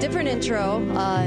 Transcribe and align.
different 0.00 0.28
intro. 0.28 0.82
Uh, 0.96 1.22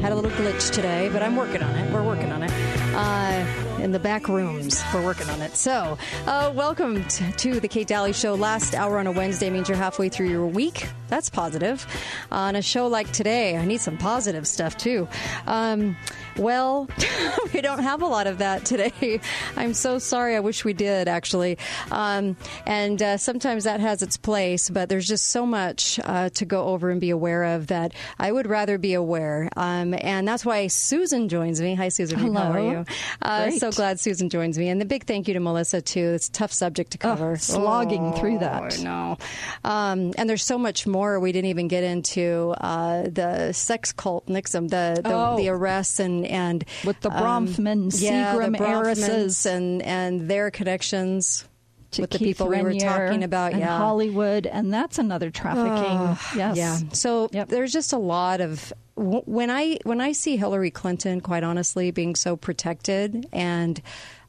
had 0.00 0.10
a 0.10 0.14
little 0.14 0.30
glitch 0.30 0.72
today, 0.72 1.10
but 1.12 1.22
I'm 1.22 1.36
working 1.36 1.62
on 1.62 1.74
it. 1.76 1.92
We're 1.92 2.02
working 2.02 2.32
on 2.32 2.42
it. 2.42 2.50
Uh, 2.94 3.80
in 3.82 3.92
the 3.92 3.98
back 3.98 4.28
rooms, 4.28 4.82
we're 4.94 5.04
working 5.04 5.28
on 5.28 5.42
it. 5.42 5.56
So, 5.56 5.98
uh, 6.26 6.50
welcome 6.54 7.04
t- 7.04 7.30
to 7.32 7.60
the 7.60 7.68
Kate 7.68 7.86
Daly 7.86 8.14
Show. 8.14 8.34
Last 8.34 8.74
hour 8.74 8.98
on 8.98 9.06
a 9.06 9.12
Wednesday 9.12 9.50
means 9.50 9.68
you're 9.68 9.76
halfway 9.76 10.08
through 10.08 10.28
your 10.30 10.46
week. 10.46 10.88
That's 11.08 11.28
positive. 11.28 11.86
on 12.30 12.56
a 12.56 12.62
show 12.62 12.86
like 12.86 13.12
today, 13.12 13.56
I 13.58 13.64
need 13.66 13.80
some 13.82 13.98
positive 13.98 14.46
stuff 14.46 14.76
too. 14.78 15.06
Um, 15.46 15.96
well, 16.36 16.88
we 17.54 17.60
don't 17.60 17.82
have 17.82 18.02
a 18.02 18.06
lot 18.06 18.26
of 18.26 18.38
that 18.38 18.64
today. 18.64 19.20
I'm 19.56 19.74
so 19.74 19.98
sorry. 19.98 20.36
I 20.36 20.40
wish 20.40 20.64
we 20.64 20.72
did, 20.72 21.08
actually. 21.08 21.58
Um, 21.90 22.36
and 22.66 23.00
uh, 23.02 23.16
sometimes 23.16 23.64
that 23.64 23.80
has 23.80 24.02
its 24.02 24.16
place, 24.16 24.70
but 24.70 24.88
there's 24.88 25.06
just 25.06 25.26
so 25.26 25.46
much 25.46 26.00
uh, 26.04 26.30
to 26.30 26.44
go 26.44 26.64
over 26.64 26.90
and 26.90 27.00
be 27.00 27.10
aware 27.10 27.44
of 27.44 27.68
that 27.68 27.92
I 28.18 28.32
would 28.32 28.46
rather 28.46 28.78
be 28.78 28.94
aware. 28.94 29.48
Um, 29.56 29.94
and 30.00 30.26
that's 30.26 30.44
why 30.44 30.66
Susan 30.66 31.28
joins 31.28 31.60
me. 31.60 31.74
Hi, 31.74 31.88
Susan. 31.88 32.18
Hello. 32.18 32.40
How 32.40 32.52
are 32.52 32.60
you? 32.60 32.84
Uh, 33.22 33.50
so 33.50 33.70
glad 33.70 34.00
Susan 34.00 34.28
joins 34.28 34.58
me. 34.58 34.68
And 34.68 34.80
the 34.80 34.84
big 34.84 35.04
thank 35.04 35.28
you 35.28 35.34
to 35.34 35.40
Melissa, 35.40 35.80
too. 35.82 36.12
It's 36.14 36.28
a 36.28 36.32
tough 36.32 36.52
subject 36.52 36.92
to 36.92 36.98
cover. 36.98 37.32
Oh, 37.32 37.36
slogging 37.36 38.06
oh, 38.06 38.12
through 38.12 38.38
that. 38.38 38.78
I 38.78 38.82
know. 38.82 39.18
Um, 39.64 40.12
and 40.16 40.28
there's 40.28 40.44
so 40.44 40.58
much 40.58 40.86
more 40.86 41.20
we 41.20 41.32
didn't 41.32 41.50
even 41.50 41.68
get 41.68 41.84
into 41.84 42.54
uh, 42.58 43.02
the 43.02 43.52
sex 43.52 43.92
cult, 43.92 44.26
NXIVM, 44.26 44.70
the, 44.70 45.00
the, 45.02 45.12
oh. 45.12 45.36
the 45.36 45.48
arrests 45.48 46.00
and, 46.00 46.23
and 46.26 46.64
with 46.84 47.00
the 47.00 47.10
Bronfman, 47.10 47.84
um, 47.84 47.90
yeah, 47.94 48.34
Seagram 48.34 48.60
heiresses, 48.60 49.46
and 49.46 49.82
and 49.82 50.28
their 50.28 50.50
connections 50.50 51.46
to 51.92 52.02
with 52.02 52.10
the 52.10 52.18
people 52.18 52.48
Raniere 52.48 52.56
we 52.56 52.62
were 52.74 52.80
talking 52.80 53.24
about, 53.24 53.52
and 53.52 53.60
yeah, 53.60 53.76
Hollywood, 53.78 54.46
and 54.46 54.72
that's 54.72 54.98
another 54.98 55.30
trafficking. 55.30 56.38
Yes, 56.38 56.56
yeah. 56.56 56.78
So 56.92 57.28
Yep. 57.32 57.48
there's 57.48 57.72
just 57.72 57.92
a 57.92 57.98
lot 57.98 58.40
of 58.40 58.72
when 58.96 59.50
I 59.50 59.78
when 59.84 60.00
I 60.00 60.12
see 60.12 60.36
Hillary 60.36 60.70
Clinton, 60.70 61.20
quite 61.20 61.44
honestly, 61.44 61.90
being 61.90 62.14
so 62.14 62.36
protected 62.36 63.26
and 63.32 63.80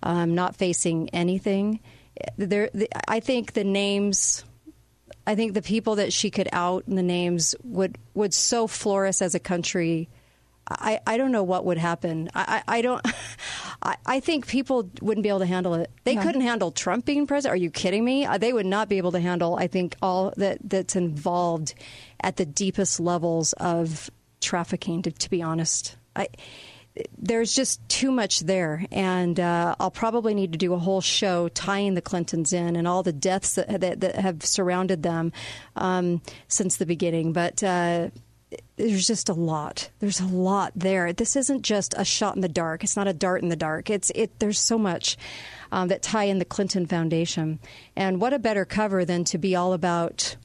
um, 0.03 0.35
not 0.35 0.55
facing 0.55 1.09
anything, 1.09 1.79
there 2.37 2.69
I 3.07 3.19
think 3.19 3.53
the 3.53 3.63
names. 3.63 4.43
I 5.27 5.33
think 5.33 5.55
the 5.55 5.61
people 5.63 5.95
that 5.95 6.13
she 6.13 6.29
could 6.29 6.47
out 6.51 6.85
and 6.85 6.97
the 6.97 7.03
names 7.03 7.55
would 7.63 7.97
would 8.13 8.33
so 8.33 8.67
floor 8.67 9.07
us 9.07 9.21
as 9.21 9.33
a 9.33 9.39
country. 9.39 10.07
I, 10.67 10.99
I 11.05 11.17
don't 11.17 11.31
know 11.31 11.43
what 11.43 11.65
would 11.65 11.77
happen. 11.77 12.29
I, 12.33 12.63
I, 12.67 12.77
I 12.77 12.81
don't. 12.81 13.05
I, 13.81 13.97
I 14.05 14.19
think 14.19 14.47
people 14.47 14.89
wouldn't 15.01 15.23
be 15.23 15.29
able 15.29 15.39
to 15.39 15.45
handle 15.45 15.75
it. 15.75 15.91
They 16.05 16.15
couldn't 16.15 16.41
handle 16.41 16.71
Trump 16.71 17.05
being 17.05 17.27
president. 17.27 17.53
Are 17.53 17.61
you 17.61 17.69
kidding 17.69 18.03
me? 18.03 18.25
Uh, 18.25 18.37
They 18.37 18.51
would 18.51 18.65
not 18.65 18.89
be 18.89 18.97
able 18.97 19.11
to 19.11 19.19
handle. 19.19 19.55
I 19.55 19.67
think 19.67 19.95
all 20.01 20.33
that 20.37 20.57
that's 20.63 20.95
involved 20.95 21.75
at 22.19 22.37
the 22.37 22.45
deepest 22.45 22.99
levels 22.99 23.53
of 23.53 24.09
trafficking. 24.41 25.03
To, 25.03 25.11
to 25.11 25.29
be 25.29 25.43
honest, 25.43 25.97
I 26.15 26.29
there's 27.17 27.53
just 27.53 27.87
too 27.89 28.11
much 28.11 28.39
there, 28.41 28.85
and 28.91 29.39
uh, 29.39 29.75
I'll 29.79 29.91
probably 29.91 30.33
need 30.33 30.53
to 30.53 30.57
do 30.57 30.73
a 30.73 30.79
whole 30.79 31.01
show 31.01 31.49
tying 31.49 31.93
the 31.93 32.01
Clintons 32.01 32.53
in 32.53 32.75
and 32.75 32.87
all 32.87 33.03
the 33.03 33.11
deaths 33.13 33.55
that, 33.55 33.81
that, 33.81 33.99
that 33.99 34.15
have 34.15 34.45
surrounded 34.45 35.03
them 35.03 35.33
um, 35.75 36.21
since 36.47 36.77
the 36.77 36.85
beginning. 36.85 37.33
But 37.33 37.61
uh, 37.63 38.11
there's 38.75 39.07
just 39.07 39.29
a 39.29 39.33
lot. 39.33 39.89
There's 39.99 40.19
a 40.19 40.27
lot 40.27 40.73
there. 40.75 41.13
This 41.13 41.35
isn't 41.35 41.61
just 41.61 41.93
a 41.97 42.05
shot 42.05 42.35
in 42.35 42.41
the 42.41 42.49
dark. 42.49 42.83
It's 42.83 42.95
not 42.97 43.07
a 43.07 43.13
dart 43.13 43.41
in 43.41 43.49
the 43.49 43.55
dark. 43.55 43.89
It's 43.89 44.11
it. 44.15 44.39
There's 44.39 44.59
so 44.59 44.77
much 44.77 45.17
um, 45.71 45.87
that 45.89 46.01
tie 46.01 46.25
in 46.25 46.39
the 46.39 46.45
Clinton 46.45 46.85
Foundation, 46.85 47.59
and 47.95 48.19
what 48.19 48.33
a 48.33 48.39
better 48.39 48.65
cover 48.65 49.05
than 49.05 49.23
to 49.25 49.37
be 49.37 49.55
all 49.55 49.73
about 49.73 50.35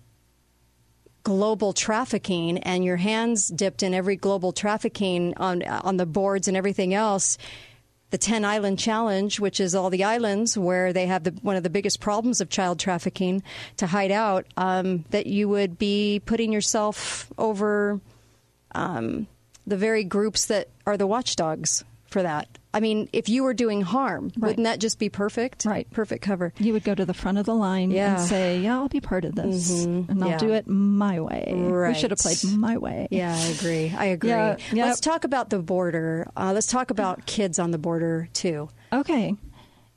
global 1.23 1.73
trafficking 1.73 2.59
and 2.59 2.85
your 2.85 2.97
hands 2.97 3.49
dipped 3.49 3.83
in 3.83 3.93
every 3.93 4.17
global 4.17 4.53
trafficking 4.53 5.35
on 5.37 5.63
on 5.63 5.97
the 5.97 6.07
boards 6.07 6.49
and 6.49 6.57
everything 6.57 6.95
else. 6.95 7.37
The 8.11 8.19
Ten 8.19 8.45
Island 8.45 8.79
Challenge, 8.79 9.39
which 9.39 9.61
is 9.61 9.75
all 9.75 9.89
the 9.89 10.05
islands 10.05 10.59
where 10.59 10.93
they 10.93 11.07
have 11.07 11.25
the, 11.25 11.31
one 11.43 11.57
of 11.57 11.63
the 11.63 11.71
biggest 11.71 12.01
problems 12.01 12.41
of 12.41 12.49
child 12.49 12.79
trafficking 12.79 13.43
to 13.77 13.87
hide 13.87 14.11
out, 14.11 14.47
um, 14.57 15.05
that 15.11 15.27
you 15.27 15.49
would 15.49 15.79
be 15.79 16.21
putting 16.25 16.53
yourself 16.53 17.33
over 17.39 18.01
um, 18.75 19.27
the 19.67 19.77
very 19.77 20.05
groups 20.05 20.47
that 20.47 20.69
are 20.87 20.97
the 20.97 21.07
watchdogs 21.07 21.85
for 22.07 22.23
that. 22.23 22.49
I 22.73 22.81
mean, 22.81 23.09
if 23.13 23.29
you 23.29 23.43
were 23.43 23.53
doing 23.55 23.81
harm, 23.83 24.31
Right. 24.39 24.49
wouldn't 24.51 24.65
that 24.65 24.79
just 24.79 24.99
be 25.01 25.09
perfect? 25.09 25.65
Right. 25.65 25.91
Perfect 25.91 26.23
cover. 26.23 26.53
You 26.59 26.73
would 26.73 26.85
go 26.85 26.95
to 26.95 27.05
the 27.05 27.15
front 27.15 27.39
of 27.39 27.47
the 27.47 27.55
line 27.55 27.91
Yeah. 27.91 28.13
and 28.19 28.21
say, 28.29 28.61
"Yeah, 28.61 28.77
I'll 28.77 28.89
be 28.89 29.01
part 29.01 29.25
of 29.25 29.35
this, 29.35 29.85
and 29.85 30.23
I'll 30.23 30.31
Yeah. 30.31 30.39
do 30.39 30.53
it 30.53 30.69
my 30.69 31.19
way." 31.21 31.53
Right. 31.53 31.89
We 31.89 31.95
should 31.99 32.11
have 32.13 32.21
played 32.21 32.39
my 32.57 32.77
way. 32.79 33.09
Yeah, 33.11 33.35
I 33.37 33.47
agree. 33.49 33.93
I 33.97 34.05
agree. 34.07 34.31
Yeah, 34.31 34.57
yep. 34.73 34.87
Let's 34.87 35.01
talk 35.01 35.25
about 35.25 35.51
the 35.51 35.59
border. 35.59 36.29
Uh, 36.37 36.53
let's 36.55 36.69
talk 36.69 36.91
about 36.91 37.27
kids 37.27 37.59
on 37.59 37.73
the 37.73 37.79
border 37.79 38.29
too. 38.35 38.69
Okay. 38.93 39.35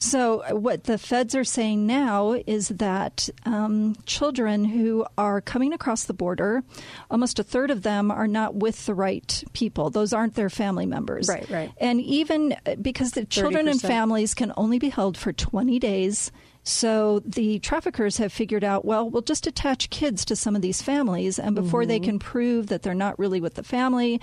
So, 0.04 0.44
uh, 0.44 0.56
what 0.56 0.84
the 0.84 0.98
feds 0.98 1.34
are 1.34 1.46
saying 1.46 1.88
now 1.88 2.34
is 2.46 2.68
that 2.68 3.30
um, 3.46 3.96
children 4.06 4.66
who 4.66 5.06
are 5.18 5.40
coming 5.40 5.72
across 5.72 6.04
the 6.04 6.14
border, 6.14 6.62
almost 7.10 7.40
a 7.40 7.44
third 7.44 7.72
of 7.72 7.84
them 7.84 8.12
are 8.12 8.28
not 8.28 8.54
with 8.56 8.86
the 8.86 8.94
right 8.94 9.44
people. 9.54 9.90
Those 9.90 10.12
aren't 10.12 10.36
their 10.36 10.50
family 10.50 10.86
members. 10.86 11.30
Right, 11.30 11.50
right. 11.50 11.72
And 11.78 12.02
even 12.02 12.54
uh, 12.66 12.76
because 12.76 13.12
the 13.12 13.24
children 13.24 13.70
and 13.70 13.80
30%. 13.80 13.88
families 13.88 14.34
can 14.34 14.52
only 14.58 14.78
be 14.78 14.90
held 14.90 15.18
for 15.18 15.32
20 15.32 15.80
days. 15.80 16.32
So 16.66 17.20
the 17.26 17.60
traffickers 17.60 18.18
have 18.18 18.32
figured 18.32 18.64
out, 18.64 18.86
well, 18.86 19.10
we'll 19.10 19.22
just 19.22 19.48
attach 19.48 19.90
kids 19.90 20.24
to 20.26 20.36
some 20.36 20.56
of 20.56 20.62
these 20.62 20.82
families, 20.82 21.38
and 21.38 21.56
before 21.56 21.86
they 21.86 21.98
Mm-hmm. 22.00 22.06
can 22.06 22.20
prove 22.20 22.68
that 22.68 22.84
they're 22.84 22.94
not 22.94 23.20
really 23.20 23.42
with 23.42 23.56
the 23.56 23.64
family, 23.64 24.22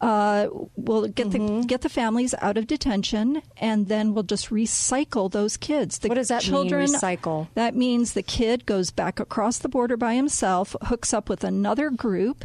uh, 0.00 0.48
we'll 0.76 1.08
get 1.08 1.28
Mm-hmm. 1.28 1.60
the 1.62 1.66
get 1.66 1.80
the 1.82 1.88
families 1.88 2.34
out 2.40 2.56
of 2.56 2.66
detention, 2.66 3.42
and 3.56 3.88
then 3.88 4.14
we'll 4.14 4.22
just 4.22 4.50
recycle 4.50 5.30
those 5.30 5.56
kids. 5.56 5.98
The 5.98 6.08
What 6.08 6.14
does 6.16 6.28
that 6.28 6.42
mean, 6.42 6.50
children, 6.50 6.86
recycle? 6.90 7.48
That 7.54 7.74
means 7.74 8.12
the 8.12 8.22
kid 8.22 8.66
goes 8.66 8.90
back 8.90 9.18
across 9.20 9.58
the 9.58 9.68
border 9.68 9.96
by 9.96 10.14
himself, 10.14 10.76
hooks 10.82 11.12
up 11.14 11.28
with 11.28 11.44
another 11.44 11.90
group. 11.90 12.44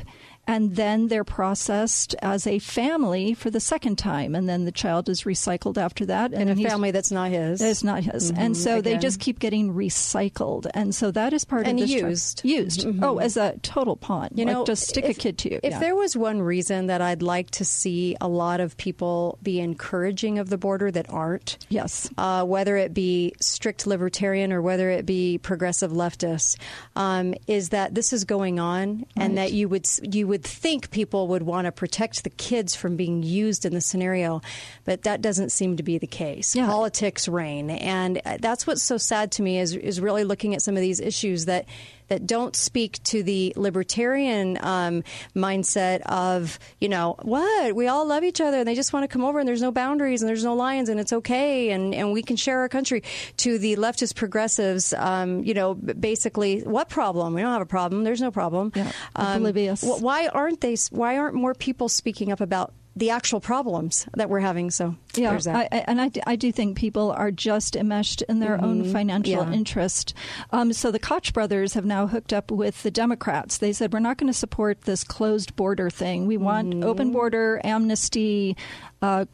And 0.52 0.76
then 0.76 1.08
they're 1.08 1.24
processed 1.24 2.16
as 2.22 2.46
a 2.46 2.60
family 2.60 3.34
for 3.34 3.50
the 3.50 3.60
second 3.60 3.98
time, 3.98 4.36
and 4.36 4.48
then 4.50 4.66
the 4.66 4.72
child 4.72 5.10
is 5.10 5.24
recycled 5.24 5.78
after 5.78 6.06
that. 6.08 6.34
In 6.34 6.50
a 6.50 6.56
family 6.56 6.92
that's 6.92 7.12
not 7.12 7.30
his. 7.32 7.62
it's 7.62 7.84
not 7.84 8.04
his. 8.04 8.32
and 8.32 8.56
so 8.56 8.82
they 8.82 8.98
just 8.98 9.20
keep 9.20 9.40
getting 9.40 9.74
recycled. 9.74 10.68
And 10.74 10.94
so 10.94 11.12
that 11.12 11.34
is 11.34 11.46
part 11.46 11.68
And 11.68 11.80
of 11.80 11.88
this 11.88 12.00
tra- 12.00 12.10
used. 12.10 12.42
used. 12.44 12.88
Oh, 13.02 13.18
as 13.20 13.38
a 13.38 13.58
total 13.62 13.96
pawn. 13.96 14.30
You 14.36 14.46
Like, 14.46 14.54
know, 14.54 14.66
just 14.66 14.88
stick 14.88 15.06
if, 15.06 15.18
a 15.18 15.20
kid 15.20 15.38
to 15.40 15.52
you. 15.52 15.60
If 15.64 15.72
Yeah. 15.74 15.80
there 15.80 15.96
was 15.96 16.18
one 16.18 16.42
reason 16.42 16.88
that 16.88 17.02
I'd 17.02 17.22
like 17.22 17.52
to 17.52 17.66
see 17.66 18.16
a 18.20 18.28
lot 18.28 18.60
of 18.60 18.78
people 18.78 19.38
be 19.44 19.60
encouraging 19.60 20.40
of 20.40 20.50
the 20.50 20.58
border 20.58 20.92
that 20.92 21.10
aren't, 21.10 21.58
Yes. 21.70 22.10
uh, 22.18 22.44
whether 22.44 22.78
it 22.78 22.94
be 22.94 23.34
strict 23.40 23.88
libertarian 23.88 24.52
or 24.52 24.62
whether 24.62 24.90
it 24.90 25.06
be 25.06 25.38
progressive 25.38 25.92
leftist, 25.92 26.58
um, 26.96 27.34
is 27.48 27.70
that 27.70 27.96
this 27.96 28.14
is 28.14 28.24
going 28.26 28.60
on, 28.60 29.06
and 29.16 29.38
that 29.38 29.54
you 29.54 29.70
would 29.70 29.88
you 30.04 30.28
would 30.28 30.41
think 30.44 30.92
people 30.92 31.28
would 31.30 31.44
want 31.44 31.66
to 31.66 31.72
protect 31.72 32.24
the 32.24 32.30
kids 32.30 32.76
from 32.76 32.96
being 32.96 33.24
used 33.24 33.66
in 33.66 33.74
the 33.74 33.82
scenario, 33.82 34.42
but 34.86 35.04
that 35.04 35.22
doesn't 35.22 35.52
seem 35.52 35.78
to 35.78 35.84
be 35.84 35.98
the 35.98 36.08
case. 36.08 36.56
Yeah. 36.56 36.68
Politics 36.68 37.28
reign, 37.28 37.70
and 37.70 38.22
that's 38.40 38.68
what's 38.68 38.84
so 38.84 38.98
sad 38.98 39.32
to 39.34 39.42
me 39.42 39.60
is 39.60 39.76
is 39.76 40.00
really 40.00 40.24
looking 40.24 40.54
at 40.56 40.62
some 40.62 40.76
of 40.76 40.82
these 40.82 41.00
issues 41.00 41.46
that. 41.46 41.66
That 42.12 42.28
don't 42.28 42.58
speak 42.58 43.02
to 43.04 43.24
the 43.24 43.54
libertarian 43.56 44.58
um, 44.60 45.02
mindset 45.34 46.02
of, 46.02 46.60
you 46.82 46.90
know, 46.90 47.16
what? 47.22 47.74
We 47.74 47.88
all 47.88 48.06
love 48.06 48.26
each 48.26 48.42
other 48.42 48.58
and 48.58 48.68
they 48.68 48.76
just 48.76 48.92
want 48.92 49.06
to 49.06 49.08
come 49.08 49.24
over 49.24 49.40
and 49.40 49.48
there's 49.48 49.62
no 49.62 49.72
boundaries 49.72 50.22
and 50.22 50.28
there's 50.28 50.44
no 50.44 50.54
lines 50.54 50.90
and 50.90 51.00
it's 51.00 51.14
okay 51.14 51.70
and, 51.72 51.96
and 51.96 52.12
we 52.12 52.22
can 52.22 52.36
share 52.36 52.60
our 52.60 52.68
country. 52.68 53.02
To 53.38 53.58
the 53.58 53.78
leftist 53.78 54.16
progressives, 54.16 54.92
um, 54.92 55.42
you 55.46 55.54
know, 55.54 55.74
basically, 55.74 56.60
what 56.64 56.90
problem? 56.90 57.34
We 57.34 57.42
don't 57.44 57.54
have 57.54 57.62
a 57.62 57.66
problem. 57.66 58.04
There's 58.04 58.20
no 58.20 58.30
problem. 58.32 58.74
Yeah, 58.76 58.92
Um, 59.16 59.38
oblivious. 59.38 59.82
why 59.82 60.28
aren't 60.28 60.60
they? 60.60 60.76
Why 60.90 61.18
aren't 61.18 61.36
more 61.36 61.54
people 61.54 61.88
speaking 61.88 62.30
up 62.34 62.42
about 62.42 62.74
the 63.02 63.10
actual 63.10 63.40
problems 63.42 64.06
that 64.16 64.30
we're 64.30 64.40
having? 64.40 64.70
So 64.72 64.96
Yeah. 65.16 65.38
I, 65.48 65.68
I- 65.72 65.84
and 65.88 66.00
I, 66.00 66.12
I 66.28 66.36
do 66.36 66.52
think 66.52 66.78
people 66.78 67.12
are 67.12 67.32
just 67.32 67.76
enmeshed 67.76 68.22
in 68.30 68.40
their 68.40 68.64
own 68.64 68.86
financial 68.86 69.42
Mm-hmm. 69.42 69.52
Yeah. 69.52 69.58
interest. 69.58 70.14
Um, 70.52 70.72
so 70.72 70.92
the 70.92 71.00
Koch 71.00 71.34
brothers 71.34 71.74
have 71.74 71.84
now 71.86 72.06
hooked 72.08 72.32
up 72.32 72.52
with 72.52 72.84
the 72.84 72.92
Democrats. 72.92 73.58
They 73.58 73.74
said, 73.74 73.92
we're 73.92 74.00
not 74.00 74.18
going 74.18 74.32
to 74.32 74.38
support 74.38 74.82
this 74.84 75.04
closed 75.04 75.56
border 75.56 75.90
thing. 75.90 76.28
We 76.28 76.38
want 76.38 76.70
Mm-hmm. 76.70 76.84
open 76.84 77.12
border, 77.12 77.60
amnesty, 77.64 78.56
uh, 79.02 79.26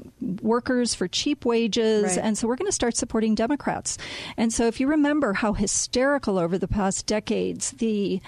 workers 0.41 0.95
for 0.95 1.07
cheap 1.09 1.43
wages. 1.45 2.03
Right. 2.15 2.17
And 2.25 2.37
so 2.37 2.47
we're 2.47 2.55
going 2.55 2.69
to 2.71 2.79
start 2.81 2.95
supporting 2.95 3.35
Democrats. 3.35 3.97
And 4.37 4.53
so 4.53 4.65
if 4.67 4.79
you 4.79 4.87
remember 4.87 5.33
how 5.33 5.51
hysterical 5.53 6.39
over 6.39 6.57
the 6.57 6.69
past 6.69 7.05
decades 7.05 7.71
the 7.71 8.21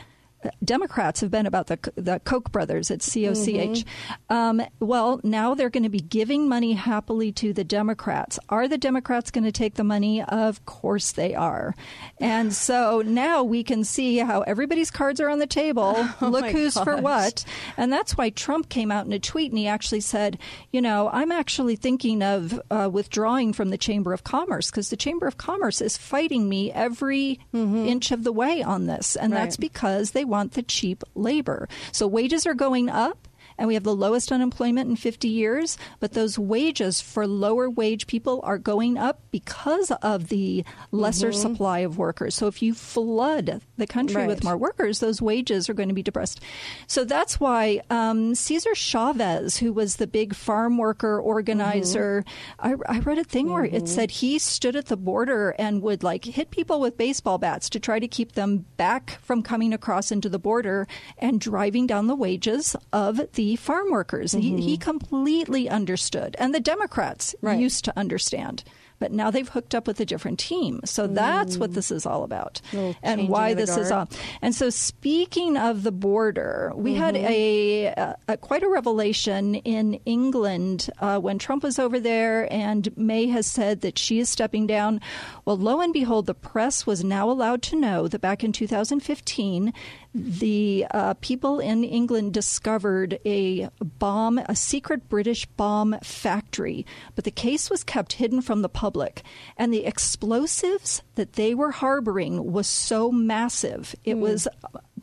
Democrats 0.63 1.21
have 1.21 1.31
been 1.31 1.45
about 1.45 1.67
the 1.67 1.77
the 1.95 2.19
Koch 2.19 2.51
brothers 2.51 2.91
at 2.91 2.99
COCH. 2.99 3.85
Mm-hmm. 3.85 4.33
Um, 4.33 4.61
well, 4.79 5.19
now 5.23 5.55
they're 5.55 5.69
going 5.69 5.83
to 5.83 5.89
be 5.89 5.99
giving 5.99 6.47
money 6.47 6.73
happily 6.73 7.31
to 7.33 7.53
the 7.53 7.63
Democrats. 7.63 8.39
Are 8.49 8.67
the 8.67 8.77
Democrats 8.77 9.31
going 9.31 9.43
to 9.43 9.51
take 9.51 9.75
the 9.75 9.83
money? 9.83 10.23
Of 10.23 10.65
course 10.65 11.11
they 11.11 11.35
are. 11.35 11.75
And 12.19 12.53
so 12.53 13.01
now 13.05 13.43
we 13.43 13.63
can 13.63 13.83
see 13.83 14.17
how 14.17 14.41
everybody's 14.41 14.91
cards 14.91 15.19
are 15.19 15.29
on 15.29 15.39
the 15.39 15.47
table. 15.47 16.07
Oh 16.21 16.27
Look 16.27 16.47
who's 16.47 16.73
gosh. 16.73 16.83
for 16.83 16.97
what. 16.97 17.45
And 17.77 17.93
that's 17.93 18.17
why 18.17 18.29
Trump 18.29 18.67
came 18.67 18.91
out 18.91 19.05
in 19.05 19.13
a 19.13 19.19
tweet 19.19 19.51
and 19.51 19.57
he 19.57 19.67
actually 19.67 20.01
said, 20.01 20.37
you 20.71 20.81
know, 20.81 21.09
I'm 21.11 21.31
actually 21.31 21.75
thinking 21.75 22.21
of 22.21 22.59
uh, 22.69 22.89
withdrawing 22.91 23.53
from 23.53 23.69
the 23.69 23.77
Chamber 23.77 24.11
of 24.11 24.23
Commerce 24.23 24.69
because 24.69 24.89
the 24.89 24.97
Chamber 24.97 25.27
of 25.27 25.37
Commerce 25.37 25.81
is 25.81 25.97
fighting 25.97 26.49
me 26.49 26.71
every 26.71 27.39
mm-hmm. 27.53 27.85
inch 27.85 28.11
of 28.11 28.23
the 28.23 28.33
way 28.33 28.61
on 28.61 28.87
this. 28.87 29.15
And 29.15 29.31
right. 29.31 29.39
that's 29.39 29.57
because 29.57 30.11
they 30.11 30.25
want 30.29 30.53
the 30.53 30.63
cheap 30.63 31.03
labor. 31.15 31.67
So 31.91 32.07
wages 32.07 32.45
are 32.45 32.53
going 32.53 32.89
up 32.89 33.27
and 33.59 33.67
we 33.67 33.73
have 33.73 33.83
the 33.83 33.95
lowest 33.95 34.31
unemployment 34.31 34.89
in 34.89 34.95
50 34.95 35.27
years. 35.27 35.77
But 35.99 36.13
those 36.13 36.39
wages 36.39 37.01
for 37.01 37.27
lower 37.27 37.69
wage 37.69 38.07
people 38.07 38.39
are 38.43 38.57
going 38.57 38.97
up 38.97 39.21
because 39.31 39.91
of 40.01 40.29
the 40.29 40.63
lesser 40.91 41.29
mm-hmm. 41.29 41.41
supply 41.41 41.79
of 41.79 41.97
workers. 41.97 42.35
So 42.35 42.47
if 42.47 42.61
you 42.61 42.73
flood 42.73 43.61
the 43.77 43.85
country 43.85 44.21
right. 44.21 44.27
with 44.27 44.43
more 44.43 44.57
workers, 44.57 44.99
those 44.99 45.21
wages 45.21 45.69
are 45.69 45.73
going 45.73 45.89
to 45.89 45.95
be 45.95 46.01
depressed. 46.01 46.39
So 46.87 47.03
that's 47.03 47.39
why 47.39 47.81
um, 47.89 48.33
Cesar 48.33 48.73
Chavez, 48.73 49.57
who 49.57 49.73
was 49.73 49.97
the 49.97 50.07
big 50.07 50.33
farm 50.33 50.77
worker 50.77 51.19
organizer, 51.19 52.23
mm-hmm. 52.59 52.83
I, 52.89 52.95
I, 52.95 52.99
read 52.99 53.17
a 53.17 53.23
thing 53.25 53.45
mm-hmm. 53.45 53.53
where 53.53 53.65
it 53.65 53.73
mm-hmm. 53.73 53.85
said 53.85 54.11
he 54.11 54.39
stood 54.39 54.77
at 54.77 54.85
the 54.85 54.97
border 54.97 55.53
and 55.59 55.81
would 55.81 56.01
like 56.01 56.23
hit 56.23 56.49
people 56.49 56.79
with 56.79 56.97
baseball 56.97 57.37
bats 57.37 57.69
to 57.71 57.79
try 57.79 57.99
to 57.99 58.07
keep 58.07 58.33
them 58.33 58.65
back 58.77 59.19
from 59.21 59.43
coming 59.43 59.73
across 59.73 60.11
into 60.11 60.29
the 60.29 60.39
border 60.39 60.87
and 61.17 61.41
driving 61.41 61.85
down 61.85 62.07
the 62.07 62.15
wages 62.15 62.75
of 62.93 63.19
the 63.33 63.48
farm 63.55 63.91
workers. 63.91 64.33
Mm-hmm. 64.33 64.57
He, 64.57 64.61
he 64.71 64.77
completely 64.77 65.69
understood. 65.69 66.35
And 66.39 66.53
the 66.53 66.59
Democrats 66.59 67.35
right. 67.41 67.59
used 67.59 67.85
to 67.85 67.97
understand 67.97 68.63
but 68.99 69.11
now 69.11 69.31
they've 69.31 69.47
hooked 69.47 69.73
up 69.73 69.87
with 69.87 69.99
a 69.99 70.05
different 70.05 70.39
team. 70.39 70.81
So 70.85 71.07
that's 71.07 71.55
mm. 71.55 71.59
what 71.61 71.73
this 71.73 71.89
is 71.89 72.05
all 72.05 72.23
about 72.23 72.61
and 73.01 73.29
why 73.29 73.53
this 73.53 73.69
guard. 73.69 73.81
is 73.81 73.91
all. 73.91 74.09
And 74.41 74.53
so 74.53 74.69
speaking 74.69 75.57
of 75.57 75.83
the 75.83 75.91
border, 75.91 76.71
we 76.75 76.91
mm-hmm. 76.91 77.01
had 77.01 77.15
a, 77.15 77.85
a, 77.85 78.15
a, 78.27 78.37
quite 78.37 78.63
a 78.63 78.69
revelation 78.69 79.55
in 79.55 79.95
England 80.05 80.89
uh, 80.99 81.17
when 81.17 81.39
Trump 81.39 81.63
was 81.63 81.79
over 81.79 81.99
there 81.99 82.51
and 82.51 82.95
May 82.97 83.27
has 83.27 83.47
said 83.47 83.81
that 83.81 83.97
she 83.97 84.19
is 84.19 84.29
stepping 84.29 84.67
down. 84.67 85.01
Well, 85.45 85.57
lo 85.57 85.79
and 85.79 85.93
behold, 85.93 86.25
the 86.25 86.33
press 86.35 86.85
was 86.85 87.03
now 87.03 87.31
allowed 87.31 87.61
to 87.63 87.75
know 87.75 88.07
that 88.07 88.19
back 88.19 88.43
in 88.43 88.51
2015, 88.51 89.73
the 90.13 90.87
uh, 90.91 91.13
people 91.15 91.59
in 91.59 91.83
England 91.83 92.33
discovered 92.33 93.19
a 93.25 93.69
bomb, 93.81 94.39
a 94.39 94.55
secret 94.55 95.07
British 95.07 95.45
bomb 95.45 95.95
factory, 96.01 96.85
but 97.15 97.25
the 97.25 97.31
case 97.31 97.69
was 97.69 97.83
kept 97.83 98.13
hidden 98.13 98.41
from 98.41 98.61
the 98.61 98.69
public. 98.69 99.21
And 99.55 99.71
the 99.71 99.85
explosives 99.85 101.03
that 101.15 101.33
they 101.33 101.53
were 101.53 101.71
harboring 101.71 102.51
was 102.51 102.67
so 102.67 103.11
massive, 103.11 103.95
it 104.03 104.15
mm. 104.15 104.21
was 104.21 104.47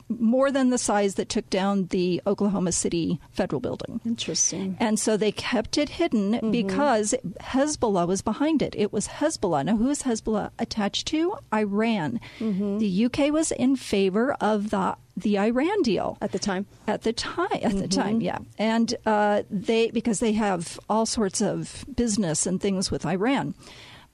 more 0.08 0.52
than 0.52 0.70
the 0.70 0.78
size 0.78 1.16
that 1.16 1.28
took 1.28 1.48
down 1.50 1.86
the 1.86 2.22
Oklahoma 2.26 2.72
City 2.72 3.20
federal 3.30 3.60
building. 3.60 4.00
Interesting. 4.04 4.76
And 4.78 4.98
so 4.98 5.16
they 5.16 5.32
kept 5.32 5.78
it 5.78 5.88
hidden 5.88 6.32
mm-hmm. 6.32 6.50
because 6.50 7.14
Hezbollah 7.40 8.06
was 8.06 8.22
behind 8.22 8.62
it. 8.62 8.74
It 8.76 8.92
was 8.92 9.08
Hezbollah. 9.08 9.64
Now, 9.64 9.76
who 9.76 9.90
is 9.90 10.02
Hezbollah 10.02 10.50
attached 10.58 11.06
to? 11.08 11.36
Iran. 11.52 12.20
Mm-hmm. 12.38 12.78
The 12.78 13.06
UK 13.06 13.32
was 13.32 13.52
in 13.52 13.76
favor 13.76 14.32
of 14.34 14.70
the 14.70 14.96
the 15.18 15.38
Iran 15.38 15.80
deal 15.80 16.18
at 16.20 16.32
the 16.32 16.38
time. 16.38 16.66
At 16.86 17.02
the 17.02 17.12
time, 17.12 17.48
at 17.50 17.62
mm-hmm. 17.62 17.78
the 17.78 17.88
time, 17.88 18.20
yeah, 18.20 18.38
and 18.58 18.94
uh, 19.06 19.42
they 19.50 19.90
because 19.90 20.20
they 20.20 20.32
have 20.32 20.78
all 20.90 21.06
sorts 21.06 21.40
of 21.40 21.86
business 21.94 22.46
and 22.46 22.60
things 22.60 22.90
with 22.90 23.06
Iran, 23.06 23.54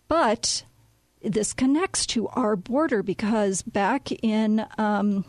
but 0.07 0.65
this 1.25 1.53
connects 1.53 2.07
to 2.07 2.29
our 2.29 2.57
border 2.57 3.03
because 3.03 3.63
back 3.63 4.11
in 4.23 4.65
um, 4.79 5.25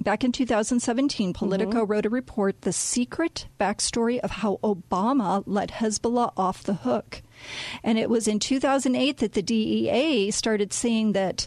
Back 0.00 0.24
in 0.24 0.32
2017, 0.32 1.32
Politico 1.32 1.82
mm-hmm. 1.82 1.90
wrote 1.90 2.06
a 2.06 2.10
report, 2.10 2.62
The 2.62 2.72
Secret 2.72 3.46
Backstory 3.58 4.18
of 4.20 4.30
How 4.30 4.58
Obama 4.62 5.42
Let 5.46 5.70
Hezbollah 5.70 6.32
Off 6.36 6.62
the 6.62 6.74
Hook. 6.74 7.22
And 7.82 7.98
it 7.98 8.10
was 8.10 8.28
in 8.28 8.38
2008 8.38 9.18
that 9.18 9.32
the 9.32 9.42
DEA 9.42 10.30
started 10.30 10.72
seeing 10.72 11.12
that 11.12 11.46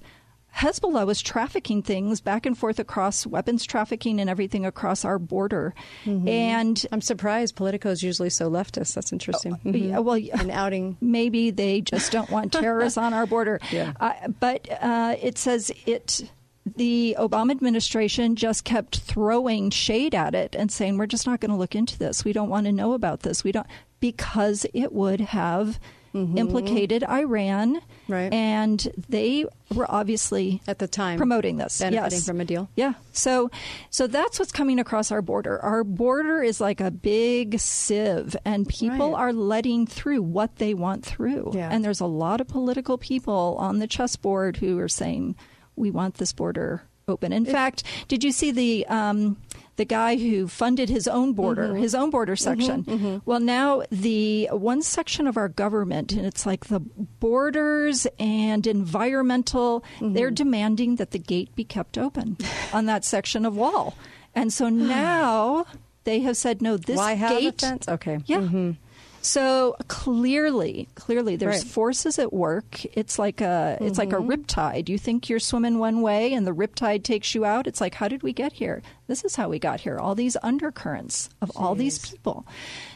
Hezbollah 0.55 1.05
was 1.05 1.21
trafficking 1.21 1.83
things 1.83 2.21
back 2.21 2.45
and 2.45 2.57
forth 2.57 2.79
across 2.79 3.25
weapons 3.25 3.65
trafficking 3.65 4.19
and 4.19 4.29
everything 4.29 4.65
across 4.65 5.05
our 5.05 5.19
border. 5.19 5.73
Mm-hmm. 6.05 6.27
And 6.27 6.85
I'm 6.91 7.01
surprised 7.01 7.55
Politico 7.55 7.91
is 7.91 8.03
usually 8.03 8.29
so 8.29 8.49
leftist. 8.49 8.95
That's 8.95 9.13
interesting. 9.13 9.53
Oh, 9.53 9.69
mm-hmm. 9.69 9.89
yeah, 9.89 9.99
well, 9.99 10.15
an 10.15 10.49
outing. 10.51 10.97
Maybe 11.01 11.51
they 11.51 11.81
just 11.81 12.11
don't 12.11 12.29
want 12.29 12.51
terrorists 12.51 12.97
on 12.97 13.13
our 13.13 13.25
border. 13.25 13.59
Yeah. 13.71 13.93
Uh, 13.99 14.29
but 14.39 14.67
uh, 14.81 15.15
it 15.21 15.37
says 15.37 15.71
it 15.85 16.27
the 16.65 17.15
Obama 17.17 17.51
administration 17.51 18.35
just 18.35 18.63
kept 18.63 18.99
throwing 18.99 19.69
shade 19.69 20.13
at 20.13 20.35
it 20.35 20.55
and 20.55 20.71
saying, 20.71 20.97
we're 20.97 21.07
just 21.07 21.25
not 21.25 21.39
going 21.39 21.51
to 21.51 21.57
look 21.57 21.75
into 21.75 21.97
this. 21.97 22.23
We 22.23 22.33
don't 22.33 22.49
want 22.49 22.65
to 22.65 22.71
know 22.71 22.93
about 22.93 23.21
this. 23.21 23.43
We 23.43 23.51
don't, 23.51 23.67
because 23.99 24.65
it 24.73 24.91
would 24.91 25.19
have 25.21 25.79
mm-hmm. 26.13 26.37
implicated 26.37 27.03
Iran. 27.03 27.81
Right. 28.07 28.31
And 28.33 28.85
they 29.07 29.45
were 29.73 29.89
obviously 29.89 30.61
at 30.67 30.79
the 30.79 30.87
time 30.87 31.17
promoting 31.17 31.57
this. 31.57 31.79
Benefiting 31.79 32.17
yes. 32.17 32.25
from 32.25 32.41
a 32.41 32.45
deal. 32.45 32.69
Yeah. 32.75 32.93
So 33.13 33.51
so 33.89 34.07
that's 34.07 34.39
what's 34.39 34.51
coming 34.51 34.79
across 34.79 35.11
our 35.11 35.21
border. 35.21 35.59
Our 35.59 35.83
border 35.83 36.41
is 36.41 36.59
like 36.59 36.81
a 36.81 36.91
big 36.91 37.59
sieve 37.59 38.35
and 38.45 38.67
people 38.67 39.11
right. 39.11 39.19
are 39.19 39.33
letting 39.33 39.85
through 39.85 40.21
what 40.21 40.57
they 40.57 40.73
want 40.73 41.05
through. 41.05 41.51
Yeah. 41.53 41.69
And 41.71 41.83
there's 41.83 41.99
a 41.99 42.07
lot 42.07 42.41
of 42.41 42.47
political 42.47 42.97
people 42.97 43.55
on 43.59 43.79
the 43.79 43.87
chessboard 43.87 44.57
who 44.57 44.79
are 44.79 44.89
saying 44.89 45.35
we 45.79 45.89
want 45.89 46.15
this 46.15 46.33
border 46.33 46.83
open. 47.09 47.33
In 47.33 47.45
fact, 47.45 47.83
did 48.07 48.23
you 48.23 48.31
see 48.31 48.51
the 48.51 48.85
um, 48.87 49.37
the 49.75 49.85
guy 49.85 50.15
who 50.15 50.47
funded 50.47 50.89
his 50.89 51.07
own 51.07 51.33
border, 51.33 51.69
mm-hmm. 51.69 51.81
his 51.81 51.95
own 51.95 52.09
border 52.11 52.35
mm-hmm, 52.35 52.43
section? 52.43 52.83
Mm-hmm, 52.83 53.05
mm-hmm. 53.05 53.17
Well, 53.25 53.39
now 53.39 53.83
the 53.91 54.49
one 54.51 54.81
section 54.81 55.27
of 55.27 55.35
our 55.35 55.49
government, 55.49 56.11
and 56.13 56.25
it's 56.25 56.45
like 56.45 56.65
the 56.65 56.79
borders 56.79 58.07
and 58.19 58.65
environmental, 58.67 59.83
mm-hmm. 59.95 60.13
they're 60.13 60.31
demanding 60.31 60.97
that 60.97 61.11
the 61.11 61.19
gate 61.19 61.53
be 61.55 61.63
kept 61.63 61.97
open 61.97 62.37
on 62.73 62.85
that 62.85 63.03
section 63.03 63.45
of 63.45 63.57
wall, 63.57 63.97
and 64.35 64.53
so 64.53 64.69
now 64.69 65.65
they 66.03 66.19
have 66.19 66.37
said 66.37 66.61
no. 66.61 66.77
This 66.77 66.97
Why 66.97 67.13
have 67.13 67.39
gate, 67.39 67.63
a 67.63 67.67
fence? 67.67 67.87
Okay, 67.87 68.19
yeah. 68.25 68.73
So 69.21 69.75
clearly, 69.87 70.87
clearly, 70.95 71.35
there's 71.35 71.63
right. 71.63 71.71
forces 71.71 72.19
at 72.19 72.31
work. 72.31 72.83
It's 72.95 73.19
like 73.19 73.41
a 73.41 73.77
it's 73.81 73.91
mm-hmm. 73.91 73.99
like 73.99 74.13
a 74.13 74.15
mm-hmm. 74.17 74.31
riptide. 74.31 74.89
You 74.89 74.97
think 74.97 75.29
you're 75.29 75.39
swimming 75.39 75.77
one 75.77 76.01
way, 76.01 76.33
and 76.33 76.47
the 76.47 76.53
riptide 76.53 77.03
takes 77.03 77.35
you 77.35 77.45
out. 77.45 77.67
It's 77.67 77.81
like, 77.81 77.95
how 77.95 78.07
did 78.07 78.23
we 78.23 78.33
get 78.33 78.53
here? 78.53 78.81
This 79.07 79.25
is 79.25 79.35
how 79.35 79.49
we 79.49 79.59
got 79.59 79.81
here. 79.81 79.97
All 79.97 80.15
these 80.15 80.37
undercurrents 80.41 81.29
of 81.41 81.49
Jeez. 81.49 81.61
all 81.61 81.75
these 81.75 81.99
people. 81.99 82.45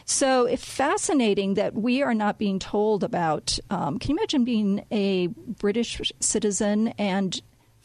So 0.04 0.46
it's 0.46 0.64
fascinating 0.64 1.54
that 1.54 1.74
we 1.74 2.02
are 2.02 2.14
not 2.14 2.38
being 2.38 2.58
told 2.58 3.04
about. 3.04 3.58
Um, 3.70 3.98
can 3.98 4.10
you 4.10 4.16
imagine 4.16 4.44
being 4.44 4.84
a 4.90 5.26
British 5.26 6.12
citizen 6.20 6.88
and 6.98 7.40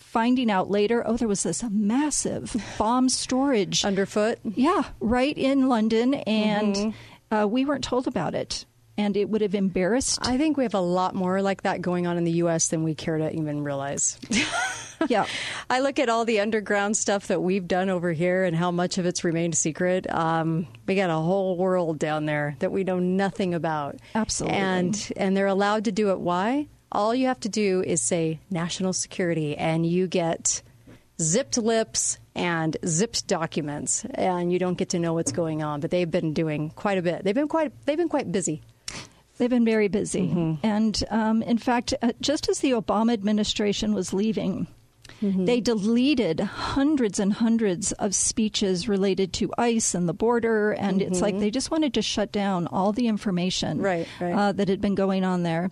finding 0.09 0.49
out 0.49 0.71
later, 0.71 1.03
oh, 1.05 1.17
there 1.17 1.27
was 1.27 1.43
this 1.43 1.63
massive 1.69 2.55
bomb 2.79 3.09
storage 3.09 3.85
underfoot. 3.85 4.39
Yeah, 4.43 4.83
right 4.99 5.37
in 5.37 5.69
London, 5.69 6.15
and 6.15 6.75
mm-hmm. 6.75 6.89
Uh, 7.31 7.47
we 7.47 7.65
weren't 7.65 7.83
told 7.83 8.07
about 8.07 8.35
it, 8.35 8.65
and 8.97 9.15
it 9.15 9.29
would 9.29 9.41
have 9.41 9.55
embarrassed. 9.55 10.19
I 10.21 10.37
think 10.37 10.57
we 10.57 10.63
have 10.63 10.73
a 10.73 10.81
lot 10.81 11.15
more 11.15 11.41
like 11.41 11.63
that 11.63 11.81
going 11.81 12.07
on 12.07 12.17
in 12.17 12.23
the 12.23 12.31
U.S. 12.33 12.67
than 12.69 12.83
we 12.83 12.95
care 12.95 13.17
to 13.17 13.31
even 13.33 13.63
realize. 13.63 14.17
yeah. 15.07 15.25
I 15.69 15.79
look 15.79 15.99
at 15.99 16.09
all 16.09 16.25
the 16.25 16.39
underground 16.39 16.97
stuff 16.97 17.27
that 17.27 17.41
we've 17.41 17.67
done 17.67 17.89
over 17.89 18.11
here 18.11 18.43
and 18.43 18.55
how 18.55 18.71
much 18.71 18.97
of 18.97 19.05
it's 19.05 19.23
remained 19.23 19.55
secret. 19.55 20.09
Um, 20.13 20.67
we 20.87 20.95
got 20.95 21.09
a 21.09 21.13
whole 21.13 21.55
world 21.57 21.99
down 21.99 22.25
there 22.25 22.55
that 22.59 22.71
we 22.71 22.83
know 22.83 22.99
nothing 22.99 23.53
about. 23.53 23.97
Absolutely. 24.15 24.57
And 24.57 25.11
and 25.15 25.37
they're 25.37 25.47
allowed 25.47 25.85
to 25.85 25.91
do 25.91 26.09
it. 26.11 26.19
Why? 26.19 26.67
All 26.91 27.13
you 27.13 27.27
have 27.27 27.39
to 27.41 27.49
do 27.49 27.83
is 27.85 28.01
say 28.01 28.39
national 28.49 28.93
security, 28.93 29.55
and 29.55 29.85
you 29.85 30.07
get 30.07 30.63
zipped 31.21 31.57
lips 31.57 32.17
and 32.35 32.77
zipped 32.85 33.27
documents, 33.27 34.05
and 34.13 34.51
you 34.51 34.59
don't 34.59 34.77
get 34.77 34.89
to 34.89 34.99
know 34.99 35.13
what's 35.13 35.31
going 35.31 35.61
on. 35.61 35.79
But 35.81 35.91
they've 35.91 36.09
been 36.09 36.33
doing 36.33 36.69
quite 36.71 36.97
a 36.97 37.01
bit. 37.01 37.23
They've 37.23 37.35
been 37.35 37.47
quite 37.47 37.71
they've 37.85 37.97
been 37.97 38.09
quite 38.09 38.31
busy. 38.31 38.61
They've 39.37 39.49
been 39.49 39.65
very 39.65 39.87
busy, 39.87 40.27
mm-hmm. 40.27 40.65
and 40.65 41.01
um, 41.09 41.41
in 41.43 41.57
fact, 41.57 41.93
uh, 42.01 42.11
just 42.19 42.49
as 42.49 42.59
the 42.59 42.71
Obama 42.71 43.13
administration 43.13 43.93
was 43.93 44.13
leaving. 44.13 44.67
Mm-hmm. 45.21 45.45
They 45.45 45.59
deleted 45.59 46.39
hundreds 46.39 47.19
and 47.19 47.33
hundreds 47.33 47.91
of 47.93 48.15
speeches 48.15 48.87
related 48.87 49.33
to 49.33 49.51
ICE 49.57 49.95
and 49.95 50.07
the 50.07 50.13
border, 50.13 50.71
and 50.71 50.99
mm-hmm. 50.99 51.11
it's 51.11 51.21
like 51.21 51.33
mm-hmm. 51.33 51.41
they 51.41 51.51
just 51.51 51.71
wanted 51.71 51.93
to 51.95 52.01
shut 52.01 52.31
down 52.31 52.67
all 52.67 52.93
the 52.93 53.07
information 53.07 53.81
right, 53.81 54.07
right. 54.21 54.33
Uh, 54.33 54.51
that 54.53 54.69
had 54.69 54.79
been 54.79 54.95
going 54.95 55.25
on 55.25 55.43
there. 55.43 55.71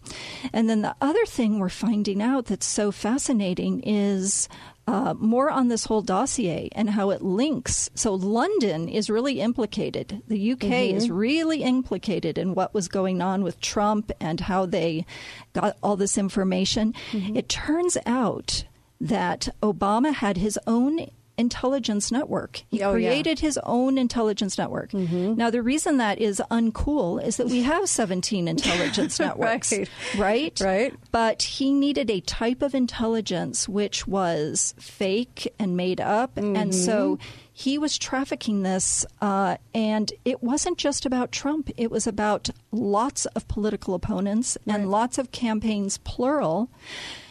And 0.51 0.70
then 0.70 0.82
the 0.82 0.96
other 1.01 1.25
thing 1.25 1.60
we're 1.60 1.70
finding 1.70 2.22
out 2.22 2.46
that's 2.46 2.66
so 2.66 2.92
fascinating 2.92 3.82
is 3.82 4.50
uh, 4.88 5.13
more 5.15 5.50
on 5.50 5.67
this 5.67 5.86
whole 5.86 6.01
dossier 6.01 6.70
and 6.72 6.89
how 6.89 7.10
it 7.10 7.22
links. 7.22 7.89
So 7.94 8.13
London 8.13 8.88
is 8.88 9.10
really 9.10 9.41
implicated. 9.41 10.22
The 10.27 10.53
UK 10.53 10.60
mm-hmm. 10.60 10.98
is 10.98 11.10
really 11.10 11.62
implicated 11.62 12.38
in 12.38 12.56
what 12.56 12.74
was 12.74 12.88
going 12.88 13.22
on 13.22 13.44
with 13.44 13.60
Trump 13.60 14.12
and 14.22 14.39
how 14.39 14.65
they 14.65 15.06
got 15.53 15.75
all 15.84 15.98
this 15.98 16.17
information. 16.17 16.94
Mm-hmm. 17.12 17.36
It 17.36 17.50
turns 17.50 17.98
out 18.06 18.63
that 19.01 19.50
Obama 19.62 20.13
had 20.13 20.38
his 20.38 20.58
own 20.65 21.10
intelligence 21.38 22.12
network. 22.12 22.63
He 22.70 22.82
oh, 22.84 22.94
created 22.94 23.39
yeah. 23.39 23.48
his 23.48 23.60
own 23.63 23.98
intelligence 23.98 24.58
network. 24.58 24.91
Mm-hmm. 24.91 25.36
Now, 25.36 25.50
the 25.50 25.62
reason 25.62 25.98
that 25.98 26.20
is 26.20 26.41
uncool 26.50 27.24
is 27.24 27.38
that 27.38 27.48
we 27.48 27.62
have 27.62 27.88
17 27.88 28.48
intelligence 28.48 29.20
networks, 29.20 29.72
right. 29.72 29.89
right? 30.17 30.60
Right. 30.60 30.94
But 31.12 31.44
he 31.44 31.72
needed 31.72 32.10
a 32.10 32.22
type 32.22 32.62
of 32.62 32.74
intelligence 32.74 33.70
which 33.70 34.08
was 34.08 34.74
fake 34.79 35.53
and 35.60 35.77
made 35.77 36.01
up. 36.01 36.36
Mm-hmm. 36.36 36.56
And 36.56 36.75
so 36.75 37.20
he 37.53 37.77
was 37.77 37.98
trafficking 37.98 38.63
this, 38.63 39.06
uh, 39.22 39.58
and 39.74 40.12
it 40.25 40.44
wasn't 40.44 40.77
just 40.77 41.06
about 41.06 41.32
Trump. 41.32 41.72
It 41.77 41.89
was 41.89 42.06
about 42.06 42.50
lots 42.72 43.25
of 43.27 43.48
political 43.48 43.94
opponents 43.94 44.58
right. 44.65 44.75
and 44.75 44.91
lots 44.91 45.17
of 45.17 45.32
campaigns, 45.32 45.98
plural. 46.00 46.70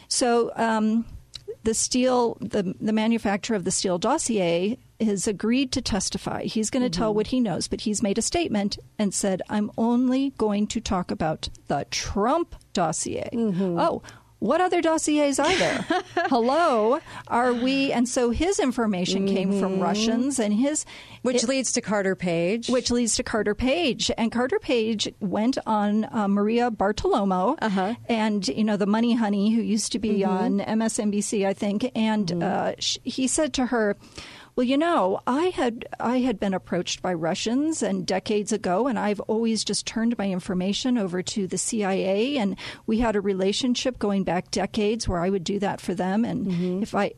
So, 0.09 0.51
um, 0.55 1.05
the 1.67 1.73
Steele 1.73 2.37
the, 2.39 2.73
the 2.79 2.93
manufacturer 2.93 3.57
of 3.57 3.65
the 3.65 3.71
Steele 3.71 3.97
dossier, 3.97 4.77
has 5.01 5.27
agreed 5.27 5.73
to 5.73 5.81
testify. 5.81 6.43
He's 6.43 6.69
going 6.69 6.81
to 6.81 6.89
mm-hmm. 6.89 6.97
tell 6.97 7.13
what 7.13 7.27
he 7.27 7.41
knows, 7.41 7.67
but 7.67 7.81
he's 7.81 8.01
made 8.01 8.17
a 8.17 8.21
statement 8.21 8.77
and 8.97 9.13
said, 9.13 9.41
I'm 9.49 9.69
only 9.77 10.29
going 10.37 10.67
to 10.67 10.79
talk 10.79 11.11
about 11.11 11.49
the 11.67 11.85
Trump 11.91 12.55
dossier. 12.71 13.29
Mm-hmm. 13.33 13.77
Oh, 13.77 14.01
what 14.39 14.61
other 14.61 14.81
dossiers 14.81 15.39
are 15.39 15.55
there? 15.55 15.85
Hello, 16.15 16.99
are 17.27 17.53
we? 17.53 17.91
And 17.91 18.07
so 18.07 18.29
his 18.29 18.59
information 18.59 19.25
mm-hmm. 19.25 19.35
came 19.35 19.59
from 19.59 19.73
mm-hmm. 19.73 19.83
Russians, 19.83 20.39
and 20.39 20.53
his 20.53 20.85
which 21.23 21.43
it, 21.43 21.49
leads 21.49 21.71
to 21.73 21.81
Carter 21.81 22.15
Page, 22.15 22.67
which 22.69 22.91
leads 22.91 23.15
to 23.15 23.23
Carter 23.23 23.55
Page, 23.55 24.11
and 24.17 24.31
Carter 24.31 24.59
Page 24.59 25.11
went 25.19 25.57
on 25.65 26.07
uh, 26.11 26.27
Maria 26.27 26.69
Bartiromo, 26.69 27.57
uh-huh. 27.61 27.95
and 28.07 28.47
you 28.47 28.63
know 28.63 28.77
the 28.77 28.85
Money 28.85 29.15
Honey 29.15 29.53
who 29.55 29.61
used 29.61 29.91
to 29.93 29.99
be 29.99 30.19
mm-hmm. 30.19 30.31
on 30.31 30.59
MSNBC, 30.59 31.45
I 31.45 31.53
think, 31.53 31.91
and 31.95 32.27
mm-hmm. 32.27 32.43
uh, 32.43 32.73
sh- 32.79 32.99
he 33.03 33.27
said 33.27 33.53
to 33.53 33.65
her. 33.67 33.97
Well, 34.57 34.65
you 34.65 34.75
know, 34.75 35.21
I 35.27 35.49
had 35.49 35.85
I 35.99 36.17
had 36.21 36.39
been 36.39 36.55
approached 36.55 37.03
by 37.03 37.13
Russians 37.13 37.83
and 37.83 38.07
decades 38.07 38.51
ago, 38.51 38.87
and 38.87 38.97
I've 38.97 39.19
always 39.19 39.63
just 39.63 39.85
turned 39.85 40.17
my 40.17 40.31
information 40.31 40.97
over 40.97 41.21
to 41.21 41.45
the 41.45 41.59
CIA, 41.59 42.37
and 42.37 42.57
we 42.87 42.97
had 42.97 43.15
a 43.15 43.21
relationship 43.21 43.99
going 43.99 44.23
back 44.23 44.49
decades 44.49 45.07
where 45.07 45.19
I 45.19 45.29
would 45.29 45.43
do 45.43 45.59
that 45.59 45.79
for 45.79 45.93
them, 45.93 46.25
and 46.25 46.47
mm-hmm. 46.47 46.81
if 46.81 46.95
I 46.95 47.13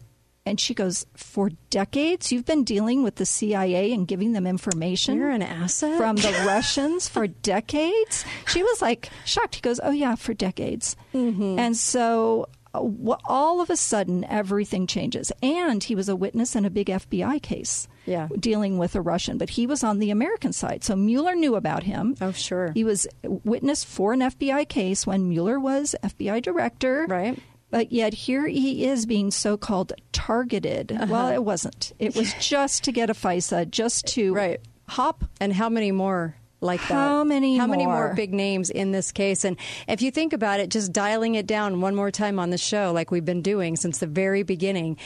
and 0.46 0.60
she 0.60 0.74
goes, 0.74 1.06
For 1.16 1.52
decades, 1.70 2.32
you've 2.32 2.46
been 2.46 2.64
dealing 2.66 3.04
with 3.04 3.16
the 3.16 3.26
CIA 3.26 3.94
and 3.94 4.08
giving 4.08 4.34
them 4.34 4.48
information. 4.48 5.18
You're 5.18 5.30
an 5.30 5.42
asset. 5.42 5.98
From 5.98 6.16
the 6.16 6.32
Russians 6.46 7.08
for 7.08 7.28
decades. 7.28 8.26
She 8.48 8.64
was 8.64 8.82
like 8.82 9.10
shocked. 9.26 9.56
He 9.56 9.62
goes, 9.62 9.80
Oh, 9.82 9.92
yeah, 9.92 10.16
for 10.16 10.34
decades. 10.34 10.96
Mm-hmm. 11.14 11.60
And 11.60 11.78
so 11.78 12.50
all 12.74 13.62
of 13.62 13.70
a 13.70 13.76
sudden 13.76 14.24
everything 14.26 14.88
changes. 14.88 15.32
And 15.42 15.84
he 15.84 15.96
was 15.96 16.10
a 16.10 16.16
witness 16.16 16.56
in 16.56 16.66
a 16.66 16.70
big 16.70 16.88
FBI 16.88 17.42
case. 17.42 17.88
Yeah. 18.06 18.28
Dealing 18.40 18.78
with 18.78 18.96
a 18.96 19.02
Russian, 19.02 19.38
but 19.38 19.52
he 19.52 19.68
was 19.68 19.84
on 19.84 20.00
the 20.00 20.12
American 20.12 20.54
side. 20.54 20.84
So 20.84 20.96
Mueller 20.96 21.36
knew 21.36 21.56
about 21.56 21.84
him. 21.84 22.16
Oh, 22.22 22.32
sure. 22.32 22.72
He 22.74 22.84
was 22.84 23.08
witness 23.24 23.84
for 23.84 24.14
an 24.14 24.22
FBI 24.22 24.68
case 24.68 25.06
when 25.06 25.30
Mueller 25.30 25.60
was 25.60 25.96
FBI 26.04 26.42
director. 26.42 27.06
Right. 27.08 27.38
But 27.72 27.92
yet 27.92 28.14
here 28.14 28.48
he 28.48 28.86
is 28.86 29.06
being 29.06 29.30
so 29.30 29.56
called 29.58 29.94
targeted. 30.12 30.92
Uh-huh. 30.92 31.06
Well, 31.08 31.28
it 31.30 31.44
wasn't. 31.44 31.94
It 32.00 32.16
was 32.16 32.34
just 32.40 32.84
to 32.86 32.92
get 32.92 33.12
a 33.12 33.14
FISA, 33.14 33.70
just 33.70 34.08
to 34.08 34.34
right. 34.34 34.60
hop. 34.88 35.24
And 35.40 35.54
how 35.54 35.70
many 35.70 35.92
more? 35.92 36.36
Like 36.62 36.82
that. 36.82 36.94
How 36.94 37.24
many 37.24 37.58
How 37.58 37.68
more? 37.68 37.76
many 37.76 37.86
more 37.86 38.14
big 38.16 38.34
names 38.34 38.70
in 38.70 38.92
this 38.92 39.12
case? 39.12 39.46
And 39.46 39.58
if 39.88 40.02
you 40.02 40.12
think 40.12 40.34
about 40.34 40.60
it, 40.60 40.70
just 40.70 40.92
dialing 40.92 41.36
it 41.36 41.48
down 41.48 41.80
one 41.80 41.96
more 41.96 42.12
time 42.12 42.38
on 42.38 42.50
the 42.50 42.58
show, 42.58 42.92
like 42.94 43.12
we've 43.12 43.24
been 43.26 43.42
doing 43.42 43.76
since 43.78 44.00
the 44.00 44.08
very 44.08 44.44
beginning. 44.44 44.98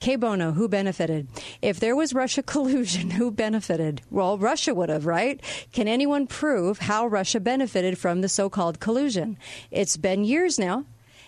Cui 0.00 0.16
bono, 0.16 0.52
who 0.52 0.68
benefited? 0.68 1.26
If 1.60 1.80
there 1.80 1.96
was 1.96 2.14
Russia 2.14 2.42
collusion, 2.54 3.10
who 3.10 3.30
benefited? 3.30 4.02
Well, 4.10 4.38
Russia 4.38 4.74
would 4.74 4.90
have, 4.90 5.06
right? 5.06 5.40
Can 5.72 5.88
anyone 5.88 6.26
prove 6.26 6.78
how 6.78 7.06
Russia 7.06 7.40
benefited 7.40 7.98
from 7.98 8.20
the 8.20 8.28
so 8.28 8.48
called 8.48 8.78
collusion? 8.78 9.38
It's 9.70 9.96
been 9.96 10.24
years 10.24 10.58
now. 10.58 10.84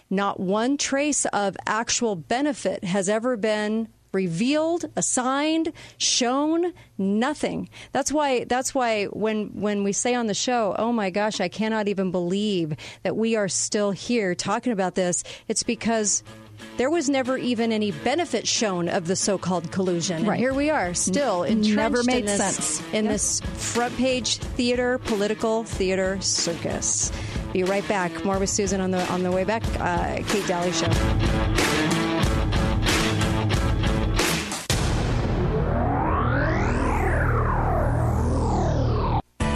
Not 0.08 0.38
one 0.40 0.76
trace 0.76 1.24
of 1.26 1.56
actual 1.66 2.16
benefit 2.16 2.84
has 2.84 3.08
ever 3.08 3.36
been 3.36 3.88
revealed, 4.12 4.86
assigned, 4.96 5.72
shown, 5.98 6.72
nothing. 6.98 7.68
That's 7.92 8.12
why 8.12 8.44
that's 8.44 8.74
why 8.74 9.06
when 9.06 9.60
when 9.60 9.84
we 9.84 9.92
say 9.92 10.14
on 10.14 10.26
the 10.26 10.34
show, 10.34 10.74
"Oh 10.78 10.92
my 10.92 11.10
gosh, 11.10 11.40
I 11.40 11.48
cannot 11.48 11.88
even 11.88 12.10
believe 12.10 12.74
that 13.02 13.16
we 13.16 13.36
are 13.36 13.48
still 13.48 13.90
here 13.90 14.34
talking 14.34 14.72
about 14.72 14.94
this." 14.94 15.24
It's 15.48 15.62
because 15.62 16.22
there 16.76 16.90
was 16.90 17.08
never 17.08 17.36
even 17.36 17.72
any 17.72 17.90
benefit 17.90 18.46
shown 18.46 18.88
of 18.88 19.06
the 19.06 19.16
so-called 19.16 19.72
collusion. 19.72 20.24
Right. 20.24 20.34
And 20.34 20.40
here 20.40 20.54
we 20.54 20.70
are, 20.70 20.94
still 20.94 21.42
entrenched 21.42 21.76
never 21.76 22.02
made 22.04 22.20
in 22.20 22.26
this, 22.26 22.38
sense 22.38 22.80
in 22.92 23.04
yep. 23.04 23.14
this 23.14 23.40
front 23.40 23.96
page 23.96 24.36
theater, 24.36 24.98
political 24.98 25.64
theater 25.64 26.20
circus. 26.20 27.12
Be 27.52 27.64
right 27.64 27.86
back. 27.88 28.24
More 28.24 28.38
with 28.38 28.50
Susan 28.50 28.80
on 28.80 28.90
the 28.90 29.04
on 29.10 29.22
the 29.22 29.32
way 29.32 29.44
back. 29.44 29.62
Uh, 29.80 30.22
Kate 30.28 30.46
Daly 30.46 30.72
Show. 30.72 31.69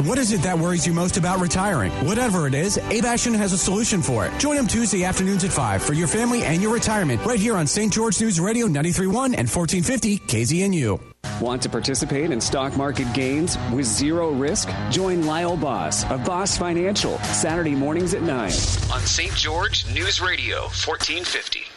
What 0.04 0.18
is 0.18 0.32
it 0.32 0.42
that 0.42 0.58
worries 0.58 0.86
you 0.86 0.92
most 0.92 1.16
about 1.16 1.40
retiring? 1.40 1.90
Whatever 2.04 2.46
it 2.46 2.52
is, 2.52 2.76
Abe 2.76 3.06
Ashton 3.06 3.32
has 3.32 3.54
a 3.54 3.58
solution 3.58 4.02
for 4.02 4.26
it. 4.26 4.38
Join 4.38 4.58
him 4.58 4.66
Tuesday 4.66 5.02
afternoons 5.02 5.44
at 5.44 5.50
5 5.50 5.82
for 5.82 5.94
your 5.94 6.06
family 6.06 6.42
and 6.42 6.60
your 6.60 6.74
retirement 6.74 7.24
right 7.24 7.40
here 7.40 7.56
on 7.56 7.66
St. 7.66 7.90
George 7.90 8.20
News 8.20 8.38
Radio 8.38 8.66
93.1 8.66 9.34
and 9.38 9.48
1450 9.48 10.18
KZNU. 10.18 11.00
Want 11.40 11.62
to 11.62 11.70
participate 11.70 12.30
in 12.30 12.38
stock 12.38 12.76
market 12.76 13.10
gains 13.14 13.56
with 13.72 13.86
zero 13.86 14.30
risk? 14.30 14.68
Join 14.90 15.24
Lyle 15.24 15.56
Boss 15.56 16.04
of 16.10 16.22
Boss 16.22 16.58
Financial 16.58 17.16
Saturday 17.20 17.74
mornings 17.74 18.12
at 18.12 18.20
9 18.20 18.30
on 18.30 18.50
St. 18.50 19.34
George 19.34 19.90
News 19.94 20.20
Radio 20.20 20.64
1450. 20.64 21.73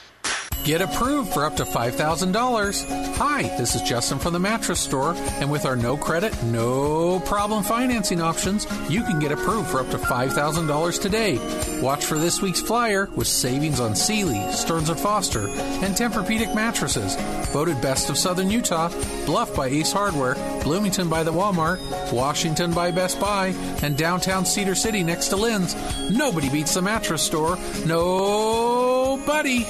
Get 0.63 0.81
approved 0.81 1.33
for 1.33 1.45
up 1.45 1.55
to 1.57 1.63
$5,000. 1.63 3.15
Hi, 3.15 3.43
this 3.57 3.73
is 3.73 3.81
Justin 3.83 4.19
from 4.19 4.33
the 4.33 4.39
mattress 4.39 4.81
store, 4.81 5.13
and 5.15 5.49
with 5.49 5.65
our 5.65 5.77
no 5.77 5.95
credit, 5.95 6.43
no 6.43 7.21
problem 7.21 7.63
financing 7.63 8.21
options, 8.21 8.67
you 8.89 9.01
can 9.03 9.19
get 9.19 9.31
approved 9.31 9.69
for 9.69 9.79
up 9.79 9.89
to 9.91 9.97
$5,000 9.97 11.01
today. 11.01 11.81
Watch 11.81 12.03
for 12.03 12.17
this 12.17 12.41
week's 12.41 12.59
flyer 12.59 13.07
with 13.15 13.27
savings 13.27 13.79
on 13.79 13.95
Sealy, 13.95 14.51
Stearns 14.51 14.89
& 14.89 15.01
Foster, 15.01 15.47
and 15.47 15.95
Tempur-Pedic 15.95 16.53
mattresses. 16.53 17.15
Voted 17.53 17.81
best 17.81 18.09
of 18.09 18.17
Southern 18.17 18.51
Utah, 18.51 18.89
Bluff 19.25 19.55
by 19.55 19.67
Ace 19.67 19.93
Hardware, 19.93 20.35
Bloomington 20.63 21.07
by 21.07 21.23
the 21.23 21.31
Walmart, 21.31 21.79
Washington 22.11 22.73
by 22.73 22.91
Best 22.91 23.21
Buy, 23.21 23.47
and 23.83 23.97
downtown 23.97 24.45
Cedar 24.45 24.75
City 24.75 25.01
next 25.01 25.29
to 25.29 25.37
Lynn's. 25.37 25.75
Nobody 26.11 26.49
beats 26.49 26.73
the 26.73 26.81
mattress 26.81 27.23
store. 27.23 27.57
Nobody. 27.85 29.65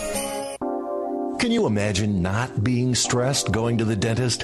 Can 1.40 1.52
you 1.52 1.68
imagine 1.68 2.24
not 2.24 2.64
being 2.64 2.96
stressed 2.96 3.52
going 3.52 3.78
to 3.78 3.86
the 3.86 3.96
dentist? 3.96 4.44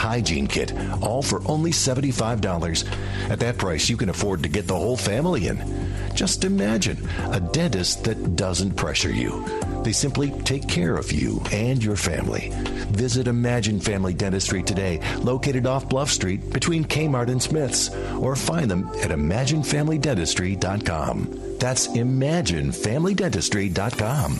hygiene 0.01 0.47
kit, 0.47 0.73
all 1.01 1.21
for 1.21 1.41
only 1.45 1.69
$75. 1.71 3.29
At 3.29 3.39
that 3.39 3.59
price, 3.59 3.89
you 3.89 3.97
can 3.97 4.09
afford 4.09 4.41
to 4.43 4.49
get 4.49 4.67
the 4.67 4.75
whole 4.75 4.97
family 4.97 5.47
in. 5.47 5.91
Just 6.15 6.43
imagine 6.43 7.07
a 7.31 7.39
dentist 7.39 8.03
that 8.05 8.35
doesn't 8.35 8.75
pressure 8.75 9.11
you. 9.11 9.45
They 9.83 9.91
simply 9.91 10.31
take 10.41 10.67
care 10.67 10.97
of 10.97 11.11
you 11.11 11.39
and 11.51 11.83
your 11.83 11.95
family. 11.95 12.49
Visit 12.91 13.27
Imagine 13.27 13.79
Family 13.79 14.13
Dentistry 14.13 14.61
today, 14.63 14.99
located 15.19 15.67
off 15.67 15.87
Bluff 15.87 16.09
Street 16.09 16.51
between 16.51 16.83
Kmart 16.85 17.29
and 17.29 17.41
Smith's, 17.41 17.89
or 18.15 18.35
find 18.35 18.69
them 18.69 18.89
at 19.01 19.11
ImagineFamilyDentistry.com. 19.11 21.57
That's 21.59 21.87
ImagineFamilyDentistry.com. 21.87 24.39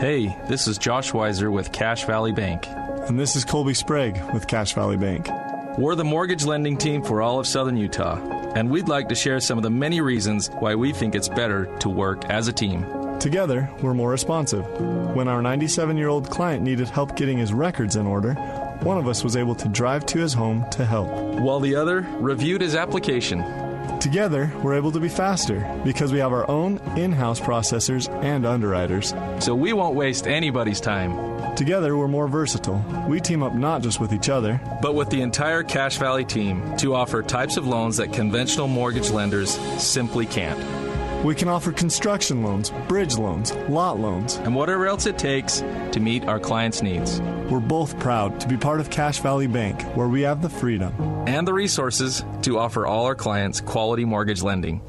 Hey, 0.00 0.36
this 0.48 0.66
is 0.66 0.78
Josh 0.78 1.12
Weiser 1.12 1.52
with 1.52 1.70
Cache 1.72 2.04
Valley 2.04 2.32
Bank. 2.32 2.66
And 3.06 3.20
this 3.20 3.36
is 3.36 3.44
Colby 3.44 3.74
Sprague 3.74 4.18
with 4.32 4.46
Cache 4.46 4.72
Valley 4.72 4.96
Bank. 4.96 5.28
We're 5.76 5.94
the 5.94 6.04
mortgage 6.04 6.46
lending 6.46 6.78
team 6.78 7.02
for 7.02 7.20
all 7.20 7.38
of 7.38 7.46
Southern 7.46 7.76
Utah, 7.76 8.16
and 8.54 8.70
we'd 8.70 8.88
like 8.88 9.10
to 9.10 9.14
share 9.14 9.40
some 9.40 9.58
of 9.58 9.62
the 9.62 9.68
many 9.68 10.00
reasons 10.00 10.48
why 10.48 10.74
we 10.74 10.90
think 10.90 11.14
it's 11.14 11.28
better 11.28 11.66
to 11.80 11.90
work 11.90 12.24
as 12.30 12.48
a 12.48 12.52
team. 12.52 12.86
Together, 13.20 13.68
we're 13.82 13.92
more 13.92 14.10
responsive. 14.10 14.64
When 15.14 15.28
our 15.28 15.42
97 15.42 15.98
year 15.98 16.08
old 16.08 16.30
client 16.30 16.62
needed 16.62 16.88
help 16.88 17.14
getting 17.14 17.36
his 17.36 17.52
records 17.52 17.96
in 17.96 18.06
order, 18.06 18.32
one 18.80 18.96
of 18.96 19.06
us 19.06 19.22
was 19.22 19.36
able 19.36 19.54
to 19.56 19.68
drive 19.68 20.06
to 20.06 20.18
his 20.18 20.32
home 20.32 20.64
to 20.70 20.86
help, 20.86 21.10
while 21.40 21.60
the 21.60 21.76
other 21.76 22.06
reviewed 22.18 22.62
his 22.62 22.74
application. 22.74 23.40
Together, 24.04 24.52
we're 24.62 24.74
able 24.74 24.92
to 24.92 25.00
be 25.00 25.08
faster 25.08 25.80
because 25.82 26.12
we 26.12 26.18
have 26.18 26.30
our 26.30 26.48
own 26.50 26.76
in 26.94 27.10
house 27.10 27.40
processors 27.40 28.06
and 28.22 28.44
underwriters. 28.44 29.14
So 29.38 29.54
we 29.54 29.72
won't 29.72 29.94
waste 29.94 30.26
anybody's 30.26 30.78
time. 30.78 31.56
Together, 31.56 31.96
we're 31.96 32.06
more 32.06 32.28
versatile. 32.28 32.84
We 33.08 33.18
team 33.22 33.42
up 33.42 33.54
not 33.54 33.80
just 33.80 34.00
with 34.00 34.12
each 34.12 34.28
other, 34.28 34.60
but 34.82 34.94
with 34.94 35.08
the 35.08 35.22
entire 35.22 35.62
Cache 35.62 35.96
Valley 35.96 36.26
team 36.26 36.76
to 36.76 36.94
offer 36.94 37.22
types 37.22 37.56
of 37.56 37.66
loans 37.66 37.96
that 37.96 38.12
conventional 38.12 38.68
mortgage 38.68 39.10
lenders 39.10 39.52
simply 39.82 40.26
can't. 40.26 40.83
We 41.24 41.34
can 41.34 41.48
offer 41.48 41.72
construction 41.72 42.42
loans, 42.42 42.70
bridge 42.86 43.16
loans, 43.16 43.54
lot 43.70 43.98
loans, 43.98 44.34
and 44.36 44.54
whatever 44.54 44.86
else 44.86 45.06
it 45.06 45.16
takes 45.16 45.60
to 45.92 45.98
meet 45.98 46.26
our 46.26 46.38
clients' 46.38 46.82
needs. 46.82 47.22
We're 47.50 47.60
both 47.60 47.98
proud 47.98 48.38
to 48.40 48.46
be 48.46 48.58
part 48.58 48.78
of 48.78 48.90
Cache 48.90 49.20
Valley 49.20 49.46
Bank, 49.46 49.80
where 49.96 50.08
we 50.08 50.20
have 50.20 50.42
the 50.42 50.50
freedom 50.50 50.92
and 51.26 51.48
the 51.48 51.54
resources 51.54 52.22
to 52.42 52.58
offer 52.58 52.86
all 52.86 53.06
our 53.06 53.14
clients 53.14 53.62
quality 53.62 54.04
mortgage 54.04 54.42
lending. 54.42 54.82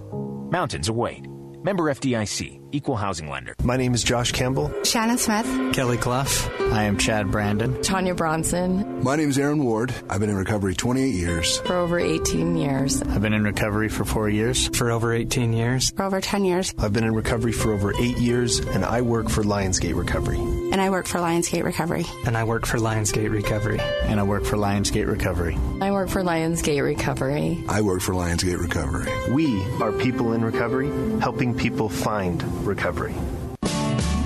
Mountains 0.52 0.90
await. 0.90 1.26
Member 1.66 1.86
FDIC, 1.86 2.62
Equal 2.74 2.96
Housing 2.96 3.28
Lender. 3.28 3.56
My 3.64 3.76
name 3.76 3.96
is 3.96 4.04
Josh 4.04 4.32
Campbell. 4.32 4.72
Shannon 4.84 5.18
Smith. 5.18 5.48
Kelly 5.74 5.98
Clough. 5.98 6.28
I 6.72 6.84
am 6.84 6.96
Chad 6.96 7.32
Brandon. 7.32 7.82
Tanya 7.82 8.14
Bronson. 8.14 9.02
My 9.04 9.16
name 9.16 9.30
is 9.30 9.40
Aaron 9.40 9.64
Ward. 9.64 9.92
I've 10.08 10.20
been 10.20 10.30
in 10.30 10.36
recovery 10.36 10.76
28 10.76 11.08
years. 11.10 11.58
For 11.62 11.76
over 11.76 12.00
18 12.00 12.56
years. 12.56 13.02
I've 13.02 13.24
been 13.24 13.34
in 13.34 13.44
recovery 13.44 13.90
for 13.90 14.06
four 14.06 14.30
years. 14.30 14.68
For 14.78 14.92
over 14.92 15.12
18 15.12 15.54
years. 15.54 15.90
For 15.90 16.04
over 16.04 16.22
10 16.22 16.46
years. 16.46 16.72
I've 16.78 16.94
been 16.94 17.04
in 17.04 17.16
recovery 17.16 17.52
for 17.52 17.74
over 17.74 17.96
eight 18.00 18.20
years, 18.20 18.60
and 18.60 18.86
I 18.86 19.02
work 19.02 19.28
for 19.30 19.42
Lionsgate 19.42 19.98
Recovery. 19.98 20.38
And 20.76 20.82
I 20.82 20.90
work 20.90 21.08
for 21.08 21.20
Lionsgate 21.20 21.64
Recovery. 21.64 22.06
And 22.26 22.36
I 22.36 22.44
work 22.44 22.66
for 22.66 22.78
Lionsgate 22.78 23.32
Recovery. 23.32 23.80
And 23.80 24.20
I 24.20 24.24
work 24.24 24.44
for 24.44 24.58
Lionsgate 24.58 25.08
Recovery. 25.08 25.58
I 25.80 25.90
work 25.90 26.10
for 26.10 26.22
Lionsgate 26.22 26.84
Recovery. 26.84 27.64
I 27.70 27.80
work 27.80 28.02
for 28.02 28.12
Lionsgate 28.12 28.60
Recovery. 28.60 29.10
We 29.32 29.64
are 29.82 29.94
people 29.94 30.34
in 30.34 30.44
recovery, 30.44 30.90
helping 31.22 31.56
people 31.56 31.88
find 31.88 32.44
recovery. 32.68 33.16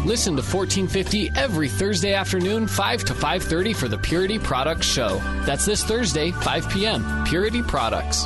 Listen 0.06 0.36
to 0.38 0.42
1450 0.42 1.30
every 1.36 1.70
Thursday 1.70 2.16
afternoon, 2.16 2.66
5 2.66 3.04
to 3.04 3.14
5:30 3.14 3.76
for 3.76 3.88
the 3.88 4.00
Purity 4.00 4.40
Products 4.40 4.88
Show. 4.88 5.22
That's 5.46 5.66
this 5.66 5.84
Thursday, 5.84 6.32
5 6.32 6.68
p.m. 6.72 7.26
Purity 7.26 7.62
Products. 7.62 8.26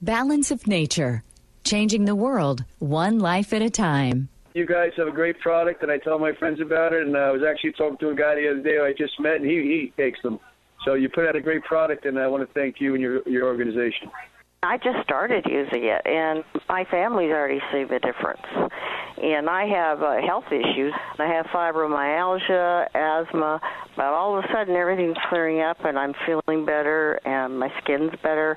Balance 0.00 0.52
of 0.52 0.68
Nature, 0.68 1.24
changing 1.64 2.04
the 2.04 2.14
world 2.14 2.64
one 2.78 3.18
life 3.18 3.52
at 3.52 3.62
a 3.62 3.68
time. 3.68 4.28
You 4.54 4.64
guys 4.64 4.92
have 4.96 5.08
a 5.08 5.12
great 5.12 5.40
product, 5.40 5.82
and 5.82 5.90
I 5.90 5.98
tell 5.98 6.20
my 6.20 6.32
friends 6.38 6.60
about 6.60 6.92
it. 6.92 7.04
And 7.04 7.16
I 7.16 7.32
was 7.32 7.42
actually 7.42 7.72
talking 7.72 7.98
to 7.98 8.10
a 8.10 8.14
guy 8.14 8.36
the 8.36 8.48
other 8.48 8.62
day 8.62 8.78
I 8.78 8.92
just 8.96 9.18
met, 9.18 9.36
and 9.40 9.44
he, 9.44 9.56
he 9.56 9.92
takes 10.00 10.22
them. 10.22 10.38
So 10.84 10.94
you 10.94 11.08
put 11.08 11.26
out 11.26 11.34
a 11.34 11.40
great 11.40 11.64
product, 11.64 12.06
and 12.06 12.16
I 12.16 12.28
want 12.28 12.46
to 12.46 12.54
thank 12.54 12.80
you 12.80 12.94
and 12.94 13.02
your, 13.02 13.28
your 13.28 13.48
organization. 13.48 14.08
I 14.62 14.76
just 14.76 15.02
started 15.02 15.44
using 15.50 15.82
it, 15.82 16.02
and 16.06 16.44
my 16.68 16.84
family's 16.84 17.32
already 17.32 17.60
seen 17.72 17.88
the 17.88 17.98
difference. 17.98 18.70
And 19.20 19.50
I 19.50 19.66
have 19.66 20.00
uh, 20.00 20.22
health 20.24 20.46
issues. 20.52 20.92
I 21.18 21.26
have 21.26 21.46
fibromyalgia, 21.46 22.86
asthma, 22.94 23.60
but 23.96 24.06
all 24.06 24.38
of 24.38 24.44
a 24.44 24.48
sudden 24.52 24.76
everything's 24.76 25.16
clearing 25.28 25.60
up, 25.60 25.84
and 25.84 25.98
I'm 25.98 26.14
feeling 26.24 26.64
better, 26.64 27.18
and 27.24 27.58
my 27.58 27.72
skin's 27.82 28.12
better. 28.22 28.56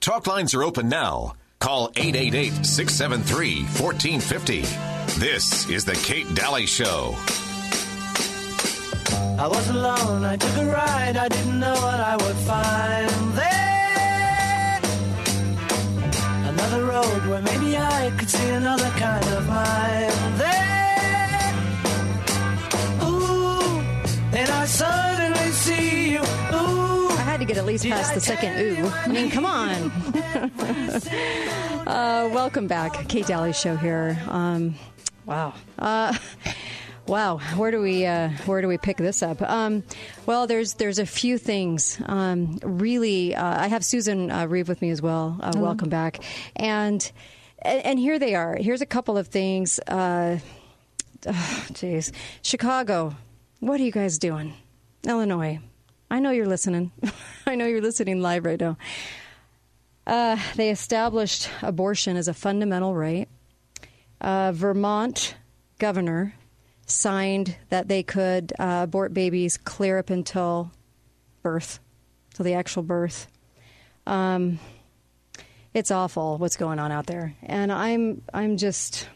Talk 0.00 0.26
lines 0.26 0.54
are 0.54 0.62
open 0.62 0.88
now. 0.88 1.34
Call 1.58 1.90
888 1.96 2.64
673 2.64 3.62
1450. 3.82 4.62
This 5.18 5.68
is 5.68 5.84
The 5.84 5.94
Kate 5.94 6.32
Daly 6.34 6.66
Show. 6.66 7.16
I 9.38 9.46
was 9.48 9.68
alone, 9.68 10.24
I 10.24 10.36
took 10.36 10.56
a 10.56 10.66
ride, 10.66 11.16
I 11.16 11.28
didn't 11.28 11.58
know 11.58 11.74
what 11.74 12.00
I 12.00 12.16
would 12.16 12.36
find 12.36 13.10
there. 13.34 14.80
Another 16.48 16.84
road 16.84 17.26
where 17.26 17.42
maybe 17.42 17.76
I 17.76 18.12
could 18.16 18.30
see 18.30 18.48
another 18.50 18.90
kind 18.90 19.24
of 19.26 19.48
mind 19.48 20.38
there. 20.38 21.54
Ooh, 23.02 23.80
and 24.32 24.48
I 24.48 24.64
suddenly 24.66 25.50
see 25.50 26.12
you. 26.12 26.22
Ooh. 26.54 26.87
Had 27.38 27.46
to 27.46 27.54
get 27.54 27.58
at 27.58 27.66
least 27.66 27.86
past 27.86 28.14
the 28.14 28.20
second 28.20 28.58
ooh. 28.58 28.88
I 28.88 29.06
mean, 29.06 29.30
come 29.30 29.46
on. 29.46 29.70
uh, 31.86 32.28
welcome 32.32 32.66
back. 32.66 33.06
Kate 33.06 33.28
Daly 33.28 33.52
Show 33.52 33.76
here. 33.76 34.20
Um, 34.26 34.74
wow. 35.24 35.54
Uh, 35.78 36.16
Wow, 37.06 37.38
where 37.56 37.70
do 37.70 37.80
we 37.80 38.04
uh, 38.04 38.30
where 38.44 38.60
do 38.60 38.66
we 38.66 38.76
pick 38.76 38.96
this 38.96 39.22
up? 39.22 39.40
Um, 39.40 39.84
well, 40.26 40.48
there's 40.48 40.74
there's 40.74 40.98
a 40.98 41.06
few 41.06 41.38
things. 41.38 41.98
Um, 42.04 42.58
really, 42.62 43.34
uh, 43.34 43.62
I 43.62 43.68
have 43.68 43.82
Susan 43.84 44.30
uh, 44.30 44.46
Reeve 44.46 44.68
with 44.68 44.82
me 44.82 44.90
as 44.90 45.00
well. 45.00 45.38
Uh, 45.40 45.52
welcome 45.56 45.88
back, 45.88 46.22
and 46.56 47.10
and 47.62 47.98
here 47.98 48.18
they 48.18 48.34
are. 48.34 48.56
Here's 48.56 48.82
a 48.82 48.86
couple 48.86 49.16
of 49.16 49.28
things. 49.28 49.80
Jeez, 49.88 50.42
uh, 51.24 52.12
Chicago, 52.42 53.16
what 53.60 53.80
are 53.80 53.84
you 53.84 53.92
guys 53.92 54.18
doing? 54.18 54.52
Illinois, 55.06 55.60
I 56.10 56.20
know 56.20 56.30
you're 56.30 56.46
listening. 56.46 56.92
I 57.46 57.54
know 57.54 57.66
you're 57.66 57.82
listening 57.82 58.20
live 58.20 58.44
right 58.44 58.60
now. 58.60 58.76
Uh, 60.06 60.38
they 60.56 60.70
established 60.70 61.50
abortion 61.62 62.16
as 62.16 62.28
a 62.28 62.34
fundamental 62.34 62.94
right. 62.94 63.28
Vermont 64.20 65.34
governor 65.78 66.34
signed 66.86 67.56
that 67.68 67.88
they 67.88 68.02
could 68.02 68.52
uh, 68.58 68.80
abort 68.84 69.12
babies 69.12 69.56
clear 69.58 69.98
up 69.98 70.10
until 70.10 70.72
birth, 71.42 71.80
till 72.34 72.44
the 72.44 72.54
actual 72.54 72.82
birth. 72.82 73.28
Um, 74.06 74.58
it's 75.74 75.90
awful 75.90 76.38
what's 76.38 76.56
going 76.56 76.78
on 76.78 76.90
out 76.90 77.06
there, 77.06 77.36
and 77.42 77.70
I'm 77.70 78.22
I'm 78.32 78.56
just, 78.56 79.08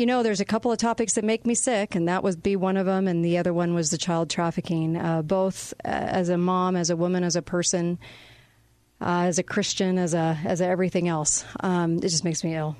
you 0.00 0.06
know, 0.06 0.22
there's 0.22 0.40
a 0.40 0.46
couple 0.46 0.72
of 0.72 0.78
topics 0.78 1.12
that 1.12 1.24
make 1.24 1.46
me 1.46 1.54
sick, 1.54 1.94
and 1.94 2.08
that 2.08 2.22
would 2.22 2.42
be 2.42 2.56
one 2.56 2.78
of 2.78 2.86
them, 2.86 3.06
and 3.06 3.22
the 3.22 3.36
other 3.36 3.52
one 3.52 3.74
was 3.74 3.90
the 3.90 3.98
child 3.98 4.30
trafficking. 4.30 4.96
Uh, 4.96 5.20
both 5.20 5.74
uh, 5.84 5.88
as 5.88 6.30
a 6.30 6.38
mom, 6.38 6.74
as 6.74 6.88
a 6.88 6.96
woman, 6.96 7.22
as 7.22 7.36
a 7.36 7.42
person, 7.42 7.98
uh, 9.02 9.24
as 9.28 9.38
a 9.38 9.42
Christian, 9.42 9.98
as 9.98 10.14
a 10.14 10.38
as 10.44 10.62
a 10.62 10.66
everything 10.66 11.06
else, 11.06 11.44
um, 11.60 11.98
it 11.98 12.08
just 12.08 12.24
makes 12.24 12.42
me 12.42 12.54
ill 12.54 12.76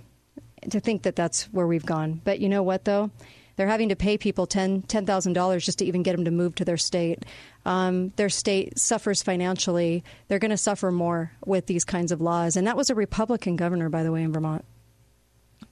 to 0.70 0.80
think 0.80 1.02
that 1.02 1.14
that's 1.14 1.44
where 1.52 1.66
we've 1.66 1.84
gone. 1.84 2.22
But 2.24 2.40
you 2.40 2.48
know 2.48 2.62
what, 2.62 2.86
though 2.86 3.10
they're 3.56 3.66
having 3.66 3.90
to 3.90 3.96
pay 3.96 4.16
people 4.16 4.46
ten 4.46 4.80
ten 4.80 5.04
thousand 5.04 5.34
dollars 5.34 5.66
just 5.66 5.80
to 5.80 5.84
even 5.84 6.02
get 6.02 6.16
them 6.16 6.24
to 6.24 6.30
move 6.30 6.54
to 6.54 6.64
their 6.64 6.78
state. 6.78 7.26
Um, 7.66 8.14
their 8.16 8.30
state 8.30 8.78
suffers 8.78 9.22
financially. 9.22 10.02
They're 10.28 10.38
going 10.38 10.50
to 10.52 10.56
suffer 10.56 10.90
more 10.90 11.32
with 11.44 11.66
these 11.66 11.84
kinds 11.84 12.12
of 12.12 12.22
laws. 12.22 12.56
And 12.56 12.66
that 12.66 12.78
was 12.78 12.88
a 12.88 12.94
Republican 12.94 13.56
governor, 13.56 13.90
by 13.90 14.04
the 14.04 14.10
way, 14.10 14.22
in 14.22 14.32
Vermont. 14.32 14.64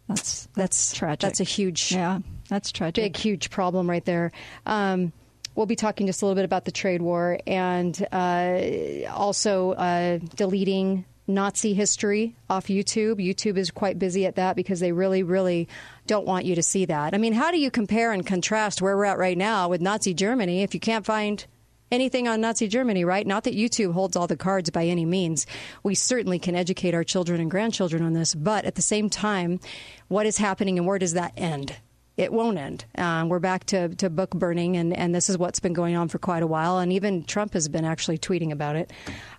That's 0.08 0.48
that's 0.54 0.94
tragic. 0.94 1.20
That's 1.20 1.40
a 1.40 1.44
huge, 1.44 1.92
yeah, 1.92 2.20
that's 2.48 2.72
tragic. 2.72 3.04
Big, 3.04 3.16
huge 3.16 3.50
problem 3.50 3.88
right 3.88 4.04
there. 4.04 4.32
Um, 4.64 5.12
we'll 5.54 5.66
be 5.66 5.76
talking 5.76 6.06
just 6.06 6.22
a 6.22 6.24
little 6.24 6.36
bit 6.36 6.44
about 6.44 6.64
the 6.64 6.72
trade 6.72 7.02
war 7.02 7.38
and 7.46 8.06
uh, 8.10 9.10
also 9.10 9.72
uh, 9.72 10.18
deleting 10.34 11.04
Nazi 11.26 11.74
history 11.74 12.36
off 12.48 12.68
YouTube. 12.68 13.16
YouTube 13.16 13.58
is 13.58 13.70
quite 13.70 13.98
busy 13.98 14.24
at 14.24 14.36
that 14.36 14.56
because 14.56 14.80
they 14.80 14.92
really, 14.92 15.22
really 15.22 15.68
don't 16.06 16.26
want 16.26 16.46
you 16.46 16.54
to 16.54 16.62
see 16.62 16.86
that. 16.86 17.14
I 17.14 17.18
mean, 17.18 17.34
how 17.34 17.50
do 17.50 17.58
you 17.58 17.70
compare 17.70 18.12
and 18.12 18.26
contrast 18.26 18.80
where 18.80 18.96
we're 18.96 19.04
at 19.04 19.18
right 19.18 19.36
now 19.36 19.68
with 19.68 19.82
Nazi 19.82 20.14
Germany 20.14 20.62
if 20.62 20.72
you 20.72 20.80
can't 20.80 21.04
find 21.04 21.44
anything 21.90 22.28
on 22.28 22.40
Nazi 22.40 22.68
Germany, 22.68 23.04
right? 23.04 23.26
Not 23.26 23.44
that 23.44 23.54
YouTube 23.54 23.92
holds 23.92 24.16
all 24.16 24.26
the 24.26 24.36
cards 24.36 24.70
by 24.70 24.84
any 24.86 25.04
means. 25.04 25.46
We 25.82 25.94
certainly 25.94 26.38
can 26.38 26.54
educate 26.54 26.94
our 26.94 27.04
children 27.04 27.40
and 27.40 27.50
grandchildren 27.50 28.02
on 28.02 28.12
this, 28.12 28.34
but 28.34 28.64
at 28.64 28.74
the 28.74 28.82
same 28.82 29.10
time, 29.10 29.60
what 30.08 30.26
is 30.26 30.38
happening 30.38 30.78
and 30.78 30.86
where 30.86 30.98
does 30.98 31.14
that 31.14 31.32
end? 31.36 31.76
It 32.18 32.32
won't 32.32 32.58
end. 32.58 32.84
Uh, 32.96 33.24
we're 33.28 33.38
back 33.38 33.64
to, 33.66 33.88
to 33.94 34.10
book 34.10 34.30
burning, 34.30 34.76
and, 34.76 34.92
and 34.92 35.14
this 35.14 35.30
is 35.30 35.38
what's 35.38 35.60
been 35.60 35.72
going 35.72 35.94
on 35.94 36.08
for 36.08 36.18
quite 36.18 36.42
a 36.42 36.48
while. 36.48 36.78
And 36.78 36.92
even 36.92 37.22
Trump 37.22 37.52
has 37.54 37.68
been 37.68 37.84
actually 37.84 38.18
tweeting 38.18 38.50
about 38.50 38.74
it. 38.74 38.92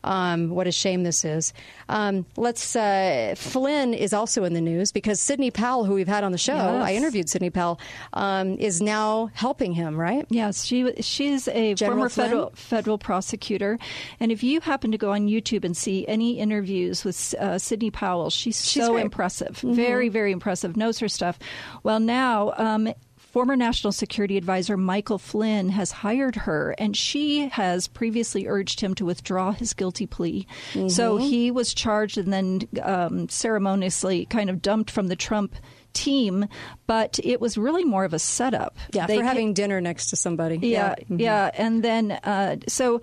Um, 0.05 0.49
what 0.49 0.65
a 0.65 0.71
shame 0.71 1.03
this 1.03 1.25
is. 1.25 1.51
Um, 1.89 2.25
let's. 2.37 2.77
Uh, 2.77 3.35
Flynn 3.35 3.93
is 3.93 4.13
also 4.13 4.45
in 4.45 4.53
the 4.53 4.61
news 4.61 4.93
because 4.93 5.19
Sidney 5.19 5.51
Powell, 5.51 5.83
who 5.83 5.93
we've 5.93 6.07
had 6.07 6.23
on 6.23 6.31
the 6.31 6.37
show, 6.37 6.55
Yes. 6.55 6.83
I 6.85 6.93
interviewed 6.93 7.29
Sidney 7.29 7.49
Powell, 7.49 7.81
um, 8.13 8.55
is 8.59 8.81
now 8.81 9.29
helping 9.33 9.73
him. 9.73 9.99
Right? 9.99 10.25
Yes, 10.29 10.63
she 10.63 10.89
she's 11.01 11.49
a 11.49 11.73
General 11.73 11.97
former 11.97 12.09
Flynn? 12.09 12.27
federal 12.29 12.49
federal 12.55 12.97
prosecutor, 12.97 13.77
and 14.21 14.31
if 14.31 14.41
you 14.41 14.61
happen 14.61 14.91
to 14.93 14.97
go 14.97 15.11
on 15.11 15.27
YouTube 15.27 15.65
and 15.65 15.75
see 15.75 16.07
any 16.07 16.39
interviews 16.39 17.03
with 17.03 17.35
uh, 17.37 17.57
Sidney 17.57 17.91
Powell, 17.91 18.29
she's, 18.29 18.55
so 18.55 18.93
great. 18.93 19.03
impressive, 19.03 19.59
Mhm. 19.65 19.73
very 19.75 20.07
very 20.07 20.31
impressive, 20.31 20.77
knows 20.77 20.99
her 20.99 21.09
stuff. 21.09 21.37
Well, 21.83 21.99
now. 21.99 22.53
Um, 22.69 22.93
Former 23.17 23.55
National 23.55 23.91
Security 23.91 24.37
Advisor 24.37 24.75
Michael 24.75 25.19
Flynn 25.19 25.69
has 25.69 25.91
hired 25.91 26.35
her, 26.35 26.73
and 26.79 26.97
she 26.97 27.47
has 27.49 27.87
previously 27.87 28.47
urged 28.47 28.81
him 28.81 28.95
to 28.95 29.05
withdraw 29.05 29.51
his 29.51 29.73
guilty 29.75 30.07
plea. 30.07 30.47
So 30.87 31.19
Mhm. 31.19 31.29
he 31.29 31.51
was 31.51 31.75
charged 31.75 32.17
and 32.17 32.33
then 32.33 32.61
um, 32.81 33.29
ceremoniously 33.29 34.25
kind 34.25 34.49
of 34.49 34.63
dumped 34.63 34.89
from 34.89 35.07
the 35.07 35.15
Trump 35.15 35.55
team, 35.93 36.47
but 36.87 37.19
it 37.23 37.41
was 37.41 37.57
really 37.57 37.83
more 37.83 38.03
of 38.05 38.13
a 38.13 38.19
setup. 38.19 38.77
Yeah, 38.93 39.07
They 39.07 39.17
for 39.17 39.23
having 39.23 39.53
dinner 39.53 39.81
next 39.81 40.07
to 40.11 40.15
somebody. 40.15 40.57
yeah, 40.61 40.95
Mhm. 41.09 41.19
yeah, 41.19 41.51
and 41.53 41.83
then 41.83 42.11
uh, 42.11 42.57
so 42.67 43.01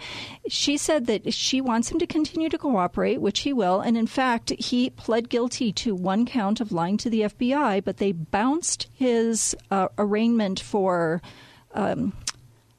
she 0.49 0.77
said 0.77 1.07
that 1.07 1.33
she 1.33 1.61
wants 1.61 1.91
him 1.91 1.99
to 1.99 2.07
continue 2.07 2.49
to 2.49 2.59
cooperate, 2.59 3.21
which 3.21 3.41
he 3.41 3.53
will. 3.53 3.81
And 3.81 3.97
in 3.97 4.07
fact, 4.07 4.51
he 4.59 4.91
pled 4.91 5.29
guilty 5.29 5.73
to 5.73 5.95
one 5.95 6.27
count 6.27 6.61
of 6.61 6.73
lying 6.73 6.97
to 6.99 7.11
the 7.11 7.23
FBI, 7.23 7.81
but 7.85 7.97
they 7.99 8.13
bounced 8.13 8.89
his 8.93 9.55
uh, 9.71 9.89
arraignment 9.99 10.61
for. 10.61 11.21
Um, 11.75 12.15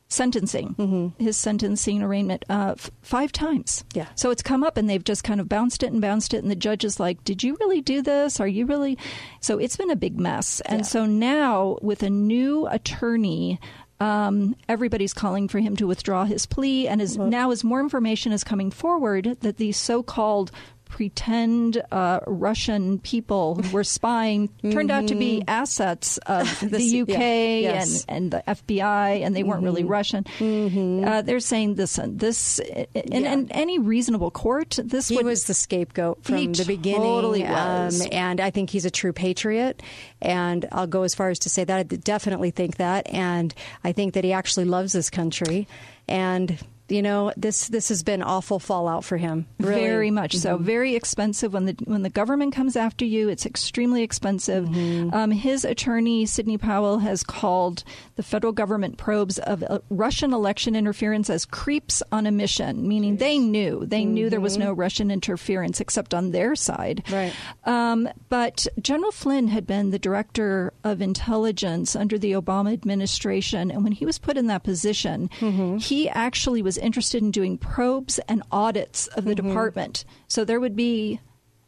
sentencing 0.09 1.13
his 1.19 1.35
sentencing 1.37 2.01
arraignment 2.01 2.45
uh, 2.49 2.75
f- 2.77 2.89
five 3.01 3.31
times. 3.31 3.83
Yeah. 3.93 4.07
so 4.15 4.31
it's 4.31 4.41
come 4.41 4.63
up 4.63 4.77
and 4.77 4.89
they've 4.89 5.03
just 5.03 5.23
kind 5.23 5.41
of 5.41 5.49
bounced 5.49 5.83
it 5.83 5.91
and 5.91 6.01
bounced 6.01 6.33
it 6.33 6.41
and 6.41 6.49
the 6.49 6.55
judge 6.55 6.85
is 6.85 6.99
like 6.99 7.23
did 7.23 7.43
you 7.43 7.57
really 7.59 7.81
do 7.81 8.01
this? 8.01 8.39
Are 8.39 8.47
you 8.47 8.65
really 8.65 8.97
so 9.41 9.57
it's 9.57 9.75
been 9.77 9.91
a 9.91 9.95
big 9.95 10.19
mess. 10.19 10.61
And 10.61 10.85
so 10.85 11.05
now 11.05 11.77
with 11.81 12.03
a 12.03 12.09
new 12.09 12.67
attorney 12.67 13.59
um, 13.99 14.55
everybody's 14.69 15.13
calling 15.13 15.47
for 15.47 15.59
him 15.59 15.75
to 15.77 15.87
withdraw 15.87 16.23
his 16.25 16.45
plea 16.45 16.87
and 16.87 17.01
as 17.01 17.17
now 17.17 17.49
as 17.51 17.63
more 17.63 17.79
information 17.79 18.31
is 18.31 18.43
coming 18.43 18.69
forward 18.71 19.37
that 19.41 19.57
these 19.57 19.75
so-called 19.77 20.51
pretend 20.89 21.81
uh, 21.91 22.19
Russian 22.27 22.99
people 22.99 23.55
who 23.55 23.71
were 23.71 23.83
spying 23.83 24.49
turned 24.71 24.91
out 24.91 25.07
to 25.07 25.15
be 25.15 25.43
assets 25.47 26.17
of 26.25 26.59
the, 26.61 26.67
This- 26.67 26.93
UK 26.93 27.09
yeah, 27.09 27.57
yes. 27.59 28.05
and, 28.07 28.17
and 28.17 28.31
the 28.31 28.43
FBI, 28.47 29.21
and 29.25 29.35
they 29.35 29.43
weren't 29.43 29.63
really 29.63 29.83
Mhm. 29.83 29.89
Russian. 29.89 31.03
Uh, 31.03 31.21
they're 31.21 31.39
saying 31.39 31.75
this, 31.75 31.99
this, 32.07 32.59
in, 32.59 33.25
in 33.25 33.51
any 33.51 33.79
reasonable 33.79 34.31
court, 34.31 34.79
this 34.83 35.07
he 35.09 35.15
would, 35.17 35.25
was 35.25 35.45
the 35.45 35.53
scapegoat 35.53 36.23
from 36.23 36.37
He 36.37 36.47
the 36.47 36.65
beginning. 36.65 37.01
totally 37.01 37.43
was. 37.43 38.01
Um, 38.01 38.07
and 38.11 38.41
I 38.41 38.49
think 38.49 38.69
he's 38.69 38.85
a 38.85 38.91
true 38.91 39.13
patriot. 39.13 39.81
And 40.21 40.67
I'll 40.71 40.87
go 40.87 41.03
as 41.03 41.13
far 41.15 41.29
as 41.29 41.39
to 41.39 41.49
say 41.49 41.63
that. 41.63 41.77
I 41.79 41.83
definitely 41.83 42.51
think 42.51 42.77
that. 42.77 43.07
And 43.13 43.53
I 43.83 43.91
think 43.91 44.13
that 44.15 44.23
he 44.23 44.33
actually 44.33 44.65
loves 44.65 44.93
this 44.93 45.09
country. 45.09 45.67
And, 46.07 46.57
you 46.89 47.01
know, 47.01 47.31
this, 47.37 47.67
this 47.67 47.89
has 47.89 48.03
been 48.03 48.21
awful 48.23 48.59
fallout 48.59 49.03
for 49.03 49.17
him. 49.17 49.45
Really. 49.59 49.81
Very 49.81 50.11
much 50.11 50.35
so. 50.35 50.57
Mhm. 50.57 50.61
Very 50.61 50.95
expensive 50.95 51.53
when 51.53 51.65
the 51.65 51.75
when 51.85 52.01
the 52.03 52.09
government 52.09 52.53
comes 52.55 52.75
after 52.75 53.03
you. 53.05 53.29
It's 53.29 53.45
extremely 53.45 54.03
expensive. 54.03 54.65
Mm-hmm. 54.65 55.13
Um, 55.13 55.31
his 55.31 55.65
attorney 55.65 56.25
Sidney 56.25 56.57
Powell 56.57 56.99
has 56.99 57.23
called 57.23 57.83
the 58.15 58.23
federal 58.23 58.53
government 58.53 58.97
probes 58.97 59.37
of 59.39 59.63
uh, 59.63 59.79
Russian 59.89 60.33
election 60.33 60.75
interference 60.75 61.29
as 61.29 61.45
creeps 61.45 62.01
on 62.11 62.25
a 62.25 62.31
mission, 62.31 62.87
meaning 62.87 63.17
they 63.17 63.37
knew 63.37 63.85
they 63.85 64.05
knew 64.05 64.29
there 64.29 64.39
was 64.39 64.55
Mhm. 64.57 64.61
no 64.61 64.73
Russian 64.73 65.11
interference 65.11 65.81
except 65.81 66.13
on 66.13 66.31
their 66.31 66.55
side. 66.55 67.03
Right. 67.11 67.33
Um, 67.65 68.07
but 68.29 68.65
General 68.81 69.11
Flynn 69.11 69.47
had 69.49 69.67
been 69.67 69.91
the 69.91 69.99
director 69.99 70.73
of 70.83 71.01
intelligence 71.01 71.95
under 71.95 72.17
the 72.17 72.31
Obama 72.33 72.71
administration, 72.73 73.71
and 73.71 73.83
when 73.83 73.91
he 73.93 74.05
was 74.05 74.17
put 74.19 74.37
in 74.37 74.47
that 74.47 74.63
position, 74.63 75.29
Mm-hmm. 75.39 75.77
he 75.77 76.07
actually 76.09 76.61
was 76.61 76.76
interested 76.77 77.21
in 77.23 77.31
doing 77.31 77.57
probes 77.57 78.19
and 78.27 78.43
audits 78.51 79.07
of 79.07 79.25
the 79.25 79.33
Mm-hmm. 79.35 79.47
department. 79.49 80.05
So 80.27 80.43
there 80.45 80.59
would 80.59 80.75
be 80.75 81.19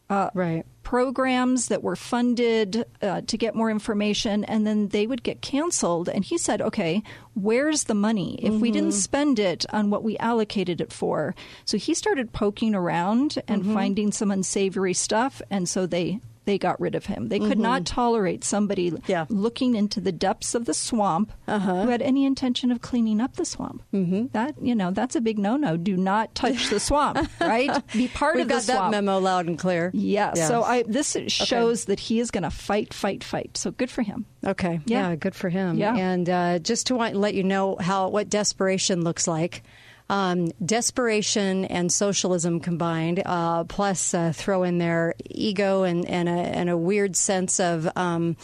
uh, 0.10 0.30
right. 0.34 0.66
programs 0.82 1.68
that 1.68 1.84
were 1.84 1.96
funded 1.96 2.84
uh, 3.02 3.22
to 3.28 3.38
get 3.38 3.54
more 3.54 3.70
information, 3.70 4.44
and 4.46 4.66
then 4.66 4.88
they 4.88 5.06
would 5.06 5.22
get 5.22 5.42
canceled. 5.42 6.10
And 6.10 6.26
he 6.26 6.38
said, 6.38 6.62
"Okay, 6.64 7.04
where's 7.36 7.84
the 7.84 7.94
money? 7.94 8.40
If 8.42 8.56
we 8.56 8.72
didn't 8.72 8.90
Mhm. 8.90 9.02
spend 9.02 9.38
it 9.40 9.66
on 9.72 9.92
what 9.92 10.04
we 10.04 10.18
allocated 10.18 10.82
it 10.82 10.92
for," 10.92 11.36
so 11.64 11.78
he 11.78 11.94
started 11.94 12.34
poking 12.34 12.74
around 12.74 13.38
and 13.48 13.64
Mhm. 13.64 13.74
finding 13.74 14.12
some 14.12 14.32
unsavory 14.32 14.94
stuff, 14.96 15.42
and 15.52 15.70
so 15.70 15.86
they. 15.86 16.20
They 16.50 16.58
got 16.58 16.80
rid 16.82 16.96
of 16.96 17.06
him. 17.06 17.28
They 17.30 17.38
could 17.38 17.60
Mhm. 17.60 17.70
not 17.70 17.86
tolerate 17.86 18.44
somebody 18.44 18.92
looking 19.30 19.76
into 19.76 20.02
the 20.02 20.12
depths 20.12 20.56
of 20.56 20.66
the 20.66 20.74
swamp 20.74 21.32
Uh-huh. 21.48 21.84
who 21.84 21.90
had 21.90 22.02
any 22.02 22.26
intention 22.26 22.72
of 22.72 22.82
cleaning 22.82 23.22
up 23.22 23.36
the 23.36 23.46
swamp. 23.46 23.84
Mm-hmm. 23.94 24.28
That 24.32 24.56
you 24.60 24.74
know, 24.74 24.90
that's 24.90 25.16
a 25.16 25.22
big 25.22 25.38
no-no. 25.38 25.78
Do 25.78 25.96
not 25.96 26.34
touch 26.34 26.70
the 26.70 26.80
swamp. 26.80 27.20
Right? 27.40 27.72
Be 27.94 28.08
part 28.08 28.34
We've 28.36 28.44
of 28.44 28.48
the 28.48 28.54
got 28.56 28.64
that 28.64 28.76
swamp. 28.78 28.92
memo 28.92 29.20
loud 29.20 29.46
and 29.46 29.60
clear. 29.60 29.92
Yeah. 29.94 30.34
Yeah. 30.36 30.48
So 30.48 30.64
I 30.64 30.84
this 30.88 31.16
shows 31.28 31.86
that 31.86 32.00
he 32.00 32.20
is 32.20 32.32
going 32.32 32.44
to 32.44 32.50
fight, 32.50 32.94
fight, 32.94 33.24
fight. 33.24 33.56
So 33.58 33.70
good 33.70 33.92
for 33.92 34.02
him. 34.02 34.26
Okay. 34.44 34.80
Yeah. 34.88 35.10
Yeah. 35.10 35.16
good 35.18 35.36
for 35.36 35.50
him. 35.50 35.78
Yeah. 35.78 35.96
And 35.96 36.28
uh, 36.30 36.58
just 36.60 36.88
to 36.88 36.96
want, 36.96 37.16
let 37.16 37.36
you 37.36 37.44
know 37.44 37.78
how 37.80 38.10
what 38.10 38.30
desperation 38.30 39.04
looks 39.04 39.28
like. 39.28 39.62
Um, 40.10 40.52
desperation 40.66 41.66
and 41.66 41.92
socialism 41.92 42.60
combined, 42.60 43.22
uh, 43.26 43.66
plus 43.66 44.14
uh, 44.14 44.34
throw 44.34 44.64
in 44.64 44.80
their 44.80 45.14
ego 45.30 45.84
and, 45.84 46.06
and, 46.08 46.28
a, 46.28 46.32
and 46.32 46.70
a 46.70 46.78
weird 46.78 47.16
sense 47.16 47.60
of 47.60 47.88
um, 47.96 48.36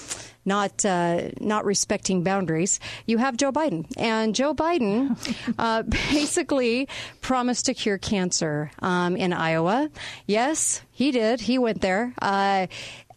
not 0.46 0.86
uh, 0.86 1.30
not 1.40 1.66
respecting 1.66 2.24
boundaries. 2.24 2.80
You 3.06 3.18
have 3.18 3.36
Joe 3.36 3.52
Biden, 3.52 3.86
and 3.98 4.36
Joe 4.36 4.54
Biden 4.54 5.18
uh, 5.60 5.84
basically 5.84 6.88
promised 7.22 7.66
to 7.66 7.74
cure 7.74 7.98
cancer 7.98 8.72
um, 8.80 9.18
in 9.18 9.34
Iowa. 9.34 9.90
Yes, 10.28 10.82
he 10.92 11.12
did. 11.12 11.42
He 11.42 11.58
went 11.58 11.82
there. 11.82 12.14
Uh, 12.22 12.68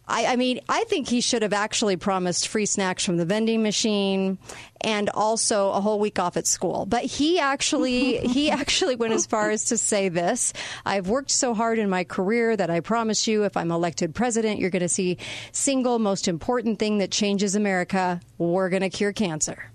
I, 0.09 0.25
I 0.33 0.35
mean, 0.35 0.59
I 0.67 0.83
think 0.85 1.07
he 1.07 1.21
should 1.21 1.43
have 1.43 1.53
actually 1.53 1.95
promised 1.95 2.47
free 2.47 2.65
snacks 2.65 3.05
from 3.05 3.17
the 3.17 3.25
vending 3.25 3.61
machine 3.61 4.39
and 4.81 5.09
also 5.09 5.69
a 5.69 5.79
whole 5.81 5.99
week 5.99 6.17
off 6.17 6.35
at 6.35 6.47
school. 6.47 6.85
But 6.87 7.03
he 7.05 7.39
actually 7.39 8.17
he 8.27 8.49
actually 8.49 8.95
went 8.95 9.13
as 9.13 9.25
far 9.25 9.51
as 9.51 9.65
to 9.65 9.77
say 9.77 10.09
this: 10.09 10.51
"I've 10.85 11.07
worked 11.07 11.31
so 11.31 11.53
hard 11.53 11.77
in 11.79 11.89
my 11.89 12.03
career 12.03 12.57
that 12.57 12.69
I 12.69 12.79
promise 12.79 13.27
you, 13.27 13.43
if 13.43 13.55
I'm 13.55 13.71
elected 13.71 14.15
president, 14.15 14.59
you're 14.59 14.71
going 14.71 14.81
to 14.81 14.89
see 14.89 15.17
single 15.51 15.99
most 15.99 16.27
important 16.27 16.79
thing 16.79 16.97
that 16.97 17.11
changes 17.11 17.55
America: 17.55 18.19
we're 18.37 18.69
going 18.69 18.81
to 18.81 18.89
cure 18.89 19.13
cancer." 19.13 19.71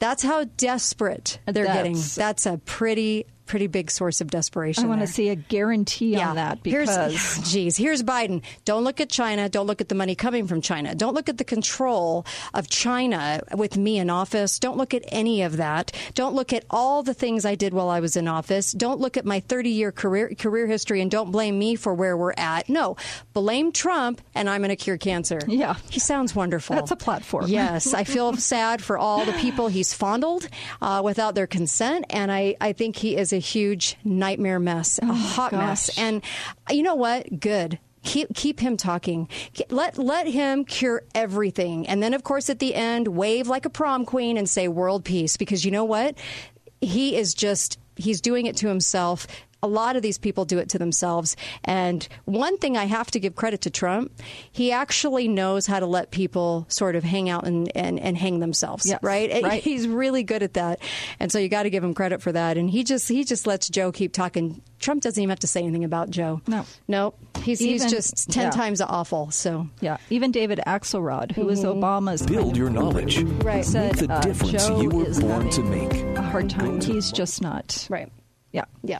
That's 0.00 0.22
how 0.22 0.44
desperate 0.56 1.38
they're 1.46 1.64
getting. 1.64 1.92
That's- 1.94 2.14
That's 2.16 2.46
a 2.46 2.58
pretty 2.58 3.26
pretty 3.46 3.66
big 3.66 3.90
source 3.90 4.20
of 4.20 4.30
desperation. 4.30 4.84
I 4.84 4.88
want 4.88 5.00
to 5.00 5.06
see 5.06 5.28
a 5.28 5.36
guarantee 5.36 6.16
on 6.20 6.36
that 6.36 6.62
because 6.62 6.88
Here's, 6.94 7.52
geez, 7.52 7.76
here's 7.76 8.02
Biden. 8.02 8.42
Don't 8.64 8.84
look 8.84 9.00
at 9.00 9.10
China. 9.10 9.48
Don't 9.48 9.66
look 9.66 9.80
at 9.80 9.88
the 9.88 9.94
money 9.94 10.14
coming 10.14 10.46
from 10.46 10.60
China. 10.60 10.94
Don't 10.94 11.14
look 11.14 11.28
at 11.28 11.38
the 11.38 11.44
control 11.44 12.26
of 12.52 12.68
China 12.68 13.42
with 13.56 13.76
me 13.76 13.98
in 13.98 14.10
office. 14.10 14.58
Don't 14.58 14.76
look 14.76 14.94
at 14.94 15.02
any 15.08 15.42
of 15.42 15.56
that. 15.58 15.92
Don't 16.14 16.34
look 16.34 16.52
at 16.52 16.64
all 16.70 17.02
the 17.02 17.14
things 17.14 17.44
I 17.44 17.54
did 17.54 17.74
while 17.74 17.88
I 17.88 18.00
was 18.00 18.16
in 18.16 18.28
office. 18.28 18.72
Don't 18.72 19.00
look 19.00 19.16
at 19.16 19.24
my 19.24 19.40
30 19.40 19.70
year 19.70 19.92
career 19.92 20.32
career 20.38 20.66
history 20.66 21.00
and 21.00 21.10
don't 21.10 21.30
blame 21.30 21.58
me 21.58 21.74
for 21.76 21.94
where 21.94 22.16
we're 22.16 22.34
at. 22.36 22.68
No, 22.68 22.96
blame 23.32 23.72
Trump 23.72 24.20
and 24.34 24.48
I'm 24.48 24.60
going 24.60 24.70
to 24.70 24.76
cure 24.76 24.98
cancer. 24.98 25.40
Yeah, 25.46 25.76
he 25.90 26.00
sounds 26.00 26.34
wonderful. 26.34 26.76
That's 26.76 26.90
a 26.90 26.96
platform. 26.96 27.44
Yes, 27.54 27.94
I 27.94 28.04
feel 28.04 28.34
sad 28.36 28.82
for 28.82 28.98
all 28.98 29.24
the 29.24 29.32
people 29.34 29.68
he's 29.68 29.92
fondled 29.94 30.48
uh, 30.82 31.02
without 31.04 31.34
their 31.34 31.46
consent, 31.46 32.06
and 32.10 32.32
I, 32.32 32.56
I 32.60 32.72
think 32.72 32.96
he 32.96 33.16
is 33.16 33.32
a 33.34 33.38
huge 33.38 33.96
nightmare 34.04 34.58
mess, 34.60 34.98
a 34.98 35.04
oh 35.04 35.12
hot 35.12 35.52
mess. 35.52 35.96
And 35.98 36.22
you 36.70 36.82
know 36.82 36.94
what? 36.94 37.40
Good. 37.40 37.78
Keep 38.02 38.34
keep 38.34 38.60
him 38.60 38.76
talking. 38.76 39.28
Let 39.70 39.96
let 39.98 40.26
him 40.26 40.64
cure 40.64 41.04
everything, 41.14 41.86
and 41.88 42.02
then 42.02 42.12
of 42.12 42.22
course 42.22 42.50
at 42.50 42.58
the 42.58 42.74
end 42.74 43.08
wave 43.08 43.48
like 43.48 43.64
a 43.64 43.70
prom 43.70 44.04
queen 44.04 44.36
and 44.36 44.48
say 44.48 44.68
world 44.68 45.06
peace 45.06 45.38
because 45.38 45.64
you 45.64 45.70
know 45.70 45.84
what 45.84 46.18
he 46.84 47.16
is 47.16 47.34
just 47.34 47.78
he's 47.96 48.20
doing 48.20 48.46
it 48.46 48.56
to 48.58 48.68
himself. 48.68 49.26
A 49.64 49.66
lot 49.66 49.96
of 49.96 50.02
these 50.02 50.18
people 50.18 50.44
do 50.44 50.58
it 50.58 50.68
to 50.70 50.78
themselves. 50.78 51.36
And 51.64 52.06
one 52.26 52.58
thing 52.58 52.76
I 52.76 52.84
have 52.84 53.10
to 53.12 53.18
give 53.18 53.34
credit 53.34 53.62
to 53.62 53.70
Trump, 53.70 54.12
he 54.52 54.70
actually 54.72 55.26
knows 55.26 55.66
how 55.66 55.80
to 55.80 55.86
let 55.86 56.10
people 56.10 56.66
sort 56.68 56.96
of 56.96 57.02
hang 57.02 57.30
out 57.30 57.46
and, 57.46 57.74
and, 57.74 57.98
and 57.98 58.16
hang 58.18 58.40
themselves. 58.40 58.86
Yes, 58.86 58.98
right? 59.02 59.30
Right. 59.44 59.62
He's 59.62 59.88
really 59.88 60.22
good 60.22 60.42
at 60.42 60.54
that. 60.54 60.80
And 61.18 61.32
so 61.32 61.38
you 61.38 61.48
got 61.48 61.62
to 61.62 61.70
give 61.70 61.82
him 61.82 61.94
credit 61.94 62.20
for 62.20 62.32
that. 62.32 62.56
And 62.58 62.68
he 62.68 62.84
just 62.84 63.08
he 63.08 63.24
just 63.24 63.46
lets 63.46 63.68
Joe 63.68 63.90
keep 63.90 64.12
talking. 64.12 64.60
Trump 64.78 65.02
doesn't 65.02 65.20
even 65.20 65.30
have 65.30 65.40
to 65.40 65.46
say 65.46 65.60
anything 65.62 65.84
about 65.84 66.10
Joe. 66.10 66.42
No. 66.46 66.66
Nope. 66.88 67.18
He's 67.42 67.58
he's 67.58 67.90
just 67.90 68.30
ten 68.30 68.44
yeah. 68.44 68.50
times 68.50 68.80
awful. 68.80 69.30
So 69.30 69.68
Yeah, 69.80 69.96
even 70.10 70.30
David 70.30 70.60
Axelrod, 70.66 71.32
who 71.32 71.46
was 71.46 71.64
Mhm. 71.64 71.80
Obama's 71.80 72.22
Build 72.22 72.56
your 72.56 72.70
knowledge. 72.70 73.22
Right. 73.22 73.64
said 73.64 73.96
Make 73.96 74.08
the 74.08 74.14
uh, 74.14 74.20
difference 74.20 74.66
Joe 74.66 74.80
you 74.82 74.88
were 74.90 75.06
is 75.06 75.20
born 75.20 75.48
to 75.50 75.62
having 75.62 75.88
make. 75.88 76.18
A 76.18 76.22
hard 76.22 76.50
time. 76.50 76.80
He's 76.80 77.10
just 77.10 77.40
not. 77.40 77.86
Right. 77.90 78.10
Yeah. 78.52 78.64
Yeah. 78.82 78.98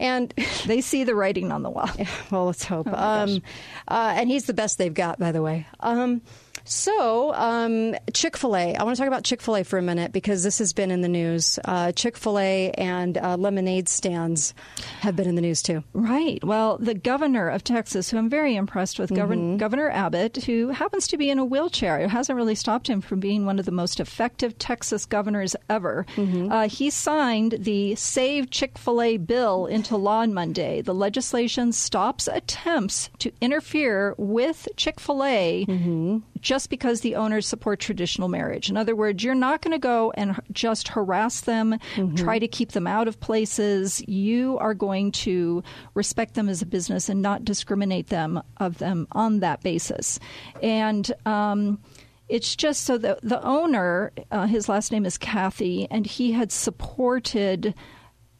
And 0.00 0.32
they 0.66 0.80
see 0.80 1.04
the 1.04 1.14
writing 1.14 1.52
on 1.52 1.62
the 1.62 1.70
wall. 1.70 1.90
well, 2.30 2.46
let's 2.46 2.64
hope. 2.64 2.88
Oh 2.90 2.96
um, 2.96 3.42
uh, 3.88 4.14
and 4.16 4.28
he's 4.28 4.44
the 4.44 4.54
best 4.54 4.78
they've 4.78 4.94
got, 4.94 5.18
by 5.18 5.32
the 5.32 5.42
way. 5.42 5.66
Um, 5.80 6.22
so, 6.68 7.34
um, 7.34 7.94
Chick 8.14 8.36
fil 8.36 8.56
A. 8.56 8.74
I 8.74 8.82
want 8.84 8.96
to 8.96 9.00
talk 9.00 9.08
about 9.08 9.24
Chick 9.24 9.40
fil 9.42 9.56
A 9.56 9.64
for 9.64 9.78
a 9.78 9.82
minute 9.82 10.12
because 10.12 10.42
this 10.42 10.58
has 10.58 10.72
been 10.72 10.90
in 10.90 11.00
the 11.00 11.08
news. 11.08 11.58
Uh, 11.64 11.92
Chick 11.92 12.16
fil 12.16 12.38
A 12.38 12.70
and 12.72 13.16
uh, 13.18 13.36
lemonade 13.36 13.88
stands 13.88 14.54
have 15.00 15.16
been 15.16 15.28
in 15.28 15.34
the 15.34 15.40
news 15.42 15.62
too. 15.62 15.82
Right. 15.92 16.42
Well, 16.44 16.78
the 16.78 16.94
governor 16.94 17.48
of 17.48 17.64
Texas, 17.64 18.10
who 18.10 18.18
I'm 18.18 18.28
very 18.30 18.56
impressed 18.56 18.98
with, 18.98 19.08
Mm-hmm. 19.10 19.56
Governor 19.56 19.90
Abbott, 19.90 20.44
who 20.44 20.68
happens 20.68 21.08
to 21.08 21.16
be 21.16 21.30
in 21.30 21.38
a 21.38 21.44
wheelchair, 21.44 21.98
it 21.98 22.08
hasn't 22.10 22.36
really 22.36 22.54
stopped 22.54 22.88
him 22.88 23.00
from 23.00 23.20
being 23.20 23.46
one 23.46 23.58
of 23.58 23.64
the 23.64 23.72
most 23.72 24.00
effective 24.00 24.58
Texas 24.58 25.06
governors 25.06 25.56
ever. 25.70 26.04
Mm-hmm. 26.16 26.52
Uh, 26.52 26.68
he 26.68 26.90
signed 26.90 27.56
the 27.58 27.94
Save 27.94 28.50
Chick 28.50 28.76
fil 28.78 29.00
A 29.02 29.16
bill 29.16 29.66
into 29.66 29.96
law 29.96 30.18
on 30.20 30.34
Monday. 30.34 30.82
The 30.82 30.94
legislation 30.94 31.72
stops 31.72 32.28
attempts 32.28 33.08
to 33.20 33.32
interfere 33.40 34.14
with 34.18 34.68
Chick 34.76 35.00
fil 35.00 35.24
A 35.24 35.64
Mm-hmm. 35.66 36.18
just 36.40 36.57
because 36.66 37.00
the 37.00 37.14
owners 37.14 37.46
support 37.46 37.78
traditional 37.80 38.28
marriage. 38.28 38.68
In 38.70 38.76
other 38.76 38.96
words, 38.96 39.22
you're 39.22 39.34
not 39.34 39.62
going 39.62 39.72
to 39.72 39.78
go 39.78 40.10
and 40.16 40.40
just 40.52 40.88
harass 40.88 41.42
them, 41.42 41.78
Mm-hmm. 41.94 42.16
try 42.16 42.38
to 42.38 42.48
keep 42.48 42.72
them 42.72 42.86
out 42.86 43.08
of 43.08 43.20
places. 43.20 44.02
You 44.08 44.58
are 44.58 44.74
going 44.74 45.12
to 45.12 45.62
respect 45.94 46.34
them 46.34 46.48
as 46.48 46.62
a 46.62 46.66
business 46.66 47.08
and 47.08 47.22
not 47.22 47.44
discriminate 47.44 48.08
them 48.08 48.42
of 48.58 48.78
them 48.78 49.06
on 49.12 49.40
that 49.40 49.62
basis. 49.62 50.18
And 50.62 51.10
um, 51.26 51.80
it's 52.28 52.54
just 52.56 52.84
so 52.84 52.98
the 52.98 53.18
the 53.22 53.42
owner, 53.42 54.12
uh, 54.30 54.46
his 54.46 54.68
last 54.68 54.92
name 54.92 55.06
is 55.06 55.16
Cathy, 55.18 55.86
and 55.90 56.06
he 56.06 56.32
had 56.32 56.52
supported. 56.52 57.74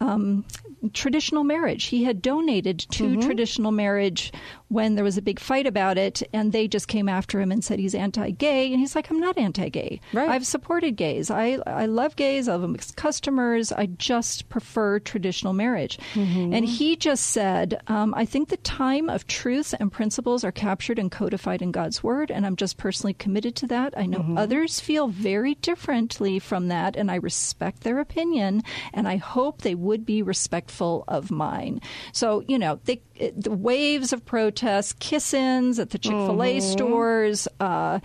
Um, 0.01 0.45
traditional 0.93 1.43
marriage. 1.43 1.87
He 1.87 2.05
had 2.05 2.23
donated 2.23 2.79
to 2.79 3.05
Mm-hmm. 3.05 3.21
traditional 3.23 3.73
marriage 3.73 4.33
when 4.69 4.95
there 4.95 5.05
was 5.05 5.17
a 5.17 5.23
big 5.23 5.41
fight 5.41 5.67
about 5.67 5.97
it, 5.99 6.23
and 6.33 6.53
they 6.53 6.69
just 6.69 6.87
came 6.89 7.09
after 7.09 7.41
him 7.41 7.51
and 7.51 7.65
said 7.65 7.79
he's 7.79 7.95
anti-gay, 7.95 8.71
and 8.71 8.79
he's 8.79 8.95
like, 8.95 9.11
"I'm 9.11 9.19
not 9.19 9.37
anti-gay. 9.39 10.01
Right. 10.13 10.29
I've 10.29 10.47
supported 10.47 10.93
gays. 10.93 11.31
I 11.31 11.59
I 11.67 11.87
love 11.87 12.15
gays. 12.17 12.49
I 12.49 12.53
love 12.53 12.61
them 12.63 12.77
as 12.79 12.91
customers. 12.93 13.73
I 13.73 13.87
just 13.87 14.49
prefer 14.51 14.99
traditional 15.01 15.53
marriage." 15.53 15.99
Mm-hmm. 16.15 16.53
And 16.55 16.65
he 16.65 16.95
just 16.97 17.27
said, 17.31 17.81
um, 17.89 18.15
"I 18.15 18.25
think 18.25 18.49
the 18.51 18.57
time 18.59 19.09
of 19.11 19.27
truth 19.27 19.75
and 19.81 19.91
principles 19.91 20.45
are 20.45 20.53
captured 20.53 20.99
and 20.99 21.11
codified 21.11 21.61
in 21.63 21.73
God's 21.73 22.03
word, 22.05 22.31
and 22.31 22.47
I'm 22.47 22.57
just 22.57 22.77
personally 22.77 23.15
committed 23.15 23.57
to 23.57 23.67
that. 23.69 23.95
I 23.97 24.07
know 24.07 24.19
Mm-hmm. 24.19 24.39
others 24.39 24.81
feel 24.81 25.09
very 25.09 25.55
differently 25.57 26.39
from 26.39 26.69
that, 26.69 26.95
and 26.97 27.11
I 27.11 27.17
respect 27.17 27.83
their 27.83 27.99
opinion, 28.01 28.63
and 28.93 29.09
I 29.09 29.17
hope 29.17 29.63
they 29.63 29.75
would 29.89 30.07
be 30.07 30.23
respectful 30.23 31.03
of 31.09 31.31
mine." 31.31 31.81
So 32.13 32.45
you 32.47 32.59
know, 32.59 32.79
they, 32.85 33.01
the 33.37 33.51
waves 33.51 34.13
of 34.13 34.25
protests, 34.25 34.93
kiss-ins 35.01 35.79
at 35.81 35.91
the 35.91 35.99
Chick-fil-A 35.99 36.59
Mhm. 36.59 36.63
stores. 36.63 37.49
Uh, 37.59 37.99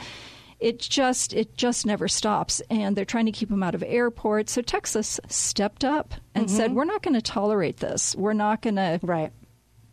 it 0.60 0.80
just 0.80 1.34
it 1.34 1.58
just 1.58 1.86
never 1.86 2.08
stops 2.08 2.62
and 2.70 2.96
they're 2.96 3.04
trying 3.04 3.26
to 3.26 3.34
keep 3.34 3.50
them 3.50 3.62
out 3.64 3.76
of 3.76 3.84
airports 3.84 4.54
so 4.54 4.62
texas 4.62 5.20
stepped 5.28 5.84
up 5.84 6.14
and 6.36 6.50
said 6.50 6.72
Mhm. 6.72 6.76
we're 6.76 6.86
not 6.86 7.02
going 7.04 7.16
to 7.16 7.22
tolerate 7.22 7.78
this 7.78 8.16
we're 8.16 8.32
not 8.32 8.62
going 8.62 8.78
to 8.78 8.98
right 9.04 9.34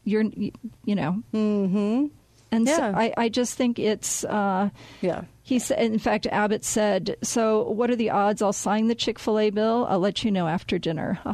you're 0.05 0.23
you, 0.23 0.53
you 0.85 0.95
know 0.95 1.23
mm-hmm. 1.35 2.07
and 2.53 2.69
so 2.69 2.83
I, 2.85 3.13
I 3.17 3.29
just 3.31 3.55
think 3.55 3.81
it's 3.81 4.23
uh 4.23 4.71
yeah 5.01 5.23
he 5.51 5.59
said 5.59 5.79
in 5.81 5.99
fact 5.99 6.27
abbott 6.31 6.65
said 6.65 7.17
so 7.23 7.69
what 7.71 7.91
are 7.91 7.97
the 7.97 8.09
odds 8.09 8.41
i'll 8.41 8.53
sign 8.53 8.87
the 8.87 8.95
chick-fil-a 8.95 9.51
bill 9.51 9.85
i'll 9.91 9.99
let 9.99 10.23
you 10.25 10.31
know 10.31 10.47
after 10.47 10.79
dinner 10.79 11.19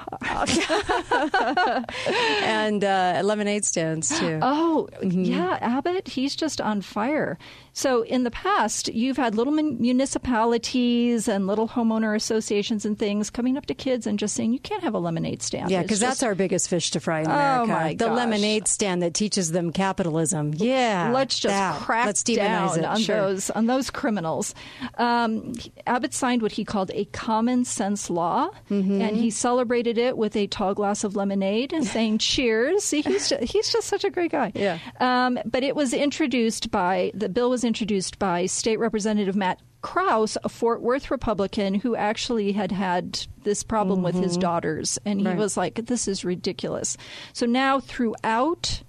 and 2.43 2.83
uh, 2.85 3.21
lemonade 3.25 3.65
stands 3.65 4.19
too. 4.19 4.39
Oh, 4.43 4.89
Mm-hmm. 5.03 5.23
yeah, 5.25 5.59
Abbott, 5.61 6.09
he's 6.09 6.35
just 6.37 6.61
on 6.61 6.81
fire. 6.81 7.39
So, 7.79 8.01
in 8.01 8.25
the 8.25 8.31
past, 8.31 8.89
you've 8.89 9.19
had 9.19 9.35
little 9.35 9.53
mun- 9.53 9.77
municipalities 9.79 11.29
and 11.29 11.47
little 11.47 11.69
homeowner 11.69 12.17
associations 12.17 12.87
and 12.87 12.99
things 12.99 13.29
coming 13.29 13.59
up 13.59 13.67
to 13.67 13.75
kids 13.75 14.07
and 14.07 14.19
just 14.19 14.35
saying, 14.35 14.55
you 14.55 14.59
can't 14.59 14.83
have 14.83 14.95
a 14.95 14.99
lemonade 14.99 15.43
stand. 15.43 15.71
Yeah, 15.71 15.83
because 15.83 16.01
that's 16.01 16.23
our 16.23 16.35
biggest 16.35 16.71
fish 16.71 16.91
to 16.93 17.01
fry 17.01 17.21
in 17.21 17.27
Oh, 17.29 17.33
America. 17.33 17.67
my 17.73 17.89
the 17.91 18.07
gosh. 18.07 18.17
lemonade 18.17 18.67
stand 18.67 19.03
that 19.03 19.13
teaches 19.13 19.53
them 19.53 19.73
capitalism. 19.73 20.55
Yeah, 20.57 21.11
Let's 21.13 21.39
just 21.39 21.53
that. 21.53 21.79
crack 21.83 22.07
Let's 22.07 22.23
demonize 22.23 22.37
down 22.77 22.79
it. 22.79 22.85
on 22.87 22.99
Sure. 23.01 23.17
those 23.17 23.51
on 23.51 23.67
those 23.67 23.91
criminals. 23.91 24.55
Um, 24.97 25.53
Abbott 25.87 26.15
signed 26.15 26.41
what 26.41 26.53
he 26.53 26.65
called 26.65 26.91
a 26.95 27.05
common 27.07 27.67
sense 27.67 28.09
law, 28.09 28.49
Mm-hmm. 28.71 29.03
and 29.03 29.17
he 29.17 29.31
celebrated 29.31 29.99
it 29.99 30.17
with 30.17 30.35
a 30.35 30.47
tall 30.47 30.73
glass 30.73 31.05
of 31.05 31.15
lemonade 31.15 31.75
and 31.75 31.85
saying 31.87 32.19
"Cheers." 32.25 32.85
See, 32.85 33.03
he's 33.03 33.29
just, 33.29 33.43
he's 33.45 33.71
just 33.71 33.87
such 33.87 34.05
a 34.05 34.11
great 34.11 34.31
guy. 34.33 34.51
Yeah. 34.55 34.79
Um, 34.99 35.39
but 35.45 35.63
it 35.63 35.77
was 35.77 35.93
introduced 35.93 36.71
by 36.71 37.11
the 37.15 37.29
bill 37.29 37.51
was 37.51 37.65
introduced 37.67 38.19
by 38.19 38.47
State 38.47 38.79
Representative 38.79 39.37
Matt. 39.37 39.61
Krause, 39.83 40.37
a 40.43 40.49
Fort 40.49 40.81
Worth 40.83 41.11
Republican 41.13 41.75
who 41.75 41.95
actually 41.95 42.53
had 42.53 42.73
had 42.73 43.25
this 43.45 43.63
problem 43.63 44.03
with 44.03 44.17
his 44.17 44.37
Mhm. 44.37 44.41
daughters, 44.41 44.99
and 45.05 45.21
he 45.21 45.27
Right. 45.27 45.37
was 45.37 45.57
like, 45.57 45.87
"This 45.87 46.09
is 46.09 46.25
ridiculous." 46.25 46.97
So 47.33 47.47
now, 47.47 47.79
throughout 47.81 48.83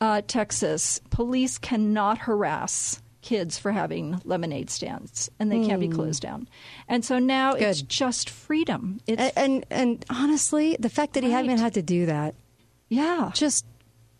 uh, 0.00 0.20
Texas, 0.26 1.00
police 1.10 1.56
cannot 1.56 2.18
harass 2.18 3.00
kids 3.22 3.56
for 3.56 3.72
having 3.72 4.20
lemonade 4.24 4.68
stands, 4.68 5.30
and 5.40 5.50
they 5.50 5.64
can't 5.64 5.80
be 5.80 5.86
Hmm. 5.86 5.94
closed 5.94 6.20
down. 6.22 6.46
And 6.88 7.02
so 7.04 7.18
now 7.18 7.52
it's 7.54 7.80
just 7.80 8.28
freedom. 8.28 9.00
It's 9.06 9.22
and, 9.34 9.64
and 9.70 9.88
and 9.88 10.04
honestly, 10.10 10.76
the 10.78 10.90
fact 10.90 11.14
that 11.14 11.24
he 11.24 11.30
hadn't 11.30 11.56
had 11.58 11.72
to 11.74 11.82
do 11.82 12.04
that, 12.06 12.34
yeah, 12.90 13.30
just 13.32 13.64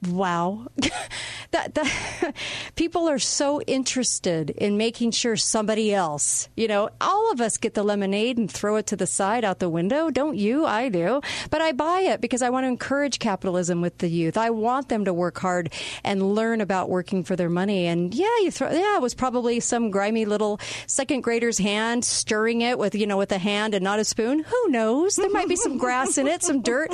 wow. 0.09 0.67
that 1.55 1.75
that 1.75 2.35
people 2.75 3.09
are 3.09 3.19
so 3.19 3.61
interested 3.63 4.51
in 4.51 4.77
making 4.77 5.13
sure 5.13 5.37
somebody 5.37 5.95
else, 5.95 6.49
you 6.57 6.67
know, 6.67 6.91
all 7.01 7.31
of 7.33 7.41
us 7.41 7.57
get 7.59 7.75
the 7.75 7.83
lemonade 7.83 8.37
and 8.37 8.51
throw 8.51 8.77
it 8.77 8.89
to 8.89 8.97
the 8.97 9.07
side 9.07 9.45
out 9.45 9.61
the 9.61 9.69
window, 9.69 10.11
don't 10.11 10.37
you? 10.37 10.67
I 10.67 10.89
do. 10.89 11.21
But 11.51 11.63
I 11.63 11.73
buy 11.73 12.01
it 12.01 12.21
because 12.21 12.43
I 12.43 12.51
want 12.51 12.65
to 12.65 12.69
encourage 12.69 13.19
capitalism 13.21 13.81
with 13.81 13.99
the 13.99 14.09
youth. 14.09 14.37
I 14.37 14.51
want 14.51 14.89
them 14.89 15.05
to 15.05 15.15
work 15.15 15.39
hard 15.39 15.73
and 16.03 16.35
learn 16.35 16.61
about 16.61 16.91
working 16.91 17.23
for 17.23 17.37
their 17.37 17.51
money. 17.51 17.87
And 17.87 18.13
yeah, 18.13 18.27
you 18.43 18.51
throw 18.51 18.71
yeah, 18.71 18.97
it 18.97 19.03
was 19.03 19.15
probably 19.15 19.61
some 19.61 19.91
grimy 19.91 20.25
little 20.25 20.59
second 20.87 21.23
grader's 21.23 21.59
hand 21.59 22.05
stirring 22.05 22.63
it 22.63 22.79
with, 22.79 22.97
you 22.97 23.07
know, 23.07 23.17
with 23.17 23.31
a 23.31 23.39
hand 23.39 23.75
and 23.75 23.85
not 23.85 24.01
a 24.01 24.05
spoon. 24.05 24.41
Who 24.41 24.69
knows? 24.71 25.17
There 25.17 25.31
might 25.31 25.49
be 25.49 25.57
some 25.57 25.79
grass 25.85 26.19
in 26.19 26.27
it, 26.27 26.43
some 26.43 26.63
dirt. 26.63 26.91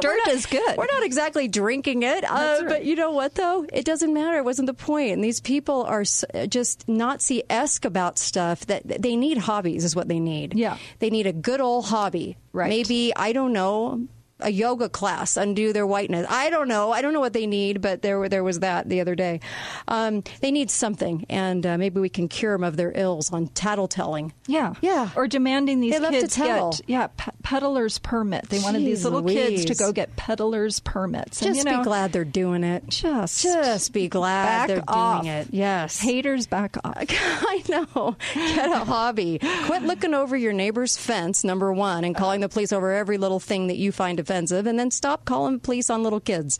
Dirt 0.00 0.18
not- 0.26 0.28
is 0.28 0.46
good. 0.46 0.76
We're 0.76 0.86
not 0.86 1.02
exactly 1.02 1.48
drinking 1.48 2.04
it. 2.04 2.13
Uh, 2.22 2.58
right. 2.60 2.68
But 2.68 2.84
you 2.84 2.94
know 2.94 3.10
what, 3.10 3.34
though? 3.34 3.66
It 3.72 3.84
doesn't 3.84 4.14
matter. 4.14 4.36
It 4.36 4.44
wasn't 4.44 4.66
the 4.66 4.74
point. 4.74 5.12
And 5.14 5.24
these 5.24 5.40
people 5.40 5.82
are 5.82 6.04
just 6.04 6.88
Nazi 6.88 7.42
esque 7.50 7.84
about 7.84 8.18
stuff 8.18 8.66
that 8.66 9.02
they 9.02 9.16
need 9.16 9.38
hobbies, 9.38 9.82
is 9.84 9.96
what 9.96 10.06
they 10.06 10.20
need. 10.20 10.54
Yeah. 10.54 10.78
They 11.00 11.10
need 11.10 11.26
a 11.26 11.32
good 11.32 11.60
old 11.60 11.86
hobby. 11.86 12.36
Right. 12.52 12.68
Maybe, 12.68 13.12
I 13.16 13.32
don't 13.32 13.52
know. 13.52 14.06
A 14.40 14.50
yoga 14.50 14.88
class, 14.88 15.36
undo 15.36 15.72
their 15.72 15.86
whiteness. 15.86 16.26
I 16.28 16.50
don't 16.50 16.66
know. 16.66 16.90
I 16.90 17.02
don't 17.02 17.12
know 17.12 17.20
what 17.20 17.32
they 17.32 17.46
need, 17.46 17.80
but 17.80 18.02
there 18.02 18.28
there 18.28 18.42
was 18.42 18.60
that 18.60 18.88
the 18.88 19.00
other 19.00 19.14
day. 19.14 19.38
Um, 19.86 20.24
they 20.40 20.50
need 20.50 20.70
something, 20.70 21.24
and 21.30 21.64
uh, 21.64 21.78
maybe 21.78 22.00
we 22.00 22.08
can 22.08 22.26
cure 22.28 22.52
them 22.52 22.64
of 22.64 22.76
their 22.76 22.92
ills 22.94 23.32
on 23.32 23.46
tattletelling. 23.48 24.32
Yeah, 24.48 24.74
yeah, 24.80 25.10
or 25.14 25.28
demanding 25.28 25.80
these 25.80 25.98
They 26.00 26.10
kids 26.10 26.36
get 26.36 26.80
yeah 26.88 27.06
pe- 27.16 27.30
peddler's 27.44 27.98
permit. 27.98 28.48
They 28.48 28.58
wanted 28.58 28.80
these 28.80 29.02
Jeez 29.02 29.04
little 29.04 29.22
kids 29.22 29.66
to 29.66 29.74
go 29.76 29.92
get 29.92 30.16
peddler's 30.16 30.80
permits. 30.80 31.38
Just 31.40 31.46
and, 31.46 31.56
you 31.56 31.64
know, 31.64 31.78
be 31.78 31.84
glad 31.84 32.12
they're 32.12 32.24
doing 32.24 32.64
it. 32.64 32.88
Just, 32.88 33.40
just 33.42 33.92
be 33.92 34.08
glad 34.08 34.68
they're 34.68 34.82
off. 34.88 35.22
doing 35.22 35.32
it. 35.32 35.48
Yes, 35.52 36.00
haters 36.00 36.48
back 36.48 36.76
off. 36.84 36.94
I 36.98 37.62
know. 37.68 38.16
Get 38.34 38.70
a 38.72 38.84
hobby. 38.84 39.38
Quit 39.66 39.82
looking 39.84 40.12
over 40.12 40.36
your 40.36 40.52
neighbor's 40.52 40.96
fence, 40.96 41.44
number 41.44 41.72
one, 41.72 42.02
and 42.02 42.16
calling 42.16 42.40
the 42.40 42.48
police 42.48 42.72
over 42.72 42.92
every 42.92 43.16
little 43.16 43.38
thing 43.40 43.68
that 43.68 43.76
you 43.76 43.92
find 43.92 44.18
offensive, 44.24 44.66
and 44.66 44.78
then 44.78 44.90
stop 44.90 45.24
calling 45.24 45.60
police 45.60 45.90
on 45.90 46.02
little 46.02 46.20
kids. 46.20 46.58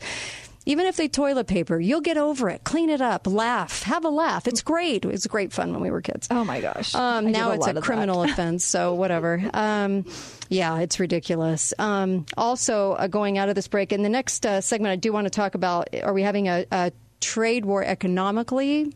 Even 0.67 0.87
if 0.87 0.95
they 0.95 1.07
toilet 1.07 1.45
paper, 1.45 1.79
you'll 1.79 2.01
get 2.01 2.17
over 2.17 2.49
it. 2.49 2.63
Clean 2.63 2.89
it 2.89 2.99
up, 2.99 3.27
laugh, 3.27 3.83
have 3.83 4.03
a 4.03 4.09
laugh. 4.09 4.47
It's 4.47 4.63
great. 4.63 5.05
It 5.05 5.11
was 5.11 5.27
great 5.27 5.53
fun 5.53 5.71
when 5.71 5.81
we 5.81 5.91
were 5.91 6.01
kids. 6.01 6.27
Oh 6.31 6.43
my 6.43 6.59
gosh! 6.59 6.95
Um, 6.95 7.31
now 7.31 7.51
a 7.51 7.55
it's 7.55 7.67
a 7.67 7.79
criminal 7.81 8.23
offense, 8.27 8.65
so 8.65 8.95
whatever. 8.95 9.43
Um, 9.53 10.05
yeah, 10.49 10.79
it's 10.79 10.99
ridiculous. 10.99 11.73
Um, 11.77 12.25
also, 12.35 12.93
uh, 12.93 13.07
going 13.07 13.37
out 13.37 13.49
of 13.49 13.55
this 13.55 13.67
break, 13.67 13.91
in 13.91 14.01
the 14.01 14.09
next 14.09 14.45
uh, 14.45 14.59
segment, 14.59 14.91
I 14.91 14.95
do 14.95 15.13
want 15.13 15.25
to 15.25 15.29
talk 15.29 15.53
about: 15.53 15.89
Are 16.01 16.13
we 16.13 16.23
having 16.23 16.47
a, 16.47 16.65
a 16.71 16.91
trade 17.21 17.65
war 17.65 17.83
economically? 17.83 18.91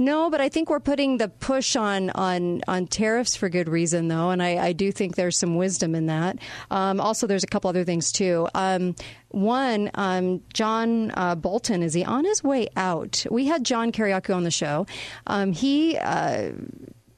No, 0.00 0.30
but 0.30 0.40
I 0.40 0.48
think 0.48 0.70
we're 0.70 0.80
putting 0.80 1.18
the 1.18 1.28
push 1.28 1.76
on 1.76 2.08
on 2.08 2.62
on 2.66 2.86
tariffs 2.86 3.36
for 3.36 3.50
good 3.50 3.68
reason, 3.68 4.08
though, 4.08 4.30
and 4.30 4.42
I, 4.42 4.56
I 4.56 4.72
do 4.72 4.90
think 4.90 5.14
there's 5.14 5.36
some 5.36 5.56
wisdom 5.56 5.94
in 5.94 6.06
that. 6.06 6.38
Um, 6.70 7.02
also, 7.02 7.26
there's 7.26 7.44
a 7.44 7.46
couple 7.46 7.68
other 7.68 7.84
things 7.84 8.10
too. 8.10 8.48
Um, 8.54 8.94
one, 9.28 9.90
um, 9.92 10.40
John 10.54 11.10
uh, 11.10 11.34
Bolton 11.34 11.82
is 11.82 11.92
he 11.92 12.02
on 12.02 12.24
his 12.24 12.42
way 12.42 12.68
out? 12.78 13.26
We 13.30 13.46
had 13.46 13.62
John 13.62 13.92
Kiriakou 13.92 14.34
on 14.34 14.44
the 14.44 14.50
show. 14.50 14.86
Um, 15.26 15.52
he. 15.52 15.98
Uh, 15.98 16.52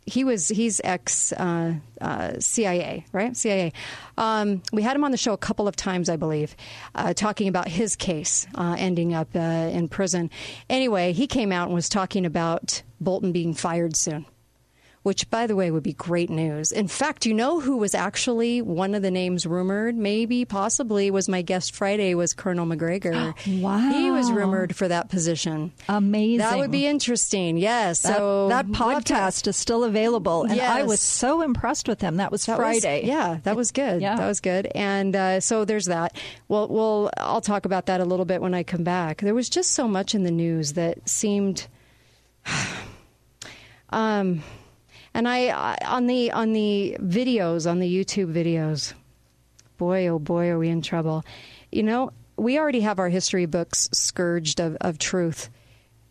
he 0.07 0.25
was 0.25 0.49
he's 0.49 0.81
ex 0.85 1.33
uh, 1.33 1.75
uh, 2.01 2.33
CIA, 2.39 3.07
right? 3.13 3.37
CIA. 3.37 3.73
Um, 4.19 4.63
we 4.73 4.83
had 4.83 4.97
him 4.97 5.05
on 5.05 5.11
the 5.11 5.17
show 5.17 5.33
a 5.33 5.39
couple 5.39 5.69
of 5.69 5.77
times, 5.77 6.09
I 6.09 6.17
believe, 6.17 6.57
uh, 6.95 7.15
talking 7.15 7.49
about 7.49 7.69
his 7.69 7.97
case 7.97 8.47
uh, 8.55 8.77
ending 8.79 9.15
up 9.15 9.29
uh, 9.35 9.39
in 9.39 9.89
prison. 9.89 10.31
Anyway, 10.69 11.13
he 11.13 11.27
came 11.27 11.53
out 11.53 11.67
and 11.67 11.75
was 11.75 11.89
talking 11.89 12.27
about 12.27 12.83
Bolton 13.01 13.33
being 13.33 13.55
fired 13.55 13.97
soon. 13.97 14.27
Which, 15.03 15.29
by 15.31 15.49
the 15.49 15.57
way, 15.57 15.71
would 15.73 15.83
be 15.83 15.95
great 15.95 16.31
news. 16.31 16.71
In 16.71 16.87
fact, 16.87 17.27
you 17.27 17.35
know 17.35 17.59
who 17.59 17.77
was 17.77 17.93
actually 17.93 18.63
one 18.63 18.95
of 18.95 19.03
the 19.03 19.11
names 19.11 19.45
rumored? 19.45 19.97
Maybe, 19.97 20.45
possibly, 20.45 21.11
was 21.11 21.29
my 21.29 21.43
guest 21.43 21.75
Friday 21.75 22.15
was 22.15 22.33
Colonel 22.35 22.67
Macgregor. 22.67 23.35
wow, 23.49 23.79
he 23.91 24.13
was 24.13 24.31
rumored 24.31 24.77
for 24.77 24.87
that 24.87 25.09
position. 25.09 25.73
Amazing. 25.89 26.39
That 26.39 26.57
would 26.59 26.71
be 26.71 26.87
interesting. 26.87 27.57
Yes. 27.57 28.03
That, 28.03 28.17
so 28.17 28.49
that 28.51 28.67
podcast 28.69 29.49
is 29.49 29.57
still 29.57 29.83
available, 29.83 30.45
and 30.45 30.61
I 30.61 30.85
was 30.85 31.01
so 31.01 31.43
impressed 31.43 31.89
with 31.89 32.01
him. 32.01 32.19
That 32.19 32.31
was 32.31 32.47
That 32.47 32.59
was- 32.59 32.81
Friday. 32.81 33.05
yeah, 33.05 33.39
that 33.43 33.57
was 33.57 33.73
good. 33.73 34.01
Yeah. 34.01 34.15
That 34.15 34.29
was 34.29 34.39
good. 34.39 34.67
And 34.73 35.17
uh, 35.17 35.41
so 35.41 35.65
there's 35.65 35.87
that. 35.87 36.17
Well, 36.47 36.69
we'll 36.69 37.11
I'll 37.17 37.41
talk 37.41 37.65
about 37.65 37.87
that 37.87 38.01
a 38.01 38.05
little 38.05 38.25
bit 38.25 38.41
when 38.41 38.55
I 38.55 38.63
come 38.63 38.85
back. 38.85 39.21
There 39.21 39.35
was 39.35 39.49
just 39.51 39.73
so 39.73 39.89
much 39.89 40.15
in 40.15 40.23
the 40.23 40.31
news 40.31 40.75
that 40.75 41.09
seemed. 41.09 41.67
Um, 43.91 44.43
and 45.15 45.29
I 45.29 45.49
I- 45.49 45.79
on 45.87 46.07
the 46.07 46.33
on 46.33 46.53
the 46.53 46.97
videos 47.01 47.71
on 47.71 47.79
the 47.79 48.05
YouTube 48.05 48.33
videos, 48.33 48.95
boy 49.79 50.09
oh 50.09 50.19
boy 50.19 50.49
are 50.49 50.59
we 50.59 50.69
in 50.69 50.83
trouble. 50.83 51.25
You 51.71 51.83
know 51.83 52.11
we 52.37 52.59
already 52.59 52.81
have 52.81 52.99
our 52.99 53.09
history 53.09 53.47
books 53.47 53.89
scourged 53.93 54.61
of, 54.61 54.77
of 54.81 54.99
truth. 54.99 55.51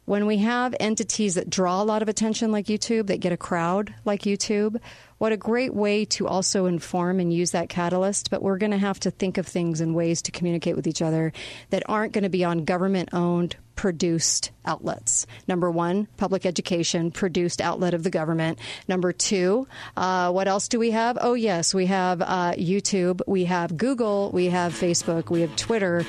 When 0.06 0.26
we 0.26 0.38
have 0.38 0.76
entities 0.80 1.36
that 1.36 1.50
draw 1.50 1.82
a 1.82 1.86
lot 1.86 2.02
of 2.02 2.10
attention 2.10 2.52
like 2.52 2.66
YouTube, 2.66 3.08
that 3.08 3.20
get 3.20 3.32
a 3.32 3.38
crowd 3.38 3.94
like 4.06 4.22
YouTube, 4.22 4.78
what 5.22 5.32
a 5.32 5.38
great 5.38 5.76
way 5.76 6.04
to 6.04 6.28
also 6.28 6.66
inform 6.66 7.20
and 7.20 7.32
use 7.32 7.52
that 7.52 7.70
catalyst. 7.70 8.32
But 8.32 8.42
we're 8.42 8.58
going 8.58 8.72
to 8.72 8.78
have 8.80 9.00
to 9.02 9.12
think 9.12 9.38
of 9.38 9.46
things 9.46 9.80
and 9.80 9.94
ways 9.94 10.24
to 10.24 10.32
communicate 10.32 10.76
with 10.76 10.88
each 10.88 11.00
other 11.00 11.32
that 11.70 11.84
aren't 11.88 12.12
going 12.12 12.24
to 12.24 12.30
be 12.30 12.44
on 12.44 12.66
government 12.66 13.10
owned, 13.14 13.56
produced 13.76 14.50
outlets. 14.66 15.28
Number 15.48 15.70
one, 15.70 16.08
public 16.18 16.44
education, 16.44 17.12
produced 17.12 17.62
outlet 17.62 17.94
of 17.94 18.02
the 18.02 18.10
government. 18.10 18.58
Number 18.88 19.14
two, 19.14 19.68
uh, 19.96 20.32
what 20.32 20.48
else 20.48 20.68
do 20.68 20.80
we 20.80 20.90
have? 20.90 21.20
Oh, 21.22 21.36
yes, 21.36 21.72
we 21.72 21.86
have 21.86 22.24
uh, 22.24 22.54
YouTube, 22.54 23.22
we 23.28 23.46
have 23.46 23.78
Google, 23.78 24.32
we 24.34 24.48
have 24.48 24.74
Facebook, 24.74 25.30
we 25.30 25.42
have 25.42 25.56
Twitter, 25.56 26.04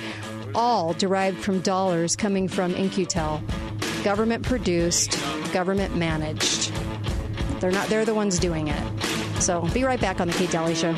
all 0.54 0.94
derived 0.94 1.36
from 1.38 1.60
dollars 1.60 2.16
coming 2.16 2.48
from 2.48 2.74
In-Q-Tel. 2.74 3.42
Government 4.04 4.42
produced, 4.42 5.22
government 5.52 5.96
managed. 5.96 6.72
They're 7.62 7.70
not, 7.70 7.86
they're 7.86 8.04
the 8.04 8.12
ones 8.12 8.40
doing 8.40 8.66
it. 8.66 9.02
So 9.40 9.62
be 9.68 9.84
right 9.84 10.00
back 10.00 10.20
on 10.20 10.26
the 10.26 10.34
Kate 10.34 10.50
Dalley 10.50 10.74
Show. 10.74 10.92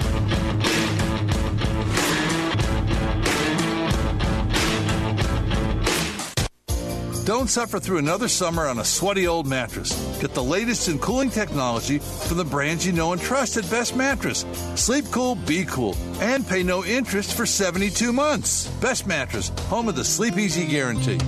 Don't 7.26 7.48
suffer 7.48 7.78
through 7.78 7.98
another 7.98 8.28
summer 8.28 8.66
on 8.66 8.78
a 8.78 8.84
sweaty 8.84 9.26
old 9.26 9.46
mattress. 9.46 9.92
Get 10.20 10.32
the 10.32 10.42
latest 10.42 10.88
in 10.88 10.98
cooling 10.98 11.30
technology 11.30 11.98
from 11.98 12.38
the 12.38 12.44
brands 12.44 12.86
you 12.86 12.92
know 12.92 13.12
and 13.12 13.20
trust 13.20 13.58
at 13.58 13.70
Best 13.70 13.94
Mattress. 13.94 14.46
Sleep 14.74 15.04
cool, 15.10 15.34
be 15.34 15.66
cool, 15.66 15.96
and 16.20 16.46
pay 16.46 16.62
no 16.62 16.82
interest 16.82 17.34
for 17.34 17.44
72 17.44 18.10
months. 18.10 18.68
Best 18.80 19.06
Mattress, 19.06 19.50
home 19.68 19.88
of 19.88 19.96
the 19.96 20.04
Sleep 20.04 20.38
Easy 20.38 20.66
Guarantee. 20.66 21.18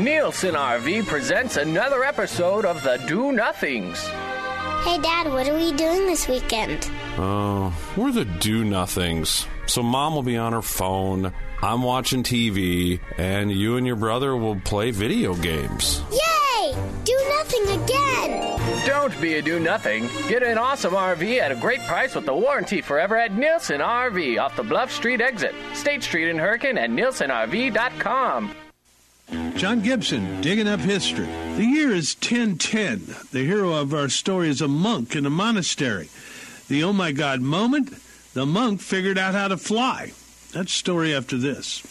Nielsen 0.00 0.54
RV 0.54 1.06
presents 1.06 1.58
another 1.58 2.04
episode 2.04 2.64
of 2.64 2.82
The 2.82 2.96
Do 3.06 3.32
Nothings. 3.32 3.98
Hey, 4.82 4.96
Dad, 4.96 5.30
what 5.30 5.46
are 5.46 5.54
we 5.54 5.72
doing 5.72 6.06
this 6.06 6.26
weekend? 6.26 6.90
Oh, 7.18 7.76
we're 7.98 8.10
the 8.10 8.24
do 8.24 8.64
nothings. 8.64 9.46
So 9.66 9.82
mom 9.82 10.14
will 10.14 10.22
be 10.22 10.38
on 10.38 10.54
her 10.54 10.62
phone, 10.62 11.34
I'm 11.60 11.82
watching 11.82 12.22
TV, 12.22 12.98
and 13.18 13.52
you 13.52 13.76
and 13.76 13.86
your 13.86 13.96
brother 13.96 14.34
will 14.34 14.58
play 14.60 14.90
video 14.90 15.34
games. 15.34 16.02
Yay! 16.10 16.74
Do 17.04 17.18
nothing 17.36 17.82
again! 17.82 18.86
Don't 18.86 19.20
be 19.20 19.34
a 19.34 19.42
do 19.42 19.60
nothing. 19.60 20.08
Get 20.28 20.42
an 20.42 20.56
awesome 20.56 20.94
RV 20.94 21.40
at 21.40 21.52
a 21.52 21.56
great 21.56 21.80
price 21.80 22.14
with 22.14 22.24
the 22.24 22.34
warranty 22.34 22.80
forever 22.80 23.18
at 23.18 23.34
Nielsen 23.34 23.82
RV 23.82 24.40
off 24.40 24.56
the 24.56 24.62
Bluff 24.62 24.90
Street 24.90 25.20
exit, 25.20 25.54
State 25.74 26.02
Street 26.02 26.30
in 26.30 26.38
Hurricane, 26.38 26.78
and 26.78 26.98
NielsenRV.com. 26.98 28.54
John 29.54 29.80
Gibson, 29.80 30.40
digging 30.40 30.66
up 30.66 30.80
history. 30.80 31.26
The 31.26 31.64
year 31.64 31.92
is 31.92 32.14
1010. 32.14 33.14
The 33.30 33.44
hero 33.44 33.72
of 33.74 33.94
our 33.94 34.08
story 34.08 34.48
is 34.48 34.60
a 34.60 34.68
monk 34.68 35.14
in 35.14 35.26
a 35.26 35.30
monastery. 35.30 36.08
The 36.68 36.82
oh 36.84 36.92
my 36.92 37.12
god 37.12 37.40
moment, 37.40 37.94
the 38.34 38.46
monk 38.46 38.80
figured 38.80 39.18
out 39.18 39.34
how 39.34 39.48
to 39.48 39.56
fly. 39.56 40.12
That's 40.52 40.72
story 40.72 41.14
after 41.14 41.36
this. 41.36 41.82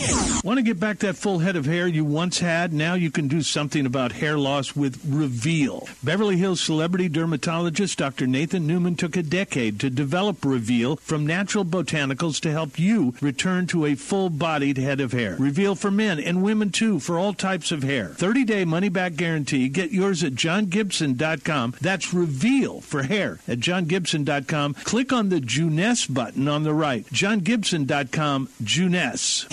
Want 0.44 0.58
to 0.58 0.64
get 0.64 0.80
back 0.80 1.00
that 1.00 1.16
full 1.16 1.40
head 1.40 1.56
of 1.56 1.66
hair 1.66 1.88
you 1.88 2.04
once 2.04 2.40
had? 2.40 2.74
Now 2.74 2.94
you 2.94 3.10
can 3.10 3.28
do 3.28 3.42
something 3.42 3.86
about 3.86 4.12
hair 4.12 4.38
loss 4.38 4.76
with 4.76 5.02
Reveal. 5.08 5.88
Beverly 6.04 6.38
Hills 6.38 6.60
celebrity 6.60 7.08
dermatologist 7.08 7.98
Dr. 7.98 8.28
Nathan 8.28 8.68
Newman 8.68 8.96
took 8.96 9.16
a 9.16 9.24
decade 9.24 9.80
to 9.80 9.90
develop 9.90 10.44
Reveal 10.44 10.98
from 10.98 11.26
natural 11.26 11.64
botanicals 11.64 12.42
to 12.42 12.52
help 12.52 12.78
you 12.78 13.14
return 13.22 13.66
to 13.68 13.86
a 13.86 13.96
full-bodied 13.96 14.78
head 14.78 15.00
of 15.00 15.14
hair. 15.14 15.38
Reveal 15.40 15.76
for 15.76 15.92
men 15.92 16.20
and 16.20 16.44
women 16.44 16.70
too 16.70 17.00
for 17.00 17.18
all 17.18 17.34
types 17.34 17.72
of 17.72 17.84
hair. 17.84 18.10
30-day 18.10 18.66
money-back 18.66 19.16
guarantee. 19.16 19.70
Get 19.70 19.92
yours 19.92 20.24
at 20.24 20.34
johngibson.com. 20.34 21.76
That's 21.80 22.14
Reveal 22.14 22.82
for 22.82 23.04
hair 23.04 23.40
at 23.48 23.60
johngibson.com. 23.60 24.74
Click 24.74 25.14
on 25.14 25.30
the 25.30 25.40
Juness 25.40 26.14
button 26.14 26.48
on 26.48 26.64
the 26.64 26.74
right. 26.74 27.06
johngibson.com 27.06 28.49
Juness. 28.64 29.46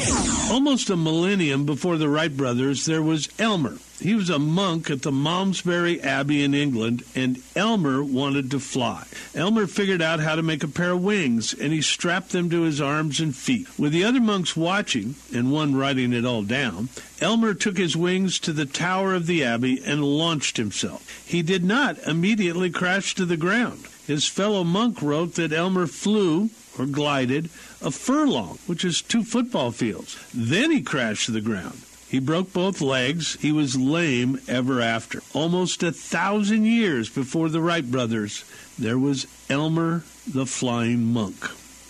Almost 0.51 0.91
a 0.91 0.97
millennium 0.97 1.65
before 1.65 1.97
the 1.97 2.09
Wright 2.09 2.35
brothers, 2.35 2.87
there 2.87 3.03
was 3.03 3.29
Elmer. 3.39 3.79
He 4.01 4.15
was 4.15 4.29
a 4.29 4.39
monk 4.39 4.91
at 4.91 5.03
the 5.03 5.11
Malmesbury 5.11 6.01
Abbey 6.03 6.45
in 6.45 6.55
England, 6.55 7.03
and 7.15 7.43
Elmer 7.55 8.03
wanted 8.03 8.51
to 8.51 8.61
fly. 8.61 9.05
Elmer 9.35 9.67
figured 9.67 10.03
out 10.03 10.21
how 10.21 10.37
to 10.37 10.43
make 10.43 10.63
a 10.63 10.69
pair 10.69 10.93
of 10.93 11.03
wings, 11.03 11.55
and 11.55 11.73
he 11.73 11.81
strapped 11.81 12.31
them 12.31 12.51
to 12.51 12.63
his 12.63 12.81
arms 12.81 13.21
and 13.21 13.35
feet. 13.35 13.67
With 13.79 13.93
the 13.93 14.05
other 14.05 14.21
monks 14.21 14.55
watching, 14.57 15.15
and 15.35 15.51
one 15.51 15.75
writing 15.75 16.13
it 16.13 16.27
all 16.27 16.43
down, 16.43 16.91
Elmer 17.21 17.55
took 17.55 17.79
his 17.79 17.97
wings 17.97 18.39
to 18.41 18.53
the 18.53 18.67
tower 18.67 19.15
of 19.15 19.27
the 19.27 19.43
abbey 19.43 19.83
and 19.83 20.05
launched 20.05 20.59
himself. 20.59 21.25
He 21.27 21.43
did 21.43 21.65
not 21.65 21.99
immediately 22.07 22.71
crash 22.71 23.15
to 23.15 23.25
the 23.25 23.39
ground. 23.39 23.87
His 24.07 24.29
fellow 24.29 24.63
monk 24.63 25.01
wrote 25.01 25.35
that 25.35 25.53
Elmer 25.53 25.87
flew, 25.87 26.51
or 26.79 26.87
glided, 26.87 27.47
a 27.83 27.91
furlong, 27.91 28.59
which 28.67 28.85
is 28.85 29.03
two 29.03 29.23
football 29.23 29.71
fields. 29.71 30.19
Then 30.35 30.71
he 30.71 30.83
crashed 30.83 31.27
to 31.27 31.33
the 31.33 31.41
ground. 31.41 31.81
He 32.09 32.21
broke 32.21 32.53
both 32.53 32.81
legs. 32.81 33.37
He 33.41 33.51
was 33.51 33.77
lame 33.77 34.41
ever 34.47 34.81
after. 34.81 35.23
Almost 35.35 35.83
a 35.83 35.91
thousand 35.91 36.65
years 36.65 37.09
before 37.09 37.49
the 37.49 37.61
Wright 37.61 37.91
brothers, 37.91 38.45
there 38.79 38.99
was 38.99 39.27
Elmer 39.51 40.05
the 40.27 40.47
Flying 40.47 41.13
Monk. 41.13 41.37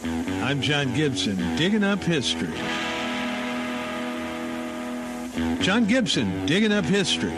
I'm 0.03 0.63
John 0.63 0.95
Gibson, 0.95 1.57
digging 1.57 1.85
up 1.85 2.03
history. 2.03 2.53
John 5.61 5.87
Gibson, 5.87 6.47
digging 6.47 6.73
up 6.73 6.85
history. 6.85 7.35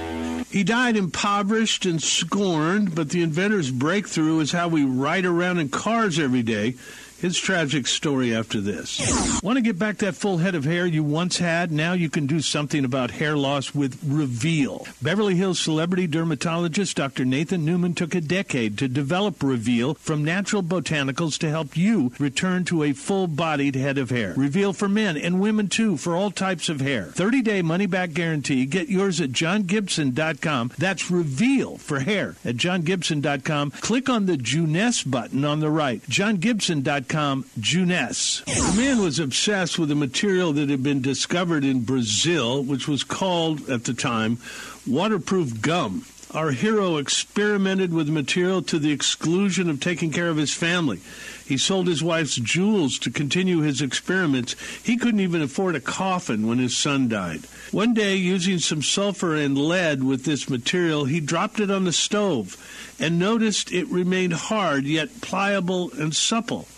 He 0.51 0.65
died 0.65 0.97
impoverished 0.97 1.85
and 1.85 2.03
scorned, 2.03 2.95
but 2.95 3.11
the 3.11 3.23
inventor's 3.23 3.71
breakthrough 3.71 4.41
is 4.41 4.53
how 4.53 4.69
we 4.69 4.85
ride 4.85 5.25
around 5.25 5.59
in 5.59 5.69
cars 5.69 6.19
every 6.19 6.43
day 6.43 6.75
His 7.21 7.37
tragic 7.39 7.87
story 7.87 8.35
after 8.35 8.61
this. 8.61 9.41
Want 9.43 9.57
to 9.57 9.63
get 9.63 9.79
back 9.79 9.99
that 9.99 10.15
full 10.15 10.39
head 10.39 10.55
of 10.55 10.65
hair 10.65 10.87
you 10.87 11.03
once 11.03 11.39
had? 11.39 11.73
Now 11.73 11.93
you 11.93 12.09
can 12.09 12.27
do 12.27 12.41
something 12.41 12.85
about 12.85 13.11
hair 13.11 13.37
loss 13.37 13.75
with 13.75 13.99
Reveal. 14.05 14.87
Beverly 15.03 15.35
Hills 15.35 15.59
celebrity 15.59 16.07
dermatologist 16.07 16.97
Dr. 16.97 17.25
Nathan 17.25 17.65
Newman 17.65 17.95
took 17.95 18.15
a 18.15 18.21
decade 18.21 18.79
to 18.79 18.89
develop 18.89 19.43
Reveal 19.43 19.95
from 19.95 20.25
natural 20.25 20.63
botanicals 20.63 21.39
to 21.39 21.49
help 21.51 21.77
you 21.77 22.13
return 22.19 22.65
to 22.67 22.83
a 22.85 22.93
full 22.93 23.27
bodied 23.27 23.75
head 23.75 23.99
of 23.99 24.11
hair. 24.11 24.35
Reveal 24.37 24.73
for 24.73 24.89
men 24.89 25.17
and 25.17 25.41
women 25.41 25.69
too, 25.69 25.97
for 25.97 26.15
all 26.15 26.31
types 26.31 26.69
of 26.69 26.81
hair. 26.81 27.05
30 27.05 27.43
day 27.43 27.63
money 27.63 27.87
back 27.87 28.13
guarantee. 28.13 28.65
Get 28.67 28.89
yours 28.89 29.21
at 29.21 29.31
johngibson.com. 29.31 30.73
That's 30.79 31.11
Reveal 31.11 31.79
for 31.79 32.01
hair 32.01 32.37
at 32.45 32.57
johngibson.com. 32.57 33.73
Click 33.73 34.09
on 34.09 34.27
the 34.27 34.37
Juness 34.37 35.09
button 35.09 35.45
on 35.45 35.61
the 35.61 35.71
right. 35.71 36.03
johngibson.com, 36.03 37.08
Juness. 37.09 38.45
The 38.45 38.77
man 38.81 39.01
was 39.01 39.19
obsessed 39.19 39.79
with 39.79 39.91
a 39.91 39.95
material 39.95 40.53
that 40.53 40.69
had 40.69 40.83
been 40.83 41.03
discovered 41.03 41.65
in 41.65 41.81
Brazil, 41.81 42.63
which 42.63 42.87
was 42.87 43.03
called 43.03 43.69
at 43.69 43.85
the 43.85 43.95
time 43.95 44.39
waterproof 44.87 45.61
gum. 45.61 46.05
Our 46.35 46.51
hero 46.51 46.99
experimented 46.99 47.95
with 47.95 48.07
the 48.07 48.13
material 48.13 48.61
to 48.63 48.79
the 48.79 48.93
exclusion 48.93 49.71
of 49.71 49.81
taking 49.81 50.13
care 50.13 50.29
of 50.29 50.37
his 50.37 50.53
family. 50.53 51.01
He 51.47 51.57
sold 51.57 51.87
his 51.87 52.03
wife's 52.03 52.37
jewels 52.37 52.99
to 52.99 53.11
continue 53.11 53.61
his 53.61 53.81
experiments. 53.81 54.55
He 54.83 54.99
couldn't 54.99 55.21
even 55.21 55.41
afford 55.41 55.75
a 55.75 55.81
coffin 55.81 56.47
when 56.47 56.59
his 56.59 56.77
son 56.77 57.09
died. 57.09 57.47
One 57.71 57.95
day, 57.95 58.17
using 58.17 58.59
some 58.59 58.83
sulfur 58.83 59.35
and 59.35 59.57
lead 59.57 60.05
with 60.05 60.25
this 60.25 60.51
material, 60.51 61.07
he 61.07 61.21
dropped 61.21 61.61
it 61.61 61.71
on 61.71 61.85
the 61.85 61.93
stove 61.93 62.59
and 63.01 63.19
noticed 63.19 63.73
it 63.73 63.89
remained 63.89 64.35
hard 64.35 64.85
yet 64.85 65.23
pliable 65.23 65.91
and 65.93 66.15
supple. 66.15 66.69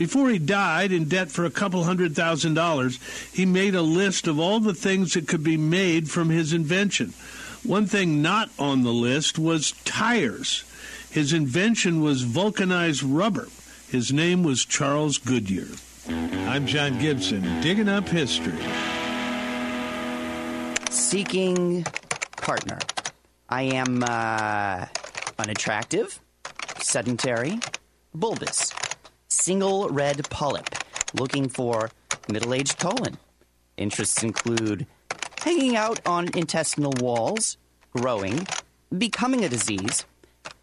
Before 0.00 0.30
he 0.30 0.38
died, 0.38 0.92
in 0.92 1.10
debt 1.10 1.30
for 1.30 1.44
a 1.44 1.50
couple 1.50 1.84
hundred 1.84 2.16
thousand 2.16 2.54
dollars, 2.54 2.98
he 3.34 3.44
made 3.44 3.74
a 3.74 3.82
list 3.82 4.26
of 4.26 4.40
all 4.40 4.58
the 4.58 4.72
things 4.72 5.12
that 5.12 5.28
could 5.28 5.44
be 5.44 5.58
made 5.58 6.10
from 6.10 6.30
his 6.30 6.54
invention. 6.54 7.12
One 7.64 7.84
thing 7.84 8.22
not 8.22 8.48
on 8.58 8.82
the 8.82 8.94
list 8.94 9.38
was 9.38 9.72
tires. 9.84 10.64
His 11.10 11.34
invention 11.34 12.00
was 12.00 12.22
vulcanized 12.22 13.02
rubber. 13.02 13.48
His 13.90 14.10
name 14.10 14.42
was 14.42 14.64
Charles 14.64 15.18
Goodyear. 15.18 15.68
I'm 16.08 16.66
John 16.66 16.98
Gibson, 16.98 17.60
digging 17.60 17.90
up 17.90 18.08
history. 18.08 18.56
Seeking 20.88 21.84
partner. 22.38 22.78
I 23.50 23.64
am 23.64 24.02
uh, 24.02 24.86
unattractive, 25.38 26.18
sedentary, 26.78 27.60
bulbous, 28.14 28.72
single 29.40 29.88
red 29.88 30.28
polyp, 30.28 30.68
looking 31.14 31.48
for 31.48 31.90
middle 32.30 32.52
aged 32.52 32.78
colon. 32.78 33.16
Interests 33.76 34.22
include 34.22 34.86
hanging 35.38 35.76
out 35.76 36.06
on 36.06 36.28
intestinal 36.36 36.92
walls, 37.00 37.56
growing, 37.96 38.46
becoming 38.96 39.44
a 39.44 39.48
disease, 39.48 40.04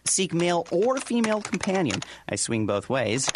seek 0.08 0.34
male 0.34 0.66
or 0.72 0.98
female 0.98 1.42
companion. 1.42 2.02
I 2.28 2.36
swing 2.36 2.66
both 2.66 2.90
ways. 2.90 3.30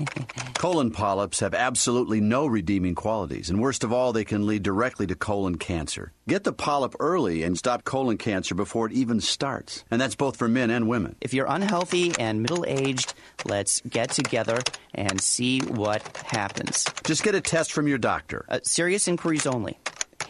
colon 0.54 0.90
polyps 0.90 1.40
have 1.40 1.54
absolutely 1.54 2.20
no 2.20 2.46
redeeming 2.46 2.94
qualities, 2.94 3.50
and 3.50 3.60
worst 3.60 3.84
of 3.84 3.92
all, 3.92 4.12
they 4.12 4.24
can 4.24 4.46
lead 4.46 4.62
directly 4.62 5.06
to 5.08 5.14
colon 5.14 5.56
cancer. 5.56 6.12
Get 6.28 6.44
the 6.44 6.52
polyp 6.52 6.94
early 7.00 7.42
and 7.42 7.58
stop 7.58 7.84
colon 7.84 8.16
cancer 8.16 8.54
before 8.54 8.86
it 8.86 8.92
even 8.92 9.20
starts. 9.20 9.84
And 9.90 10.00
that's 10.00 10.14
both 10.14 10.36
for 10.36 10.48
men 10.48 10.70
and 10.70 10.88
women. 10.88 11.16
If 11.20 11.34
you're 11.34 11.46
unhealthy 11.46 12.12
and 12.18 12.42
middle 12.42 12.64
aged, 12.66 13.14
let's 13.44 13.80
get 13.80 14.10
together 14.10 14.58
and 14.94 15.20
see 15.20 15.60
what 15.60 16.16
happens. 16.24 16.86
Just 17.04 17.24
get 17.24 17.34
a 17.34 17.40
test 17.40 17.72
from 17.72 17.88
your 17.88 17.98
doctor. 17.98 18.44
Uh, 18.48 18.60
serious 18.62 19.08
inquiries 19.08 19.46
only. 19.46 19.78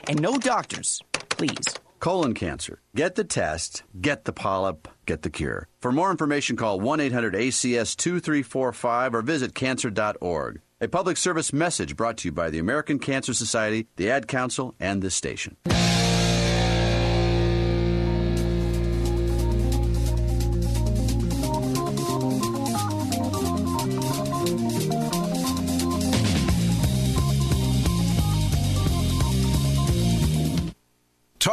And 0.08 0.20
no 0.20 0.38
doctors, 0.38 1.02
please. 1.12 1.66
Colon 2.00 2.34
cancer. 2.34 2.80
Get 2.96 3.14
the 3.14 3.22
test, 3.22 3.84
get 4.00 4.24
the 4.24 4.32
polyp, 4.32 4.88
get 5.06 5.22
the 5.22 5.30
cure. 5.30 5.68
For 5.80 5.92
more 5.92 6.10
information, 6.10 6.56
call 6.56 6.80
1 6.80 7.00
800 7.00 7.34
ACS 7.34 7.96
2345 7.96 9.14
or 9.14 9.22
visit 9.22 9.54
cancer.org. 9.54 10.60
A 10.80 10.88
public 10.88 11.16
service 11.16 11.52
message 11.52 11.96
brought 11.96 12.16
to 12.18 12.28
you 12.28 12.32
by 12.32 12.50
the 12.50 12.58
American 12.58 12.98
Cancer 12.98 13.34
Society, 13.34 13.86
the 13.96 14.10
Ad 14.10 14.26
Council, 14.26 14.74
and 14.80 15.00
this 15.00 15.14
station. 15.14 15.56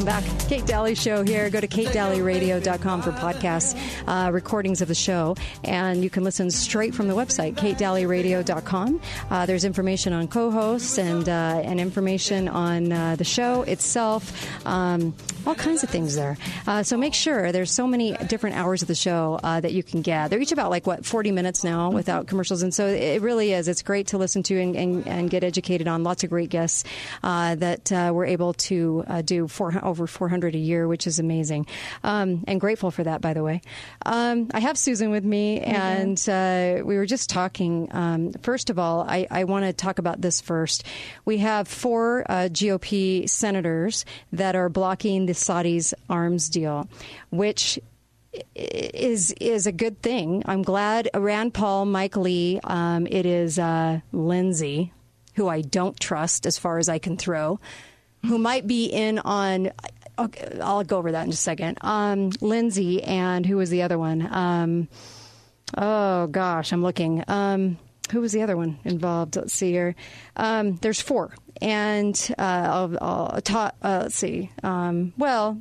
Welcome 0.00 0.30
back. 0.30 0.48
Kate 0.48 0.64
Dalley 0.64 0.94
Show 0.94 1.22
here. 1.22 1.50
Go 1.50 1.60
to 1.60 1.68
katedalleyradio.com 1.68 3.02
for 3.02 3.12
podcasts, 3.12 3.76
uh, 4.06 4.32
recordings 4.32 4.80
of 4.80 4.88
the 4.88 4.94
show, 4.94 5.36
and 5.62 6.02
you 6.02 6.08
can 6.08 6.24
listen 6.24 6.50
straight 6.50 6.94
from 6.94 7.06
the 7.06 7.12
website, 7.12 7.56
katedalleyradio.com. 7.56 8.98
Uh, 9.28 9.44
there's 9.44 9.64
information 9.64 10.14
on 10.14 10.26
co-hosts 10.26 10.96
and 10.96 11.28
uh, 11.28 11.60
and 11.62 11.78
information 11.78 12.48
on 12.48 12.92
uh, 12.92 13.16
the 13.16 13.24
show 13.24 13.60
itself, 13.64 14.48
um, 14.66 15.14
all 15.46 15.54
kinds 15.54 15.82
of 15.82 15.90
things 15.90 16.14
there. 16.16 16.36
Uh, 16.66 16.82
so 16.82 16.96
make 16.96 17.14
sure 17.14 17.52
there's 17.52 17.70
so 17.70 17.86
many 17.86 18.12
different 18.28 18.56
hours 18.56 18.82
of 18.82 18.88
the 18.88 18.94
show 18.94 19.38
uh, 19.42 19.60
that 19.60 19.72
you 19.72 19.82
can 19.82 20.02
get. 20.02 20.30
They're 20.30 20.40
each 20.40 20.52
about 20.52 20.70
like 20.70 20.86
what 20.86 21.04
40 21.04 21.32
minutes 21.32 21.64
now 21.64 21.90
without 21.90 22.26
commercials, 22.26 22.62
and 22.62 22.72
so 22.72 22.86
it 22.86 23.22
really 23.22 23.52
is. 23.52 23.68
It's 23.68 23.82
great 23.82 24.08
to 24.08 24.18
listen 24.18 24.42
to 24.44 24.60
and, 24.60 24.76
and, 24.76 25.06
and 25.06 25.30
get 25.30 25.44
educated 25.44 25.88
on. 25.88 26.02
Lots 26.04 26.24
of 26.24 26.30
great 26.30 26.50
guests 26.50 26.84
that 27.22 27.90
we're 27.90 28.26
able 28.26 28.54
to 28.54 29.04
do 29.24 29.48
four, 29.48 29.72
over 29.82 30.06
400 30.06 30.54
a 30.54 30.58
year, 30.58 30.86
which 30.88 31.06
is 31.06 31.18
amazing. 31.18 31.66
Um, 32.04 32.44
and 32.46 32.60
grateful 32.60 32.90
for 32.90 33.04
that, 33.04 33.20
by 33.20 33.34
the 33.34 33.42
way. 33.42 33.62
Um, 34.06 34.50
I 34.52 34.60
have 34.60 34.78
Susan 34.78 35.10
with 35.10 35.24
me, 35.24 35.60
and 35.60 36.18
uh, 36.28 36.82
we 36.84 36.96
were 36.96 37.06
just 37.06 37.30
talking. 37.30 37.88
Um, 37.92 38.32
first 38.42 38.70
of 38.70 38.78
all, 38.78 39.04
I, 39.08 39.26
I 39.30 39.44
want 39.44 39.64
to 39.64 39.72
talk 39.72 39.98
about 39.98 40.20
this 40.20 40.40
first. 40.40 40.84
We 41.24 41.38
have 41.38 41.68
four 41.68 42.24
uh, 42.28 42.48
GOP 42.50 43.28
senators 43.28 44.04
that 44.32 44.56
are 44.56 44.68
blocking 44.68 45.26
the 45.30 45.36
Saudis' 45.36 45.94
arms 46.08 46.48
deal, 46.48 46.88
which 47.30 47.78
is 48.54 49.32
is 49.40 49.66
a 49.66 49.72
good 49.72 50.02
thing. 50.02 50.42
I'm 50.46 50.62
glad 50.62 51.08
Rand 51.14 51.54
Paul, 51.54 51.84
Mike 51.84 52.16
Lee, 52.16 52.58
um, 52.64 53.06
it 53.06 53.26
is 53.26 53.58
uh, 53.58 54.00
Lindsey, 54.12 54.92
who 55.34 55.48
I 55.48 55.60
don't 55.60 55.98
trust 55.98 56.46
as 56.46 56.58
far 56.58 56.78
as 56.78 56.88
I 56.88 56.98
can 56.98 57.16
throw, 57.16 57.60
who 58.26 58.38
might 58.38 58.66
be 58.66 58.86
in 58.86 59.20
on. 59.20 59.70
Okay, 60.18 60.58
I'll 60.60 60.84
go 60.84 60.98
over 60.98 61.12
that 61.12 61.26
in 61.26 61.30
a 61.30 61.36
second. 61.36 61.78
Um, 61.80 62.30
Lindsey 62.40 63.02
and 63.04 63.46
who 63.46 63.56
was 63.56 63.70
the 63.70 63.82
other 63.82 63.98
one? 63.98 64.28
Um, 64.30 64.88
oh 65.78 66.26
gosh, 66.26 66.72
I'm 66.72 66.82
looking. 66.82 67.22
Um, 67.28 67.78
who 68.10 68.20
was 68.20 68.32
the 68.32 68.42
other 68.42 68.56
one 68.56 68.78
involved? 68.84 69.36
Let's 69.36 69.52
see 69.52 69.70
here. 69.72 69.94
Um, 70.36 70.76
there's 70.76 71.00
four, 71.00 71.34
and 71.60 72.14
uh, 72.38 72.42
I'll, 72.42 72.98
I'll 73.00 73.40
ta- 73.40 73.72
uh, 73.82 74.00
let's 74.02 74.16
see. 74.16 74.50
Um, 74.62 75.12
well, 75.18 75.58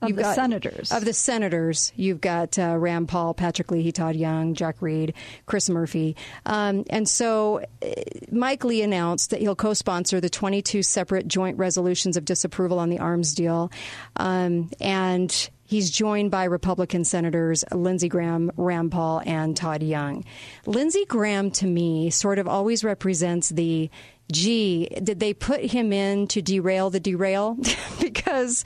of 0.00 0.10
You've 0.10 0.16
the 0.16 0.22
got- 0.22 0.36
senators. 0.36 0.92
Of 0.92 1.04
the 1.04 1.12
senators, 1.12 1.92
you've 1.96 2.20
got 2.20 2.56
uh, 2.56 2.76
Rand 2.78 3.08
Paul, 3.08 3.34
Patrick 3.34 3.70
Leahy, 3.72 3.90
Todd 3.90 4.14
Young, 4.14 4.54
Jack 4.54 4.80
Reed, 4.80 5.14
Chris 5.46 5.68
Murphy. 5.68 6.14
Um, 6.46 6.84
and 6.88 7.08
so 7.08 7.64
uh, 7.82 7.86
Mike 8.30 8.62
Lee 8.64 8.82
announced 8.82 9.30
that 9.30 9.40
he'll 9.40 9.56
co 9.56 9.74
sponsor 9.74 10.20
the 10.20 10.30
22 10.30 10.84
separate 10.84 11.26
joint 11.26 11.58
resolutions 11.58 12.16
of 12.16 12.24
disapproval 12.24 12.78
on 12.78 12.90
the 12.90 13.00
arms 13.00 13.34
deal. 13.34 13.72
Um, 14.14 14.70
and 14.80 15.50
He's 15.68 15.90
joined 15.90 16.30
by 16.30 16.44
Republican 16.44 17.04
Senators 17.04 17.62
Lindsey 17.70 18.08
Graham, 18.08 18.50
Rand 18.56 18.90
Paul, 18.90 19.20
and 19.26 19.54
Todd 19.54 19.82
Young. 19.82 20.24
Lindsey 20.64 21.04
Graham, 21.04 21.50
to 21.50 21.66
me, 21.66 22.08
sort 22.08 22.38
of 22.38 22.48
always 22.48 22.82
represents 22.82 23.50
the 23.50 23.90
gee, 24.32 24.86
did 25.02 25.20
they 25.20 25.34
put 25.34 25.60
him 25.60 25.92
in 25.92 26.26
to 26.28 26.40
derail 26.40 26.88
the 26.88 27.00
derail? 27.00 27.58
because 28.00 28.64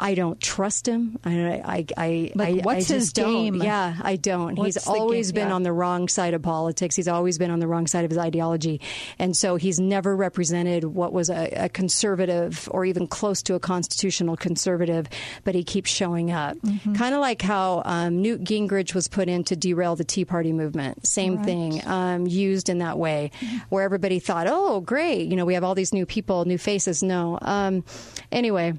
I 0.00 0.14
don't 0.14 0.40
trust 0.40 0.86
him. 0.86 1.18
I, 1.24 1.32
I, 1.64 1.86
I, 1.96 2.32
Like, 2.34 2.48
I, 2.48 2.52
what's 2.62 2.90
I 2.90 2.94
his 2.94 3.10
game? 3.10 3.56
Yeah, 3.62 3.96
I 4.00 4.16
don't. 4.16 4.56
What's 4.56 4.76
he's 4.76 4.86
always 4.86 5.32
game? 5.32 5.42
been 5.42 5.48
Yeah. 5.48 5.54
on 5.54 5.62
the 5.64 5.72
wrong 5.72 6.08
side 6.08 6.34
of 6.34 6.42
politics. 6.42 6.94
He's 6.96 7.08
always 7.08 7.36
been 7.38 7.50
on 7.50 7.58
the 7.58 7.66
wrong 7.66 7.86
side 7.86 8.04
of 8.04 8.10
his 8.10 8.18
ideology, 8.18 8.80
and 9.18 9.36
so 9.36 9.56
he's 9.56 9.80
never 9.80 10.14
represented 10.16 10.84
what 10.84 11.12
was 11.12 11.30
a, 11.30 11.48
a 11.64 11.68
conservative 11.68 12.68
or 12.70 12.84
even 12.84 13.06
close 13.06 13.42
to 13.42 13.54
a 13.54 13.60
constitutional 13.60 14.36
conservative. 14.36 15.06
But 15.44 15.54
he 15.54 15.64
keeps 15.64 15.90
showing 15.90 16.30
up, 16.30 16.56
Mm-hmm. 16.58 16.94
kind 16.94 17.14
of 17.14 17.20
like 17.20 17.42
how 17.42 17.82
um, 17.84 18.22
Newt 18.22 18.42
Gingrich 18.44 18.94
was 18.94 19.08
put 19.08 19.28
in 19.28 19.44
to 19.44 19.56
derail 19.56 19.96
the 19.96 20.04
Tea 20.04 20.24
Party 20.24 20.52
movement. 20.52 21.06
Same 21.06 21.36
Right. 21.36 21.44
thing, 21.44 21.86
um, 21.86 22.26
used 22.26 22.68
in 22.68 22.78
that 22.78 22.98
way, 22.98 23.30
where 23.68 23.82
everybody 23.84 24.18
thought, 24.18 24.46
"Oh, 24.48 24.80
great, 24.80 25.26
you 25.28 25.36
know, 25.36 25.44
we 25.44 25.54
have 25.54 25.64
all 25.64 25.74
these 25.74 25.92
new 25.92 26.06
people, 26.06 26.44
new 26.44 26.58
faces." 26.58 27.02
No, 27.02 27.38
um, 27.42 27.84
anyway. 28.32 28.74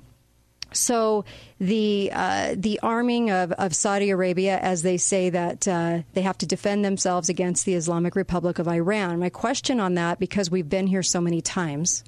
So 0.71 1.25
the 1.59 2.11
uh, 2.13 2.55
the 2.57 2.79
arming 2.81 3.31
of, 3.31 3.51
of 3.53 3.75
Saudi 3.75 4.09
Arabia, 4.09 4.59
as 4.59 4.81
they 4.81 4.97
say 4.97 5.29
that 5.29 5.67
uh, 5.67 5.99
they 6.13 6.21
have 6.21 6.37
to 6.39 6.45
defend 6.45 6.85
themselves 6.85 7.29
against 7.29 7.65
the 7.65 7.73
Islamic 7.73 8.15
Republic 8.15 8.59
of 8.59 8.67
Iran. 8.67 9.19
My 9.19 9.29
question 9.29 9.79
on 9.79 9.95
that, 9.95 10.19
because 10.19 10.51
we've 10.51 10.69
been 10.69 10.87
here 10.87 11.03
so 11.03 11.21
many 11.21 11.41
times, 11.41 12.03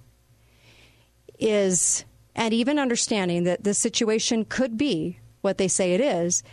is 1.39 2.05
and 2.36 2.53
even 2.53 2.80
understanding 2.80 3.43
that 3.45 3.64
the 3.64 3.74
situation 3.74 4.45
could 4.45 4.78
be 4.78 5.20
what 5.41 5.57
they 5.57 5.68
say 5.68 5.93
it 5.93 6.01
is. 6.01 6.43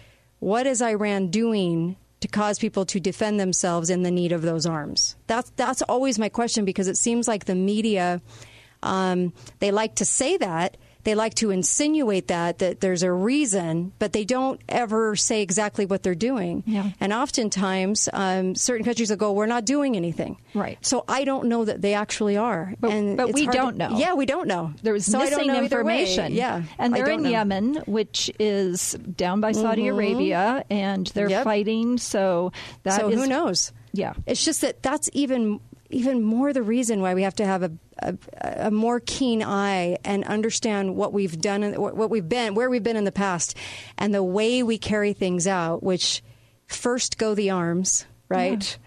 What 0.40 0.66
is 0.66 0.80
Iran 0.80 1.28
doing 1.28 1.96
to 2.20 2.28
cause 2.28 2.59
people 2.59 2.84
to 2.86 3.00
defend 3.00 3.38
themselves 3.38 3.90
in 3.90 4.02
the 4.02 4.11
need 4.11 4.32
of 4.32 4.42
those 4.42 4.66
arms? 4.66 5.16
That's 5.26 5.50
that's 5.56 5.82
always 5.82 6.18
my 6.18 6.28
question 6.28 6.64
because 6.64 6.88
it 6.88 6.96
seems 6.96 7.28
like 7.28 7.44
the 7.44 7.54
media 7.54 8.20
um, 8.82 9.32
they 9.59 9.70
like 9.70 9.96
to 9.96 10.04
say 10.04 10.36
that. 10.36 10.76
They 11.05 11.14
like 11.14 11.34
to 11.36 11.51
insinuate 11.51 12.28
that 12.28 12.59
that 12.59 12.80
there's 12.80 13.03
a 13.03 13.11
reason, 13.12 13.92
but 13.99 14.12
they 14.12 14.24
don't 14.24 14.61
ever 14.68 15.16
say 15.16 15.40
exactly 15.42 15.86
what 15.86 16.03
they're 16.03 16.14
doing. 16.14 16.62
Yeah. 16.66 16.90
And 17.01 17.12
oftentimes, 17.12 18.09
um, 18.12 18.55
certain 18.55 18.84
countries 18.84 19.09
will 19.11 19.16
go, 19.16 19.32
"We're 19.32 19.46
not 19.46 19.64
doing 19.64 19.96
anything." 19.96 20.36
Right. 20.55 20.76
So 20.82 21.05
I 21.09 21.24
don't 21.24 21.46
know 21.49 21.64
that 21.64 21.80
they 21.80 21.94
actually 21.94 22.36
are. 22.36 22.74
But, 22.80 22.90
and 22.90 23.16
but 23.16 23.32
we 23.32 23.46
don't 23.46 23.76
know. 23.76 23.96
Yeah, 23.96 24.14
we 24.14 24.26
don't 24.26 24.49
know. 24.49 24.72
There 24.82 24.92
was 24.92 25.07
so 25.07 25.18
missing 25.20 25.46
know 25.46 25.62
either 25.62 25.82
way. 25.84 26.03
information. 26.03 26.34
Yeah, 26.34 26.62
and 26.78 26.94
they're 26.94 27.09
in 27.09 27.22
know. 27.22 27.30
Yemen, 27.30 27.74
which 27.86 28.30
is 28.38 28.92
down 29.16 29.40
by 29.40 29.53
Saudi 29.53 29.84
Mhm. 29.84 29.92
Arabia, 29.92 30.64
and 30.68 31.07
they're 31.09 31.30
Yep. 31.30 31.44
fighting. 31.44 31.99
So 31.99 32.53
that 32.82 33.01
so 33.01 33.09
is- 33.09 33.18
who 33.18 33.26
knows? 33.26 33.72
Yeah. 33.92 34.12
It's 34.26 34.44
just 34.44 34.61
that 34.61 34.82
that's 34.82 35.09
even 35.14 35.61
even 35.90 36.22
more 36.22 36.53
the 36.53 36.62
reason 36.62 37.01
why 37.01 37.14
we 37.14 37.22
have 37.22 37.34
to 37.36 37.46
have 37.46 37.62
a, 37.62 37.70
a, 38.01 38.16
a 38.40 38.70
more 38.70 39.01
keen 39.01 39.42
eye 39.42 39.99
and 40.05 40.24
understand 40.24 40.96
what 40.96 41.12
we've 41.12 41.40
done 41.40 41.62
and 41.62 41.78
what 41.78 41.96
what 41.96 42.11
we've 42.11 42.28
been, 42.28 42.55
where 42.55 42.70
we've 42.70 42.82
been 42.82 42.96
in 42.96 43.05
the 43.05 43.12
past, 43.12 43.55
and 43.96 44.14
the 44.14 44.22
way 44.22 44.62
we 44.62 44.78
carry 44.78 45.12
things 45.12 45.46
out. 45.46 45.82
Which 45.82 46.22
first 46.66 47.18
go 47.18 47.34
the 47.34 47.51
arms, 47.51 48.07
right? 48.28 48.78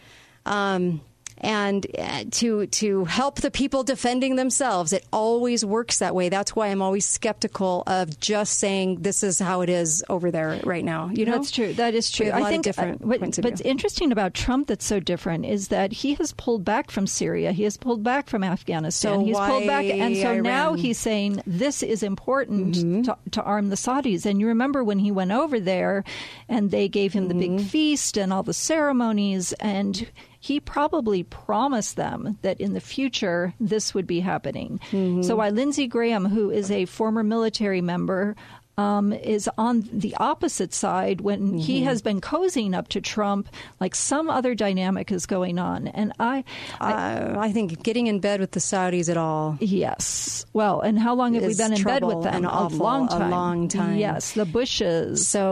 Um, 0.45 1.01
and 1.41 1.85
uh, 1.97 2.23
to 2.31 2.67
to 2.67 3.05
help 3.05 3.41
the 3.41 3.51
people 3.51 3.83
defending 3.83 4.35
themselves, 4.37 4.93
it 4.93 5.05
always 5.11 5.65
works 5.65 5.99
that 5.99 6.15
way. 6.15 6.29
That's 6.29 6.55
why 6.55 6.67
I'm 6.67 6.81
always 6.81 7.05
skeptical 7.05 7.83
of 7.87 8.19
just 8.19 8.59
saying 8.59 9.01
this 9.01 9.23
is 9.23 9.39
how 9.39 9.61
it 9.61 9.69
is 9.69 10.03
over 10.07 10.31
there 10.31 10.59
right 10.63 10.85
now. 10.85 11.09
You 11.13 11.25
know, 11.25 11.33
that's 11.33 11.51
true. 11.51 11.73
That 11.73 11.93
is 11.95 12.09
true. 12.11 12.27
We 12.27 12.31
have 12.31 12.41
a 12.41 12.45
I 12.45 12.49
think 12.49 12.65
of 12.67 12.75
different 12.75 13.01
uh, 13.01 13.07
what- 13.07 13.21
what's 13.43 13.61
interesting 13.61 14.11
about 14.11 14.33
Trump 14.33 14.67
that's 14.67 14.85
so 14.85 14.99
different 14.99 15.45
is 15.45 15.67
that 15.69 15.91
he 15.91 16.13
has 16.15 16.31
pulled 16.33 16.63
back 16.63 16.91
from 16.91 17.07
Syria. 17.07 17.51
He 17.51 17.63
has 17.63 17.75
pulled 17.75 18.03
back 18.03 18.29
from 18.29 18.43
Afghanistan. 18.43 19.19
So 19.19 19.25
he's 19.25 19.37
pulled 19.37 19.65
back, 19.67 19.85
and 19.85 20.15
so 20.17 20.39
now 20.41 20.73
he's 20.73 20.97
saying 20.99 21.41
this 21.47 21.81
is 21.83 22.03
important 22.03 22.75
Mm-hmm. 22.75 23.01
to, 23.03 23.17
to 23.31 23.41
arm 23.43 23.69
the 23.69 23.75
Saudis. 23.75 24.25
And 24.25 24.39
you 24.39 24.47
remember 24.47 24.83
when 24.83 24.99
he 24.99 25.11
went 25.11 25.31
over 25.31 25.59
there, 25.59 26.03
and 26.47 26.69
they 26.71 26.87
gave 26.87 27.13
him 27.13 27.27
the 27.27 27.33
Mm-hmm. 27.33 27.57
big 27.57 27.65
feast 27.67 28.17
and 28.17 28.31
all 28.31 28.43
the 28.43 28.53
ceremonies, 28.53 29.53
and 29.53 30.07
he 30.41 30.59
probably 30.59 31.21
promised 31.21 31.95
them 31.95 32.39
that 32.41 32.59
in 32.59 32.73
the 32.73 32.81
future 32.81 33.53
this 33.59 33.93
would 33.93 34.07
be 34.07 34.19
happening. 34.19 34.79
Mm-hmm. 34.89 35.21
So, 35.21 35.35
why 35.35 35.49
Lindsey 35.49 35.85
Graham, 35.85 36.25
who 36.25 36.49
is 36.49 36.71
a 36.71 36.85
former 36.85 37.23
military 37.23 37.79
member, 37.79 38.35
um, 38.81 39.13
is 39.13 39.49
on 39.57 39.87
the 39.91 40.15
opposite 40.17 40.73
side 40.73 41.21
when 41.21 41.57
he 41.57 41.79
Mm-hmm. 41.81 41.87
has 41.89 42.01
been 42.01 42.21
cozying 42.21 42.75
up 42.75 42.87
to 42.89 43.01
Trump, 43.01 43.47
like 43.79 43.95
some 43.95 44.29
other 44.29 44.53
dynamic 44.55 45.11
is 45.11 45.25
going 45.25 45.57
on. 45.59 45.87
And 45.87 46.13
I, 46.19 46.43
uh, 46.79 47.35
I 47.37 47.51
think 47.51 47.81
getting 47.83 48.07
in 48.07 48.19
bed 48.19 48.39
with 48.39 48.51
the 48.51 48.59
Saudis 48.59 49.09
at 49.09 49.17
all. 49.17 49.57
Yes. 49.61 50.45
Well, 50.53 50.81
and 50.81 50.97
how 50.99 51.13
long 51.15 51.33
have 51.35 51.43
we 51.43 51.55
been 51.55 51.73
in 51.73 51.83
bed 51.83 52.03
with 52.03 52.23
them? 52.23 52.33
and 52.35 52.45
a 52.45 52.49
awful, 52.49 52.77
long 52.79 53.05
a 53.07 53.09
time. 53.09 53.31
long 53.31 53.67
time. 53.67 53.97
Yes, 53.97 54.31
the 54.33 54.45
Bushes, 54.45 55.27
So 55.27 55.45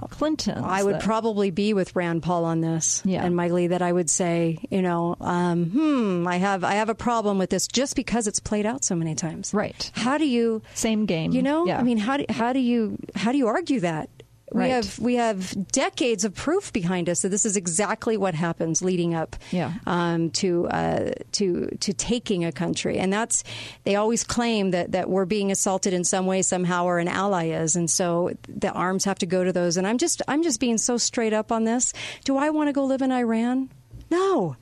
the 0.00 0.06
Clintons. 0.08 0.64
I 0.64 0.82
would 0.82 0.96
the- 0.96 1.04
probably 1.12 1.50
be 1.50 1.72
with 1.74 1.94
Rand 1.96 2.22
Paul 2.22 2.44
on 2.44 2.60
this, 2.60 3.02
Yeah. 3.04 3.24
and 3.24 3.34
Mike 3.36 3.52
Lee. 3.52 3.66
That 3.68 3.82
I 3.82 3.92
would 3.92 4.10
say, 4.10 4.58
you 4.70 4.82
know, 4.82 5.16
um, 5.20 5.66
hmm, 5.70 6.26
I 6.28 6.36
have 6.36 6.62
I 6.64 6.74
have 6.74 6.88
a 6.88 6.94
problem 6.94 7.38
with 7.38 7.50
this 7.50 7.66
just 7.68 7.96
because 7.96 8.26
it's 8.26 8.40
played 8.40 8.66
out 8.66 8.84
so 8.84 8.94
many 8.94 9.14
times. 9.14 9.52
Right. 9.54 9.90
How 9.94 10.18
do 10.18 10.26
you 10.26 10.62
same 10.74 11.06
game? 11.06 11.32
You 11.32 11.42
know, 11.42 11.66
Yeah. 11.66 11.78
I 11.78 11.82
mean, 11.82 11.98
how 11.98 12.16
do 12.18 12.24
how 12.30 12.52
do 12.52 12.58
you 12.60 12.65
how 13.14 13.32
do 13.32 13.38
you 13.38 13.46
argue 13.48 13.80
that? 13.80 14.08
We 14.52 14.60
Right. 14.60 14.70
have 14.70 14.98
we 15.00 15.16
have 15.16 15.70
decades 15.72 16.24
of 16.24 16.32
proof 16.32 16.72
behind 16.72 17.08
us 17.08 17.22
that 17.22 17.30
this 17.30 17.44
is 17.44 17.56
exactly 17.56 18.16
what 18.16 18.36
happens 18.36 18.80
leading 18.80 19.12
up 19.12 19.34
Yeah. 19.50 19.72
um, 19.88 20.30
to 20.42 20.68
uh, 20.68 21.10
to 21.32 21.66
to 21.80 21.92
taking 21.92 22.44
a 22.44 22.52
country, 22.52 22.96
and 22.96 23.12
that's 23.12 23.42
they 23.82 23.96
always 23.96 24.22
claim 24.22 24.70
that 24.70 24.92
that 24.92 25.10
we're 25.10 25.24
being 25.24 25.50
assaulted 25.50 25.92
in 25.92 26.04
some 26.04 26.26
way 26.26 26.42
somehow 26.42 26.84
or 26.84 27.00
an 27.00 27.08
ally 27.08 27.46
is, 27.48 27.74
and 27.74 27.90
so 27.90 28.30
the 28.48 28.70
arms 28.70 29.04
have 29.04 29.18
to 29.18 29.26
go 29.26 29.42
to 29.42 29.52
those. 29.52 29.76
And 29.76 29.84
I'm 29.84 29.98
just 29.98 30.22
I'm 30.28 30.44
just 30.44 30.60
being 30.60 30.78
so 30.78 30.96
straight 30.96 31.32
up 31.32 31.50
on 31.50 31.64
this. 31.64 31.92
Do 32.24 32.36
I 32.36 32.50
want 32.50 32.68
to 32.68 32.72
go 32.72 32.84
live 32.84 33.02
in 33.02 33.10
Iran? 33.10 33.68
No. 34.12 34.54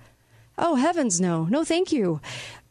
Oh 0.56 0.76
heavens, 0.76 1.20
no, 1.20 1.44
no, 1.44 1.62
thank 1.62 1.92
you. 1.92 2.20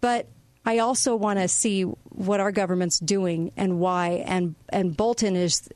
But 0.02 0.28
I 0.66 0.80
also 0.80 1.16
want 1.16 1.40
to 1.40 1.48
see 1.48 1.84
what 1.84 2.40
our 2.40 2.52
government's 2.52 3.00
doing 3.00 3.52
and 3.58 3.80
why. 3.80 4.24
And 4.26 4.56
and 4.70 4.96
Bolton 4.96 5.36
is, 5.36 5.68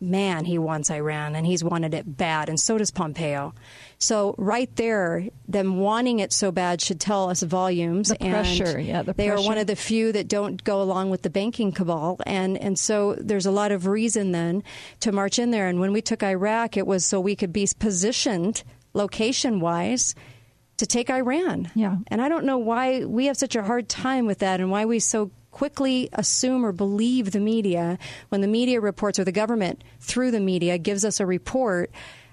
man, 0.00 0.44
he 0.44 0.58
wants 0.58 0.90
Iran 0.90 1.34
and 1.34 1.44
he's 1.44 1.64
wanted 1.64 1.94
it 1.94 2.16
bad, 2.16 2.48
and 2.48 2.58
so 2.60 2.78
does 2.78 2.90
Pompeo. 2.90 3.54
So 3.98 4.34
right 4.38 4.74
there, 4.76 5.24
them 5.48 5.78
wanting 5.78 6.20
it 6.20 6.32
so 6.32 6.52
bad 6.52 6.80
should 6.80 7.00
tell 7.00 7.28
us 7.30 7.42
volumes. 7.42 8.08
The 8.08 8.16
pressure, 8.16 8.78
yeah, 8.78 9.02
the 9.02 9.14
they 9.14 9.30
are 9.30 9.40
one 9.40 9.58
of 9.58 9.66
the 9.66 9.76
few 9.76 10.12
that 10.12 10.28
don't 10.28 10.62
go 10.62 10.80
along 10.80 11.10
with 11.10 11.22
the 11.22 11.30
banking 11.30 11.72
cabal, 11.72 12.18
and 12.24 12.56
and 12.56 12.78
so 12.78 13.14
there's 13.14 13.46
a 13.46 13.50
lot 13.50 13.72
of 13.72 13.86
reason 13.86 14.32
then 14.32 14.62
to 15.00 15.12
march 15.12 15.38
in 15.38 15.50
there. 15.50 15.66
And 15.66 15.80
when 15.80 15.92
we 15.92 16.02
took 16.02 16.22
Iraq, 16.22 16.76
it 16.76 16.86
was 16.86 17.04
so 17.04 17.20
we 17.20 17.34
could 17.34 17.52
be 17.52 17.66
positioned 17.78 18.62
location 18.94 19.60
wise 19.60 20.14
to 20.78 20.86
take 20.86 21.10
Iran. 21.10 21.70
Yeah. 21.74 21.96
And 22.08 22.20
I 22.20 22.28
don't 22.28 22.44
know 22.44 22.58
why 22.58 23.04
we 23.04 23.26
have 23.26 23.36
such 23.36 23.56
a 23.56 23.62
hard 23.62 23.88
time 23.88 24.26
with 24.26 24.38
that 24.40 24.60
and 24.60 24.70
why 24.70 24.84
we 24.84 24.98
so 24.98 25.30
quickly 25.50 26.10
assume 26.12 26.66
or 26.66 26.72
believe 26.72 27.30
the 27.30 27.40
media 27.40 27.98
when 28.28 28.42
the 28.42 28.46
media 28.46 28.78
reports 28.78 29.18
or 29.18 29.24
the 29.24 29.32
government 29.32 29.82
through 30.00 30.30
the 30.30 30.40
media 30.40 30.76
gives 30.76 31.02
us 31.02 31.18
a 31.18 31.24
report. 31.24 31.90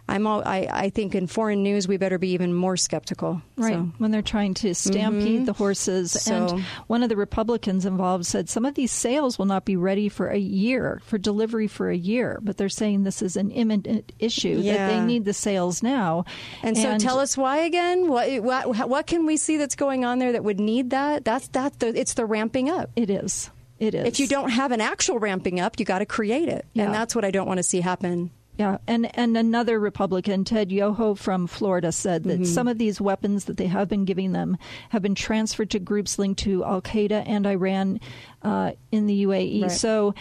I'm 0.08 0.28
all, 0.28 0.44
I, 0.46 0.68
I 0.70 0.90
think 0.90 1.16
in 1.16 1.28
foreign 1.28 1.64
news 1.64 1.88
we 1.88 1.96
better 1.96 2.18
be 2.18 2.32
even 2.32 2.54
more 2.54 2.76
skeptical. 2.76 3.42
Right. 3.56 3.74
So, 3.74 3.90
When 4.00 4.12
they're 4.12 4.22
trying 4.22 4.54
to 4.56 4.76
stampede 4.76 5.42
Mhm. 5.42 5.46
the 5.46 5.54
horses. 5.54 6.12
So- 6.12 6.48
and 6.48 6.62
one 6.88 7.04
of 7.04 7.10
the 7.10 7.16
Republicans 7.16 7.86
involved 7.86 8.26
said 8.26 8.50
some 8.50 8.66
of 8.66 8.76
these 8.76 8.92
sales 8.92 9.40
will 9.40 9.46
not 9.46 9.64
be 9.64 9.78
ready 9.78 10.10
for 10.10 10.28
a 10.28 10.38
year, 10.38 11.02
for 11.06 11.18
delivery 11.18 11.68
for 11.68 11.90
a 11.90 11.96
year. 11.96 12.40
But 12.44 12.58
they're 12.58 12.68
saying 12.68 13.04
this 13.04 13.22
is 13.22 13.38
an 13.38 13.50
imminent 13.52 14.12
issue, 14.20 14.62
that 14.64 14.90
they 14.90 15.00
need 15.00 15.24
the 15.24 15.34
sales 15.34 15.82
now. 15.82 16.26
and 16.62 16.78
so 16.78 16.98
tell 16.98 17.20
us 17.20 17.38
why 17.38 17.60
again? 17.60 18.10
What, 18.10 18.44
what 18.44 18.90
what 18.90 19.08
can 19.08 19.26
we 19.26 19.38
see 19.38 19.56
that's 19.58 19.76
going 19.76 20.04
on 20.04 20.20
there 20.20 20.34
that 20.34 20.44
would 20.44 20.60
need 20.60 20.90
that? 20.90 21.24
That's 21.24 21.48
that 21.50 21.80
the, 21.80 21.88
it's 21.98 22.14
the 22.16 22.26
ramping 22.26 22.70
up. 22.70 22.90
It 22.98 23.10
is. 23.10 23.50
It 23.80 23.96
is. 23.96 24.06
If 24.06 24.20
you 24.20 24.28
don't 24.28 24.50
have 24.50 24.72
an 24.74 24.82
actual 24.82 25.18
ramping 25.20 25.60
up, 25.62 25.80
you 25.80 25.86
got 25.86 26.00
to 26.00 26.06
create 26.06 26.50
it. 26.50 26.66
Yeah. 26.74 26.84
And 26.86 26.94
that's 26.94 27.16
what 27.16 27.24
I 27.26 27.32
don't 27.32 27.48
want 27.48 27.58
to 27.60 27.64
see 27.64 27.80
happen. 27.82 28.32
Yeah, 28.58 28.78
and 28.86 29.10
and 29.18 29.36
another 29.36 29.80
Republican, 29.80 30.44
Ted 30.44 30.72
Yoho 30.72 31.16
from 31.16 31.48
Florida, 31.48 31.92
said 31.92 32.24
that 32.26 32.36
Mm-hmm. 32.36 32.44
some 32.46 32.68
of 32.68 32.78
these 32.78 33.02
weapons 33.02 33.46
that 33.46 33.58
they 33.58 33.66
have 33.66 33.90
been 33.90 34.06
giving 34.06 34.32
them 34.32 34.58
have 34.90 35.02
been 35.02 35.16
transferred 35.16 35.72
to 35.72 35.80
groups 35.80 36.20
linked 36.20 36.40
to 36.44 36.64
Al 36.64 36.82
Qaeda 36.82 37.24
and 37.26 37.48
Iran 37.48 38.00
uh, 38.44 38.74
in 38.92 39.08
the 39.08 39.24
UAE. 39.26 39.64
Right. 39.64 39.72
So, 39.72 40.14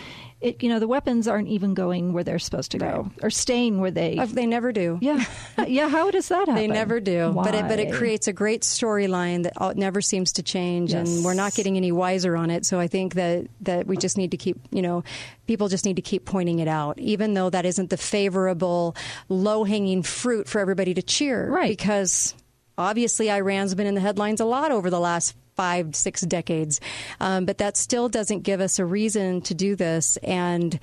it 0.42 0.62
you 0.62 0.68
know 0.68 0.78
the 0.78 0.88
weapons 0.88 1.28
aren't 1.28 1.48
even 1.48 1.74
going 1.74 2.12
where 2.12 2.24
they're 2.24 2.38
supposed 2.38 2.72
to 2.72 2.78
go, 2.78 3.10
or 3.22 3.30
staying 3.30 3.80
where 3.80 3.90
they. 3.90 4.18
Uh, 4.18 4.26
They 4.26 4.46
never 4.46 4.72
do. 4.72 4.98
yeah, 5.00 5.24
yeah. 5.66 5.88
How 5.88 6.10
does 6.10 6.28
that 6.28 6.48
happen? 6.48 6.54
They 6.56 6.66
never 6.66 7.00
do, 7.00 7.32
but 7.34 7.54
it, 7.54 7.68
but 7.68 7.78
it 7.78 7.92
creates 7.92 8.26
a 8.28 8.32
great 8.32 8.62
storyline 8.62 9.44
that 9.44 9.52
uh, 9.56 9.72
never 9.76 10.00
seems 10.00 10.32
to 10.34 10.42
change, 10.42 10.92
Yes. 10.92 11.08
and 11.08 11.24
we're 11.24 11.34
not 11.34 11.54
getting 11.54 11.76
any 11.76 11.92
wiser 11.92 12.36
on 12.36 12.50
it. 12.50 12.66
So 12.66 12.78
I 12.80 12.88
think 12.88 13.14
that 13.14 13.46
that 13.62 13.86
we 13.86 13.96
just 13.96 14.18
need 14.18 14.32
to 14.32 14.36
keep, 14.36 14.58
you 14.70 14.82
know, 14.82 15.04
people 15.46 15.68
just 15.68 15.84
need 15.84 15.96
to 15.96 16.02
keep 16.02 16.24
pointing 16.24 16.58
it 16.58 16.68
out, 16.68 16.98
even 16.98 17.34
though 17.34 17.50
that 17.50 17.64
isn't 17.64 17.90
the 17.90 17.96
favorable, 17.96 18.96
low 19.28 19.64
hanging 19.64 20.02
fruit 20.02 20.48
for 20.48 20.58
everybody 20.60 20.94
to 20.94 21.02
cheer, 21.02 21.48
Right. 21.50 21.70
Because 21.70 22.34
obviously 22.78 23.30
Iran's 23.30 23.74
been 23.74 23.86
in 23.86 23.94
the 23.94 24.00
headlines 24.00 24.40
a 24.40 24.44
lot 24.44 24.72
over 24.72 24.90
the 24.90 25.00
last. 25.00 25.36
Five, 25.56 25.94
six 25.94 26.22
decades. 26.22 26.80
Um, 27.20 27.44
but 27.44 27.58
that 27.58 27.76
still 27.76 28.08
doesn't 28.08 28.40
give 28.40 28.60
us 28.60 28.78
a 28.78 28.84
reason 28.84 29.40
to 29.42 29.54
do 29.54 29.76
this. 29.76 30.16
And 30.22 30.78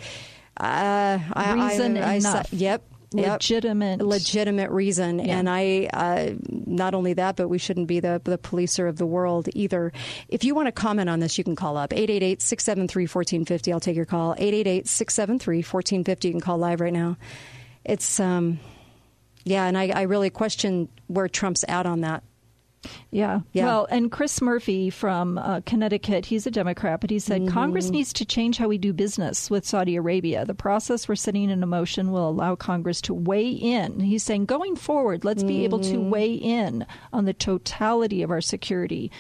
Uh, 0.60 1.20
I- 1.34 1.54
Reason 1.54 1.98
I, 1.98 2.02
I, 2.02 2.14
enough. 2.16 2.52
yep. 2.54 2.84
Yep. 3.12 3.32
Legitimate. 3.32 4.02
legitimate 4.02 4.70
reason 4.70 5.18
Yeah. 5.18 5.40
and 5.40 5.50
i 5.50 5.90
uh, 5.92 6.34
not 6.68 6.94
only 6.94 7.14
that 7.14 7.36
but 7.38 7.48
we 7.48 7.58
shouldn't 7.58 7.88
be 7.88 8.00
the 8.00 8.22
the 8.24 8.38
policer 8.38 8.88
of 8.88 8.98
the 8.98 9.06
world 9.08 9.50
either 9.56 9.92
if 10.28 10.44
you 10.44 10.54
want 10.54 10.68
to 10.68 10.72
comment 10.72 11.10
on 11.10 11.20
this 11.20 11.36
you 11.36 11.44
can 11.44 11.56
call 11.56 11.76
up 11.76 11.90
888-673-1450 11.90 13.74
i'll 13.74 13.80
take 13.80 13.96
your 13.96 14.06
call 14.06 14.36
888-673-1450 14.36 16.24
you 16.26 16.32
can 16.32 16.40
call 16.42 16.60
live 16.60 16.82
right 16.82 16.94
now 16.94 17.18
it's 17.84 18.20
um 18.20 18.60
yeah 19.44 19.66
and 19.66 19.76
i, 19.76 19.88
I 19.90 20.02
really 20.04 20.30
question 20.30 20.88
where 21.08 21.28
trump's 21.28 21.66
at 21.68 21.88
on 21.88 22.02
that 22.02 22.22
Yeah. 23.12 23.42
Yeah. 23.52 23.66
Well, 23.66 23.88
and 23.90 24.12
Chris 24.12 24.42
Murphy 24.42 24.90
from 24.90 25.38
uh, 25.38 25.62
Connecticut, 25.66 26.26
he's 26.26 26.48
a 26.48 26.52
Democrat, 26.52 27.02
but 27.02 27.10
he 27.10 27.20
said 27.20 27.42
Mm-hmm. 27.42 27.54
Congress 27.54 27.90
needs 27.90 28.14
to 28.14 28.26
change 28.26 28.58
how 28.58 28.68
we 28.68 28.78
do 28.78 28.94
business 28.94 29.50
with 29.50 29.66
Saudi 29.66 29.96
Arabia. 29.96 30.46
The 30.46 30.54
process 30.54 31.08
we're 31.08 31.16
setting 31.16 31.50
into 31.50 31.66
motion 31.66 32.12
will 32.12 32.30
allow 32.30 32.56
Congress 32.56 33.02
to 33.02 33.14
weigh 33.14 33.50
in. 33.52 34.00
He's 34.00 34.24
saying 34.24 34.46
going 34.46 34.76
forward, 34.76 35.26
let's 35.26 35.44
be 35.44 35.64
able 35.66 35.80
to 35.80 35.96
Mm-hmm. 35.98 36.10
weigh 36.10 36.34
in 36.34 36.86
on 37.12 37.26
the 37.26 37.34
totality 37.34 38.22
of 38.24 38.32
our 38.32 38.42
security. 38.42 39.12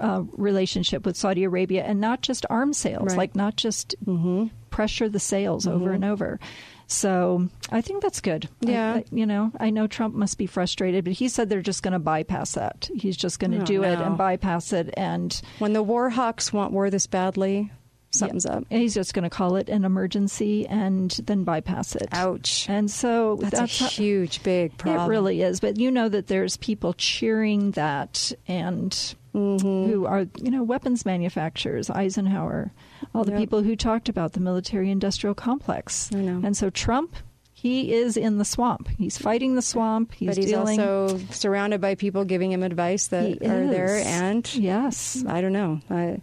Uh, 0.00 0.22
relationship 0.32 1.04
with 1.04 1.14
Saudi 1.14 1.44
Arabia 1.44 1.84
and 1.84 2.00
not 2.00 2.22
just 2.22 2.46
arms 2.48 2.78
sales, 2.78 3.08
Right. 3.10 3.18
like 3.18 3.36
not 3.36 3.56
just 3.56 3.94
Mm-hmm. 4.06 4.46
pressure 4.70 5.10
the 5.10 5.20
sales 5.20 5.66
over 5.66 5.92
and 5.92 6.06
over. 6.06 6.40
So 6.86 7.48
I 7.70 7.80
think 7.80 8.02
that's 8.02 8.20
good. 8.20 8.48
Yeah. 8.60 8.94
I- 8.94 9.04
you 9.10 9.26
know, 9.26 9.52
I 9.58 9.70
know 9.70 9.86
Trump 9.86 10.14
must 10.14 10.38
be 10.38 10.46
frustrated, 10.46 11.04
but 11.04 11.14
he 11.14 11.28
said 11.28 11.48
they're 11.48 11.62
just 11.62 11.82
going 11.82 11.92
to 11.92 11.98
bypass 11.98 12.52
that. 12.52 12.88
He's 12.94 13.16
just 13.16 13.38
going 13.38 13.52
to 13.52 13.62
Oh, 13.62 13.64
do 13.64 13.82
it 13.82 13.98
and 13.98 14.16
bypass 14.18 14.72
it, 14.72 14.92
and 14.96 15.40
when 15.58 15.72
the 15.72 15.82
war 15.82 16.10
hawks 16.10 16.52
want 16.52 16.72
war 16.72 16.90
this 16.90 17.06
badly 17.06 17.70
something's 18.10 18.46
up 18.46 18.64
and 18.70 18.80
he's 18.80 18.94
just 18.94 19.12
going 19.12 19.24
to 19.24 19.28
call 19.28 19.56
it 19.56 19.68
an 19.68 19.84
emergency 19.84 20.64
and 20.68 21.10
then 21.24 21.42
bypass 21.42 21.96
it. 21.96 22.06
ouch 22.12 22.66
And 22.68 22.88
so 22.88 23.34
that's, 23.40 23.58
that's, 23.58 23.80
a 23.80 23.84
huge 23.86 24.40
big 24.44 24.78
problem 24.78 25.06
It 25.06 25.08
really 25.08 25.42
is, 25.42 25.58
but 25.58 25.78
you 25.80 25.90
know 25.90 26.08
that 26.08 26.28
there's 26.28 26.56
people 26.58 26.92
cheering 26.92 27.72
that, 27.72 28.30
and 28.46 28.92
Mm-hmm. 29.34 29.86
who 29.90 30.06
are 30.06 30.26
you 30.40 30.48
know 30.52 30.62
weapons 30.62 31.04
manufacturers, 31.04 31.90
Eisenhower, 31.90 32.70
all 33.14 33.24
the 33.24 33.32
Yep. 33.32 33.40
people 33.40 33.62
who 33.62 33.74
talked 33.76 34.08
about 34.08 34.32
the 34.32 34.40
military-industrial 34.40 35.34
complex. 35.34 36.10
I 36.14 36.18
know. 36.18 36.40
And 36.44 36.56
so 36.56 36.70
Trump, 36.70 37.16
he 37.52 37.92
is 37.92 38.16
in 38.16 38.38
the 38.38 38.44
swamp. 38.44 38.88
He's 38.98 39.16
fighting 39.18 39.54
the 39.54 39.62
swamp. 39.62 40.12
He's, 40.12 40.28
but 40.28 40.36
he's 40.36 40.46
dealing. 40.46 40.80
also 40.80 41.18
surrounded 41.30 41.80
by 41.80 41.94
people 41.94 42.24
giving 42.24 42.52
him 42.52 42.62
advice 42.62 43.08
that 43.08 43.24
He 43.42 43.48
are 43.48 43.66
there. 43.66 43.96
and 44.04 44.54
yes, 44.54 45.24
I 45.26 45.40
don't 45.40 45.52
know. 45.52 45.80
I, 45.90 46.20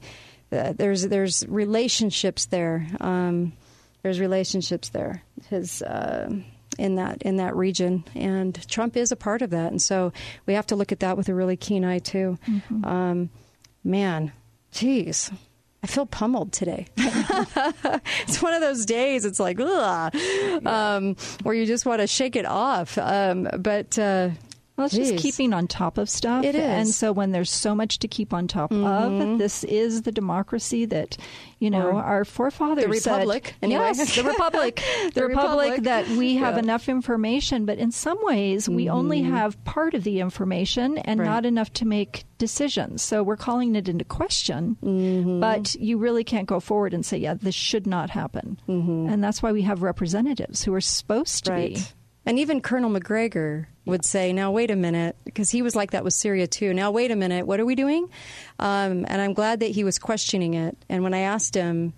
uh, 0.51 0.73
there's 0.73 1.07
there's 1.07 1.45
relationships 1.47 2.45
there. 2.45 2.85
Um, 2.99 3.53
there's 4.03 4.19
relationships 4.19 4.89
there. 4.89 5.23
His. 5.49 5.81
Uh, 5.81 6.31
in 6.79 6.95
that 6.95 7.21
in 7.23 7.35
that 7.35 7.53
region, 7.55 8.03
and 8.15 8.65
Trump 8.69 8.95
is 8.95 9.11
a 9.11 9.15
part 9.17 9.41
of 9.41 9.49
that, 9.49 9.71
and 9.71 9.81
so 9.81 10.13
we 10.45 10.53
have 10.53 10.65
to 10.67 10.75
look 10.77 10.93
at 10.93 11.01
that 11.01 11.17
with 11.17 11.27
a 11.27 11.33
really 11.35 11.57
keen 11.57 11.83
eye 11.83 11.99
too. 11.99 12.39
Mm-hmm. 12.47 12.85
Um, 12.85 13.29
man, 13.83 14.31
geez, 14.71 15.29
I 15.83 15.87
feel 15.87 16.05
pummeled 16.05 16.53
today. 16.53 16.85
it's 16.97 18.41
one 18.41 18.53
of 18.53 18.61
those 18.61 18.85
days. 18.85 19.25
It's 19.25 19.39
like, 19.39 19.59
ugh, 19.59 20.15
um, 20.65 21.15
where 21.41 21.55
you 21.55 21.65
just 21.65 21.87
want 21.87 22.01
to 22.01 22.07
shake 22.07 22.35
it 22.35 22.45
off. 22.45 22.99
Um, 22.99 23.49
but 23.57 23.97
uh, 23.97 24.29
Well, 24.81 24.87
it's 24.87 24.95
just 25.09 25.17
keeping 25.17 25.53
on 25.53 25.67
top 25.67 25.97
of 25.97 26.09
stuff. 26.09 26.43
It 26.43 26.55
is. 26.55 26.61
And 26.63 26.87
so 26.87 27.11
when 27.11 27.31
there's 27.31 27.51
so 27.51 27.75
much 27.75 27.99
to 27.99 28.07
keep 28.07 28.33
on 28.33 28.47
top 28.47 28.71
Mhm. 28.71 29.33
of, 29.33 29.37
this 29.37 29.63
is 29.63 30.01
the 30.01 30.11
democracy 30.11 30.85
that, 30.85 31.17
you 31.59 31.69
know, 31.69 31.87
Or 31.89 32.03
our 32.03 32.25
forefathers 32.25 32.85
the 32.85 32.95
said- 32.99 33.11
republic, 33.17 33.53
anyway. 33.61 33.81
Yes, 33.95 34.15
the 34.15 34.23
republic. 34.23 34.81
the, 35.13 35.21
The 35.21 35.27
republic, 35.27 35.71
republic. 35.77 35.83
that 35.83 36.07
we 36.17 36.35
have 36.37 36.55
Yeah. 36.55 36.59
enough 36.63 36.89
information, 36.89 37.65
but 37.65 37.77
in 37.77 37.91
some 37.91 38.17
ways 38.23 38.67
we 38.67 38.89
only 38.89 39.21
Mhm. 39.21 39.29
have 39.29 39.63
part 39.65 39.93
of 39.93 40.03
the 40.03 40.19
information 40.19 40.97
and 40.97 41.19
Right. 41.19 41.25
not 41.29 41.45
enough 41.45 41.71
to 41.73 41.85
make 41.85 42.23
decisions. 42.39 43.03
So 43.03 43.21
we're 43.21 43.37
calling 43.37 43.75
it 43.75 43.87
into 43.87 44.03
question, 44.03 44.77
Mm-hmm. 44.83 45.39
but 45.39 45.75
you 45.75 45.99
really 45.99 46.23
can't 46.23 46.47
go 46.47 46.59
forward 46.59 46.93
and 46.93 47.05
say, 47.05 47.17
yeah, 47.17 47.35
this 47.35 47.53
should 47.53 47.85
not 47.85 48.09
happen. 48.09 48.57
And 48.67 49.23
that's 49.23 49.43
why 49.43 49.51
we 49.51 49.61
have 49.61 49.83
representatives 49.83 50.63
who 50.63 50.73
are 50.73 50.81
supposed 50.81 51.45
to 51.45 51.51
be. 51.55 51.77
And 52.25 52.37
even 52.39 52.61
Colonel 52.61 52.89
Macgregor 52.89 53.67
would 53.85 54.05
say, 54.05 54.31
now, 54.31 54.51
wait 54.51 54.69
a 54.69 54.75
minute, 54.75 55.15
because 55.25 55.49
he 55.49 55.61
was 55.63 55.75
like 55.75 55.91
that 55.91 56.03
with 56.03 56.13
Syria 56.13 56.45
too. 56.45 56.73
Now, 56.73 56.91
wait 56.91 57.09
a 57.09 57.15
minute, 57.15 57.47
what 57.47 57.59
are 57.59 57.65
we 57.65 57.73
doing? 57.75 58.09
Um, 58.59 59.05
and 59.07 59.21
I'm 59.21 59.33
glad 59.33 59.61
that 59.61 59.71
he 59.71 59.83
was 59.83 59.97
questioning 59.97 60.53
it. 60.53 60.77
And 60.87 61.03
when 61.03 61.13
I 61.15 61.21
asked 61.21 61.55
him, 61.55 61.93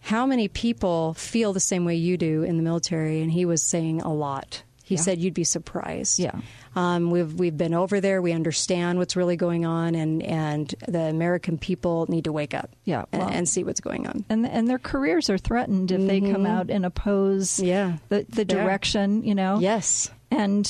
how 0.00 0.26
many 0.26 0.48
people 0.48 1.14
feel 1.14 1.52
the 1.52 1.60
same 1.60 1.84
way 1.84 1.94
you 1.94 2.16
do 2.16 2.42
in 2.42 2.56
the 2.56 2.62
military? 2.62 3.20
And 3.20 3.30
he 3.30 3.44
was 3.44 3.62
saying 3.62 4.00
a 4.02 4.12
lot. 4.12 4.62
He 4.82 4.94
Yeah. 4.96 5.00
said, 5.02 5.18
you'd 5.18 5.34
be 5.34 5.44
surprised. 5.44 6.18
Yeah. 6.18 6.40
Um, 6.78 7.10
we've, 7.10 7.34
we've 7.34 7.56
been 7.56 7.74
over 7.74 8.00
there. 8.00 8.22
We 8.22 8.32
understand 8.32 8.98
what's 8.98 9.16
really 9.16 9.36
going 9.36 9.66
on. 9.66 9.94
And, 9.94 10.22
and 10.22 10.74
the 10.86 11.00
American 11.02 11.58
people 11.58 12.06
need 12.08 12.24
to 12.24 12.32
wake 12.32 12.54
up 12.54 12.70
Yeah, 12.84 13.04
and, 13.12 13.22
well- 13.22 13.30
and 13.32 13.48
see 13.48 13.64
what's 13.64 13.80
going 13.80 14.06
on. 14.06 14.24
and 14.28 14.46
and 14.46 14.68
their 14.68 14.78
careers 14.78 15.28
are 15.30 15.38
threatened 15.38 15.90
if 15.90 16.06
they 16.06 16.20
come 16.20 16.44
Mhm. 16.44 16.48
out 16.48 16.70
and 16.70 16.86
oppose 16.86 17.58
Yeah. 17.60 17.96
the 18.08 18.24
the 18.28 18.44
direction 18.44 19.22
you 19.24 19.34
know 19.34 19.58
Yes. 19.60 20.10
and 20.30 20.64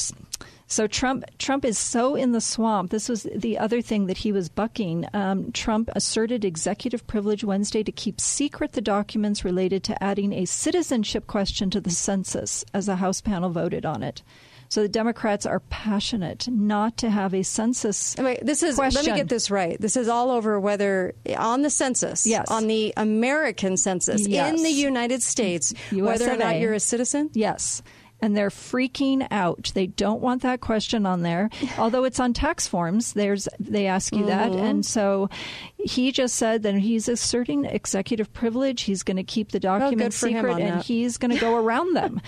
so 0.67 0.87
Trump 0.87 1.25
Trump 1.39 1.65
is 1.65 1.79
so 1.79 2.15
in 2.15 2.33
the 2.33 2.41
swamp. 2.41 2.91
This 2.91 3.09
was 3.09 3.27
the 3.35 3.59
other 3.59 3.81
thing 3.81 4.07
that 4.07 4.19
he 4.19 4.33
was 4.33 4.49
bucking. 4.49 5.07
Um, 5.15 5.51
Trump 5.53 5.89
asserted 5.97 6.45
executive 6.45 7.07
privilege 7.07 7.43
Wednesday 7.43 7.83
to 7.83 7.93
keep 7.93 8.21
secret 8.21 8.73
the 8.73 8.83
documents 8.83 9.45
related 9.45 9.83
to 9.85 10.03
adding 10.03 10.33
a 10.35 10.45
citizenship 10.45 11.27
question 11.27 11.71
to 11.71 11.81
the 11.81 11.91
census 11.91 12.65
as 12.75 12.87
the 12.87 12.97
House 12.97 13.21
panel 13.23 13.49
voted 13.51 13.87
on 13.87 14.03
it. 14.03 14.23
So 14.69 14.83
the 14.83 14.89
Democrats 14.89 15.47
are 15.47 15.61
passionate 15.61 16.47
not 16.49 16.99
to 16.99 17.11
have 17.11 17.33
a 17.35 17.43
census. 17.43 18.15
Wait, 18.19 18.45
this 18.45 18.63
is 18.63 18.75
question. 18.77 19.03
let 19.05 19.11
me 19.13 19.17
get 19.19 19.29
this 19.29 19.51
right. 19.51 19.81
This 19.81 19.97
is 19.97 20.09
all 20.09 20.31
over 20.31 20.61
whether 20.61 21.15
on 21.37 21.63
the 21.63 21.71
census, 21.71 22.27
Yes. 22.27 22.51
on 22.51 22.67
the 22.67 22.93
American 22.97 23.77
census 23.77 24.27
Yes. 24.29 24.55
in 24.57 24.63
the 24.63 24.71
United 24.71 25.23
States, 25.23 25.73
whether 25.93 26.31
or 26.31 26.37
not 26.37 26.61
you're 26.61 26.75
a 26.75 26.81
citizen. 26.81 27.31
Yes. 27.33 27.83
And 28.21 28.37
they're 28.37 28.51
freaking 28.51 29.27
out. 29.31 29.71
They 29.75 29.87
don't 29.87 30.21
want 30.21 30.43
that 30.43 30.61
question 30.61 31.07
on 31.07 31.23
there. 31.23 31.51
Although 31.79 32.03
it's 32.03 32.19
on 32.19 32.33
tax 32.33 32.67
forms, 32.67 33.13
there's 33.13 33.49
they 33.61 33.87
ask 33.87 34.13
you 34.15 34.27
that. 34.27 34.51
Mhm. 34.51 34.61
And 34.71 34.85
so 34.85 35.31
he 35.79 36.11
just 36.13 36.35
said 36.35 36.65
that 36.65 36.75
he's 36.75 37.09
asserting 37.09 37.65
executive 37.65 38.33
privilege. 38.33 38.83
He's 38.83 39.03
going 39.05 39.17
to 39.17 39.23
keep 39.23 39.53
the 39.53 39.61
documents 39.61 40.17
secret 40.17 40.59
and 40.59 40.79
that. 40.79 40.85
he's 40.85 41.19
going 41.19 41.31
to 41.31 41.39
go 41.39 41.57
around 41.63 41.95
them. 41.95 42.21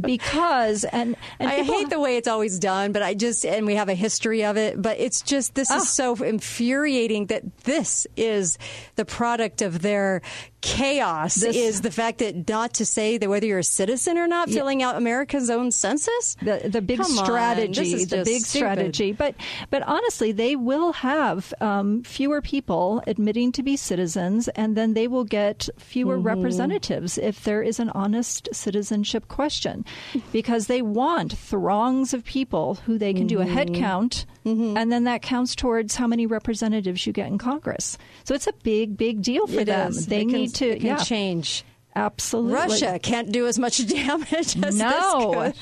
because 0.00 0.84
and, 0.84 1.16
and 1.38 1.48
I 1.50 1.60
people- 1.62 1.74
hate 1.74 1.90
the 1.90 2.00
way 2.00 2.16
it's 2.16 2.28
always 2.28 2.58
done, 2.58 2.92
but 2.92 3.02
I 3.02 3.14
just 3.14 3.44
and 3.46 3.66
we 3.66 3.74
have 3.76 3.88
a 3.88 3.94
history 3.94 4.44
of 4.44 4.56
it. 4.56 4.80
But 4.80 4.98
it's 4.98 5.22
just 5.22 5.54
this 5.54 5.70
Ah. 5.70 5.76
is 5.78 5.88
so 5.88 6.14
infuriating 6.16 7.26
that 7.26 7.42
this 7.64 8.06
is 8.16 8.58
the 8.96 9.04
product 9.04 9.62
of 9.62 9.82
their 9.82 10.22
chaos. 10.60 11.36
This- 11.36 11.56
is 11.56 11.80
the 11.80 11.90
fact 11.90 12.18
that 12.18 12.48
not 12.48 12.74
to 12.74 12.84
say 12.86 13.18
that 13.18 13.28
whether 13.28 13.46
you're 13.46 13.60
a 13.60 13.64
citizen 13.64 14.18
or 14.18 14.26
not, 14.26 14.48
Yeah. 14.48 14.56
filling 14.56 14.82
out 14.82 14.96
America's 14.96 15.48
own 15.48 15.70
census. 15.70 16.36
the 16.42 16.68
the 16.68 16.82
big 16.82 16.98
Come 17.00 17.06
strategy, 17.16 17.80
this 17.92 18.02
is 18.02 18.06
the 18.08 18.16
big 18.24 18.42
stupid. 18.42 18.46
strategy. 18.46 19.12
But 19.12 19.34
but 19.70 19.82
honestly, 19.84 20.32
they 20.32 20.56
will 20.56 20.92
have 20.92 21.52
um, 21.60 22.02
fewer 22.02 22.40
people 22.42 22.79
admitting 23.06 23.52
to 23.52 23.62
be 23.62 23.76
citizens, 23.76 24.48
and 24.48 24.76
then 24.76 24.94
they 24.94 25.06
will 25.08 25.24
get 25.24 25.68
fewer 25.78 26.16
Mm-hmm. 26.16 26.26
representatives 26.26 27.18
if 27.18 27.44
there 27.44 27.62
is 27.62 27.78
an 27.78 27.90
honest 27.90 28.48
citizenship 28.52 29.28
question, 29.28 29.84
because 30.32 30.66
they 30.66 30.82
want 30.82 31.32
throngs 31.32 32.14
of 32.14 32.24
people 32.24 32.76
who 32.86 32.98
they 32.98 33.12
can 33.14 33.26
do 33.26 33.40
a 33.40 33.44
head 33.46 33.68
Mm-hmm. 33.68 33.80
count, 33.82 34.26
and 34.44 34.90
then 34.90 35.04
that 35.04 35.22
counts 35.22 35.54
towards 35.54 35.94
how 35.96 36.06
many 36.06 36.26
representatives 36.26 37.06
you 37.06 37.12
get 37.12 37.26
in 37.28 37.38
Congress. 37.38 37.98
So 38.24 38.34
it's 38.34 38.46
a 38.46 38.54
big 38.62 38.96
big 38.96 39.22
deal 39.22 39.46
for 39.46 39.60
It 39.60 39.66
them. 39.66 39.90
is. 39.90 40.06
They 40.06 40.22
It 40.22 40.28
can- 40.28 40.32
need 40.32 40.54
to 40.56 40.78
yeah, 40.82 40.96
change. 40.96 41.64
Absolutely 41.96 42.54
Russia 42.54 42.98
can't 43.02 43.32
do 43.32 43.46
as 43.46 43.58
much 43.58 43.84
damage 43.88 44.56
as 44.62 44.76
no 44.76 45.52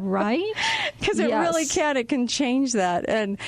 right 0.00 0.42
because 0.98 1.18
it 1.18 1.30
really 1.30 1.66
can. 1.66 1.96
It 1.96 2.08
can 2.08 2.26
change 2.26 2.72
that, 2.72 3.08
and 3.08 3.38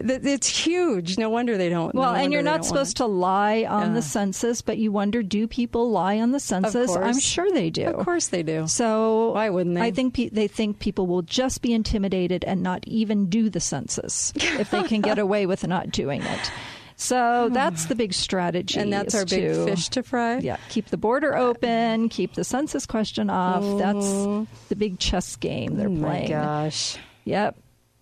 th- 0.00 0.20
it's 0.24 0.46
huge. 0.46 1.18
No 1.18 1.30
wonder 1.30 1.56
they 1.56 1.68
don't. 1.68 1.94
Well, 1.94 2.12
no 2.12 2.18
and 2.18 2.32
you're 2.32 2.42
not 2.42 2.64
supposed 2.64 2.98
to 2.98 3.06
lie 3.06 3.64
on 3.68 3.88
Yeah. 3.88 3.94
the 3.94 4.02
census, 4.02 4.62
but 4.62 4.78
you 4.78 4.92
wonder 4.92 5.22
do 5.22 5.46
people 5.48 5.90
lie 5.90 6.20
on 6.20 6.32
the 6.32 6.40
census? 6.40 6.86
course. 6.94 7.04
I'm 7.06 7.18
sure 7.20 7.50
they 7.50 7.70
do. 7.70 7.86
Of 7.86 8.04
course 8.04 8.28
they 8.28 8.42
do. 8.42 8.66
So 8.66 9.32
Why 9.32 9.50
wouldn't 9.50 9.74
they? 9.74 9.82
I 9.82 9.90
think 9.90 10.14
pe- 10.14 10.28
they 10.28 10.48
think 10.48 10.78
people 10.78 11.06
will 11.06 11.22
just 11.22 11.62
be 11.62 11.72
intimidated 11.72 12.44
and 12.44 12.62
not 12.62 12.86
even 12.86 13.26
do 13.26 13.48
the 13.50 13.60
census 13.60 14.32
if 14.36 14.70
they 14.70 14.82
can 14.82 15.00
get 15.00 15.18
away 15.26 15.46
with 15.46 15.66
not 15.66 15.90
doing 15.90 16.22
it. 16.22 16.52
So 16.98 17.50
that's 17.52 17.84
the 17.86 17.94
big 17.94 18.14
strategy. 18.14 18.80
And 18.80 18.90
that's 18.92 19.14
our 19.14 19.26
big 19.26 19.52
to- 19.54 19.64
fish 19.66 19.88
to 19.90 20.02
fry. 20.02 20.38
Yeah, 20.38 20.56
keep 20.70 20.86
the 20.86 20.96
border 20.96 21.36
open, 21.36 22.08
keep 22.08 22.34
the 22.34 22.42
census 22.44 22.86
question 22.86 23.28
off. 23.28 23.62
Mm. 23.62 23.78
That's 23.78 24.68
the 24.68 24.76
big 24.76 24.98
chess 24.98 25.36
game 25.36 25.76
they're. 25.76 25.88
Oh 25.88 25.90
my 25.90 26.08
playing. 26.08 26.28
gosh. 26.30 26.96
Yep. 27.24 27.56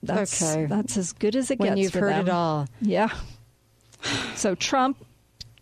That's, 0.04 0.42
Okay. 0.42 0.66
That's 0.66 0.96
as 0.96 1.12
good 1.12 1.34
as 1.34 1.50
it 1.50 1.58
When 1.58 1.70
gets. 1.70 1.80
you've 1.80 1.92
for 1.92 2.00
heard 2.00 2.12
them. 2.12 2.28
it 2.28 2.30
all. 2.30 2.68
Yeah. 2.80 3.08
So 4.36 4.54
Trump 4.54 4.98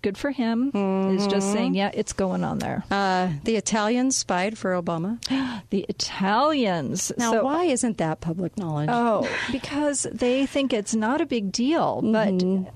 good 0.02 0.18
for 0.18 0.30
him, 0.30 0.70
is 1.16 1.26
just 1.28 1.52
saying, 1.52 1.74
yeah, 1.74 1.90
it's 1.94 2.12
going 2.12 2.44
on 2.44 2.58
there. 2.58 2.84
Uh, 2.90 3.30
the 3.44 3.56
Italians 3.56 4.16
spied 4.16 4.58
for 4.58 4.72
Obama. 4.80 5.18
the 5.70 5.86
Italians. 5.88 7.12
Now, 7.16 7.32
So- 7.32 7.44
why 7.44 7.64
isn't 7.64 7.98
that 7.98 8.20
public 8.20 8.56
knowledge? 8.58 8.88
Oh, 8.92 9.28
because 9.50 10.06
they 10.12 10.46
think 10.46 10.72
it's 10.72 10.94
not 10.94 11.20
a 11.20 11.26
big 11.26 11.52
deal. 11.52 12.00
But 12.02 12.34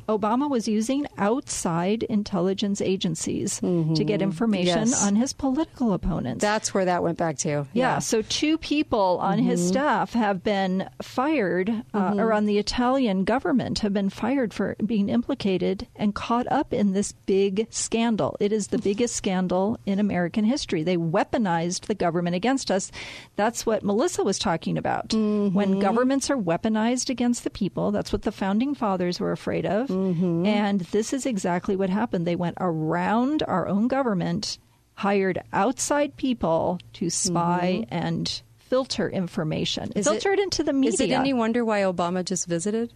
Obama 0.08 0.48
was 0.48 0.68
using 0.68 1.06
outside 1.18 2.02
intelligence 2.04 2.80
agencies 2.80 3.58
to 3.60 4.04
get 4.04 4.22
information 4.22 4.88
Yes. 4.88 5.04
on 5.06 5.16
his 5.16 5.32
political 5.32 5.92
opponents. 5.92 6.40
That's 6.42 6.72
where 6.72 6.84
that 6.86 7.02
went 7.02 7.18
back 7.18 7.38
to. 7.38 7.66
Yeah. 7.72 7.98
so 7.98 8.22
two 8.22 8.58
people 8.58 9.18
on 9.20 9.38
his 9.38 9.60
Mhm. 9.60 9.68
staff 9.68 10.12
have 10.12 10.42
been 10.42 10.88
fired, 11.02 11.70
uh, 11.94 12.10
Mhm. 12.12 12.20
or 12.20 12.32
on 12.32 12.46
the 12.46 12.58
Italian 12.58 13.24
government 13.24 13.80
have 13.80 13.92
been 13.92 14.10
fired 14.10 14.52
for 14.54 14.76
being 14.84 15.08
implicated 15.08 15.86
and 15.96 16.14
caught 16.14 16.46
up 16.50 16.72
in 16.72 16.92
this 16.92 17.14
big 17.24 17.66
scandal. 17.70 18.36
It 18.40 18.52
is 18.52 18.68
the 18.68 18.78
biggest 18.78 19.16
scandal 19.16 19.78
in 19.86 19.98
American 19.98 20.44
history. 20.44 20.82
They 20.82 20.96
weaponized 20.96 21.86
the 21.86 21.94
government 21.94 22.36
against 22.36 22.70
us. 22.70 22.92
That's 23.36 23.64
what 23.64 23.82
Melissa 23.82 24.22
was 24.22 24.38
talking 24.38 24.78
about. 24.78 25.12
When 25.14 25.52
mm-hmm. 25.52 25.80
governments 25.80 26.30
are 26.30 26.36
weaponized 26.36 27.10
against 27.10 27.44
the 27.44 27.50
people, 27.50 27.90
that's 27.90 28.12
what 28.12 28.22
the 28.22 28.32
founding 28.32 28.74
fathers 28.74 29.18
were 29.18 29.32
afraid 29.32 29.66
of. 29.66 29.88
Mm-hmm. 29.88 30.46
And 30.46 30.80
this 30.80 31.12
is 31.12 31.26
exactly 31.26 31.76
what 31.76 31.90
happened. 31.90 32.26
They 32.26 32.36
went 32.36 32.58
around 32.60 33.42
our 33.42 33.66
own 33.66 33.88
government 33.88 34.58
hired 34.94 35.42
outside 35.52 36.16
people 36.16 36.78
to 36.94 37.10
spy 37.10 37.80
mm-hmm. 37.82 37.94
and 37.94 38.42
filter 38.56 39.08
information. 39.08 39.92
Is 39.94 40.06
filter 40.06 40.32
it, 40.32 40.40
into 40.40 40.64
the 40.64 40.72
media. 40.72 40.94
Is 40.94 41.00
it 41.00 41.10
any 41.10 41.32
wonder 41.32 41.64
why 41.64 41.82
Obama 41.82 42.24
just 42.24 42.46
visited? 42.46 42.92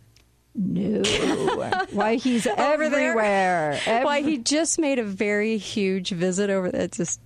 No. 0.55 1.03
why 1.93 2.17
he's 2.17 2.47
everywhere. 2.47 3.81
why 4.05 4.23
he 4.23 4.39
just 4.39 4.79
made 4.79 4.99
a 4.99 5.05
very 5.05 5.57
huge 5.59 6.11
visit 6.11 6.51
over 6.51 6.71
there. 6.71 6.83
It's 6.83 6.97
just 6.97 7.21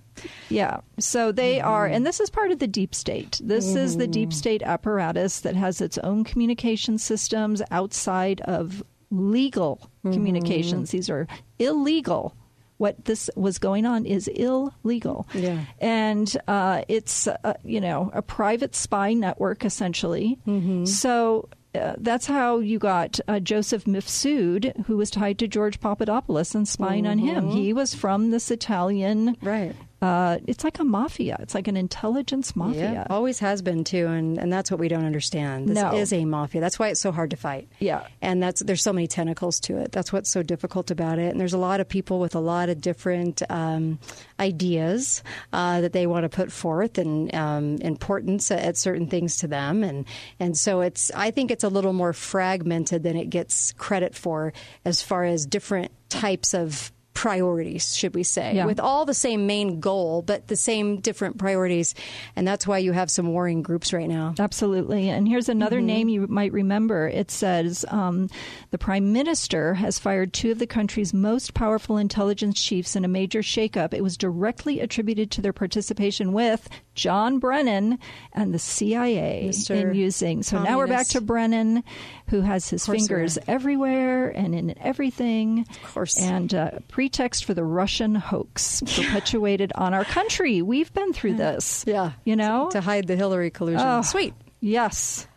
Yeah. 0.49 0.81
So 0.99 1.31
they 1.31 1.59
are, 1.59 1.85
and 1.85 2.05
this 2.05 2.19
is 2.19 2.29
part 2.29 2.51
of 2.51 2.59
the 2.59 2.67
deep 2.67 2.93
state. 2.93 3.41
This 3.43 3.75
is 3.75 3.97
the 3.97 4.07
deep 4.07 4.31
state 4.31 4.61
apparatus 4.63 5.39
that 5.41 5.55
has 5.55 5.81
its 5.81 5.97
own 5.99 6.23
communication 6.23 6.97
systems 6.97 7.61
outside 7.71 8.41
of 8.41 8.83
legal 9.11 9.89
communications. 10.03 10.91
These 10.91 11.09
are 11.09 11.27
illegal. 11.59 12.35
What 12.77 13.05
this 13.05 13.29
was 13.37 13.57
going 13.57 13.85
on 13.85 14.05
is 14.05 14.27
illegal. 14.27 15.27
Yeah. 15.33 15.61
And 15.79 16.35
uh, 16.47 16.83
it's, 16.89 17.25
uh, 17.25 17.53
you 17.63 17.79
know, 17.79 18.11
a 18.13 18.21
private 18.21 18.75
spy 18.75 19.13
network, 19.13 19.63
essentially. 19.63 20.37
So 20.85 21.47
uh, 21.75 21.95
that's 21.97 22.25
how 22.25 22.59
you 22.59 22.79
got 22.79 23.19
uh, 23.27 23.39
Joseph 23.39 23.85
Mifsud, 23.85 24.85
who 24.85 24.97
was 24.97 25.09
tied 25.11 25.37
to 25.39 25.47
George 25.47 25.79
Papadopoulos 25.79 26.55
and 26.55 26.67
spying 26.67 27.05
on 27.07 27.17
him. 27.17 27.49
Mhm. 27.49 27.53
He 27.53 27.73
was 27.73 27.93
from 27.93 28.31
this 28.31 28.49
Italian. 28.51 29.35
Right. 29.41 29.75
Uh, 30.05 30.37
it's 30.47 30.63
like 30.63 30.77
a 30.79 30.83
mafia. 30.83 31.35
It's 31.39 31.55
like 31.55 31.67
an 31.67 31.77
intelligence 31.77 32.55
mafia. 32.55 32.91
Yeah, 32.93 33.07
always 33.09 33.39
has 33.39 33.61
been 33.61 33.83
too, 33.83 34.05
and, 34.07 34.37
and 34.37 34.53
that's 34.53 34.69
what 34.69 34.79
we 34.79 34.87
don't 34.87 35.05
understand. 35.05 35.67
This 35.69 35.75
No. 35.81 35.95
is 35.95 36.13
a 36.13 36.25
mafia. 36.25 36.61
That's 36.61 36.77
why 36.77 36.89
it's 36.89 36.99
so 37.01 37.11
hard 37.11 37.31
to 37.31 37.37
fight. 37.37 37.67
Yeah. 37.79 38.07
and 38.21 38.41
that's 38.43 38.61
there's 38.61 38.83
so 38.83 38.93
many 38.93 39.07
tentacles 39.07 39.59
to 39.61 39.77
it. 39.77 39.91
That's 39.91 40.11
what's 40.13 40.29
so 40.29 40.43
difficult 40.43 40.91
about 40.91 41.17
it. 41.19 41.31
And 41.31 41.39
there's 41.39 41.53
a 41.53 41.57
lot 41.57 41.79
of 41.79 41.89
people 41.89 42.19
with 42.19 42.35
a 42.35 42.39
lot 42.39 42.69
of 42.69 42.81
different 42.81 43.41
um, 43.49 43.99
ideas 44.39 45.23
uh, 45.53 45.81
that 45.81 45.93
they 45.93 46.07
want 46.07 46.23
to 46.23 46.29
put 46.29 46.51
forth 46.51 46.97
and 46.97 47.33
um, 47.33 47.77
importance 47.77 48.51
at 48.51 48.77
certain 48.77 49.07
things 49.07 49.37
to 49.37 49.47
them, 49.47 49.83
and 49.83 50.05
and 50.39 50.57
so 50.57 50.81
it's 50.81 51.11
I 51.15 51.31
think 51.31 51.51
it's 51.51 51.63
a 51.63 51.69
little 51.69 51.93
more 51.93 52.13
fragmented 52.13 53.03
than 53.03 53.15
it 53.17 53.29
gets 53.29 53.73
credit 53.73 54.15
for 54.15 54.53
as 54.83 55.01
far 55.01 55.23
as 55.25 55.45
different 55.45 55.91
types 56.09 56.53
of 56.53 56.91
priorities, 57.15 57.95
should 57.95 58.13
we 58.13 58.21
say, 58.23 58.55
Yeah. 58.57 58.65
with 58.67 58.79
all 58.79 59.05
the 59.05 59.13
same 59.15 59.47
main 59.47 59.79
goal, 59.79 60.21
but 60.21 60.47
the 60.47 60.55
same 60.55 60.97
different 60.99 61.39
priorities. 61.39 61.95
And 62.35 62.47
that's 62.47 62.67
why 62.67 62.77
you 62.77 62.91
have 62.91 63.09
some 63.09 63.27
warring 63.27 63.63
groups 63.63 63.91
right 63.93 64.07
now. 64.07 64.35
Absolutely. 64.37 65.09
And 65.09 65.27
here's 65.27 65.49
another 65.49 65.79
Mhm. 65.79 65.85
name 65.85 66.09
you 66.09 66.27
might 66.27 66.51
remember. 66.53 67.07
It 67.07 67.31
says 67.31 67.83
um, 67.89 68.29
the 68.69 68.77
prime 68.77 69.11
minister 69.11 69.73
has 69.75 69.97
fired 69.97 70.33
two 70.33 70.51
of 70.51 70.59
the 70.59 70.67
country's 70.67 71.13
most 71.13 71.53
powerful 71.55 71.97
intelligence 71.97 72.61
chiefs 72.61 72.95
in 72.95 73.03
a 73.05 73.07
major 73.07 73.39
shakeup. 73.41 73.93
It 73.93 74.03
was 74.03 74.17
directly 74.17 74.79
attributed 74.81 75.31
to 75.31 75.41
their 75.41 75.53
participation 75.53 76.33
with 76.33 76.67
John 76.95 77.39
Brennan 77.39 77.99
and 78.33 78.53
the 78.53 78.59
CIA 78.59 79.47
Mr. 79.49 79.75
in 79.75 79.93
using. 79.93 80.43
So 80.43 80.63
now 80.63 80.77
we're 80.77 80.87
back 80.87 81.07
to 81.09 81.21
Brennan, 81.21 81.83
who 82.29 82.41
has 82.41 82.69
his 82.69 82.83
Of 82.83 82.87
course 82.87 83.01
we're 83.01 83.07
fingers 83.07 83.37
everywhere 83.47 84.29
and 84.29 84.55
in 84.55 84.77
everything. 84.79 85.65
Of 85.83 85.93
course. 85.93 86.19
And 86.19 86.53
uh, 86.53 86.71
pretext 86.87 87.45
for 87.45 87.53
the 87.53 87.63
Russian 87.63 88.15
hoax 88.15 88.81
perpetuated 88.81 89.71
on 89.75 89.93
our 89.93 90.05
country. 90.05 90.61
We've 90.61 90.91
been 90.93 91.13
through 91.13 91.35
this. 91.35 91.83
Yeah. 91.85 92.13
You 92.23 92.35
know? 92.35 92.69
To 92.71 92.81
hide 92.81 93.07
the 93.07 93.15
Hillary 93.15 93.51
collusion. 93.51 93.85
Oh, 93.85 94.01
Sweet. 94.01 94.33
Yes. 94.61 95.27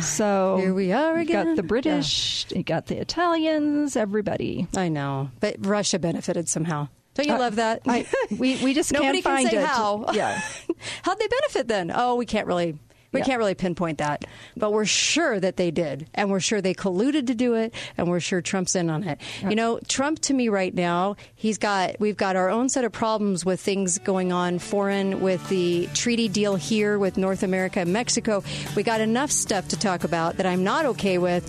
So 0.00 0.56
Here 0.60 0.72
we 0.74 0.92
are 0.92 1.16
you 1.16 1.22
again. 1.22 1.46
got 1.46 1.56
the 1.56 1.62
British, 1.62 2.46
you 2.50 2.62
got 2.62 2.86
the 2.86 2.98
Italians, 3.00 3.96
everybody. 3.96 4.66
I 4.76 4.88
know. 4.88 5.30
But 5.40 5.56
Russia 5.66 5.98
benefited 5.98 6.48
somehow. 6.48 6.88
Don't 7.18 7.26
you 7.26 7.34
Uh, 7.34 7.38
love 7.38 7.56
that? 7.56 7.82
I- 7.86 8.06
we- 8.30 8.56
we 8.64 8.72
just 8.72 8.92
Nobody 8.94 9.20
can't 9.20 9.24
find 9.36 9.50
can 9.50 9.58
say 9.58 9.62
it. 9.62 9.66
how. 9.68 10.06
Yeah. 10.14 10.40
How'd 11.02 11.18
they 11.18 11.28
benefit 11.28 11.68
then? 11.68 11.92
Oh, 11.94 12.14
we 12.14 12.24
can't 12.24 12.46
really. 12.46 12.78
We 13.10 13.20
Yeah. 13.20 13.24
can't 13.26 13.38
really 13.38 13.54
pinpoint 13.54 13.96
that, 13.98 14.26
but 14.54 14.70
we're 14.70 14.84
sure 14.84 15.40
that 15.40 15.56
they 15.56 15.70
did, 15.70 16.10
and 16.14 16.30
we're 16.30 16.40
sure 16.40 16.60
they 16.60 16.74
colluded 16.74 17.26
to 17.28 17.34
do 17.34 17.54
it, 17.54 17.72
and 17.96 18.06
we're 18.06 18.20
sure 18.20 18.42
Trump's 18.42 18.76
in 18.76 18.90
on 18.90 19.02
it. 19.02 19.18
You 19.42 19.54
know, 19.56 19.80
Trump 19.88 20.18
to 20.20 20.34
me 20.34 20.50
right 20.50 20.74
now, 20.74 21.16
he's 21.34 21.56
got 21.56 21.98
we've 21.98 22.18
got 22.18 22.36
our 22.36 22.50
own 22.50 22.68
set 22.68 22.84
of 22.84 22.92
problems 22.92 23.46
with 23.46 23.60
things 23.62 23.96
going 24.00 24.30
on 24.30 24.58
foreign 24.58 25.22
with 25.22 25.48
the 25.48 25.88
treaty 25.94 26.28
deal 26.28 26.56
here 26.56 26.98
with 26.98 27.16
North 27.16 27.42
America 27.42 27.80
and 27.80 27.94
Mexico. 27.94 28.44
We 28.76 28.82
got 28.82 29.00
enough 29.00 29.30
stuff 29.30 29.68
to 29.68 29.78
talk 29.78 30.04
about 30.04 30.36
that 30.36 30.44
I'm 30.44 30.62
not 30.62 30.84
okay 30.84 31.16
with. 31.16 31.46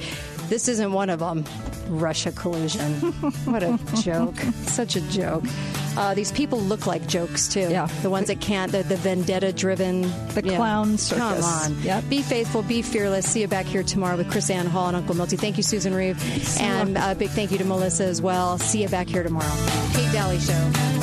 This 0.49 0.69
isn't 0.69 0.93
one 0.93 1.09
of 1.09 1.19
them. 1.19 1.43
Russia 1.89 2.31
collusion. 2.31 2.93
what 3.45 3.63
a 3.63 3.77
joke. 4.01 4.37
Such 4.63 4.95
a 4.95 5.01
joke. 5.09 5.43
Uh, 5.97 6.13
these 6.13 6.31
people 6.31 6.59
look 6.59 6.87
like 6.87 7.05
jokes, 7.07 7.47
too. 7.47 7.67
Yeah. 7.69 7.87
The 8.01 8.09
ones 8.09 8.27
that 8.27 8.39
can't, 8.39 8.71
the, 8.71 8.83
the 8.83 8.95
vendetta 8.95 9.51
driven. 9.51 10.03
The 10.33 10.43
clown 10.43 10.97
circus. 10.97 11.41
Come 11.41 11.73
on. 11.75 11.81
Yep. 11.83 12.09
Be 12.09 12.21
faithful, 12.21 12.61
be 12.61 12.81
fearless. 12.81 13.29
See 13.29 13.41
you 13.41 13.47
back 13.47 13.65
here 13.65 13.83
tomorrow 13.83 14.15
with 14.15 14.27
KrisAnne 14.31 14.67
Hall 14.67 14.87
and 14.87 14.95
Uncle 14.95 15.15
Milty. 15.15 15.35
Thank 15.35 15.57
you, 15.57 15.63
Susan 15.63 15.93
Reeve. 15.93 16.21
And 16.61 16.97
a 16.97 17.15
big 17.15 17.29
thank 17.29 17.51
you 17.51 17.57
to 17.57 17.65
Melissa 17.65 18.05
as 18.05 18.21
well. 18.21 18.57
See 18.57 18.81
you 18.83 18.89
back 18.89 19.07
here 19.07 19.23
tomorrow. 19.23 19.51
Kate 19.93 20.11
Dalley 20.11 20.39
Show. 20.39 20.98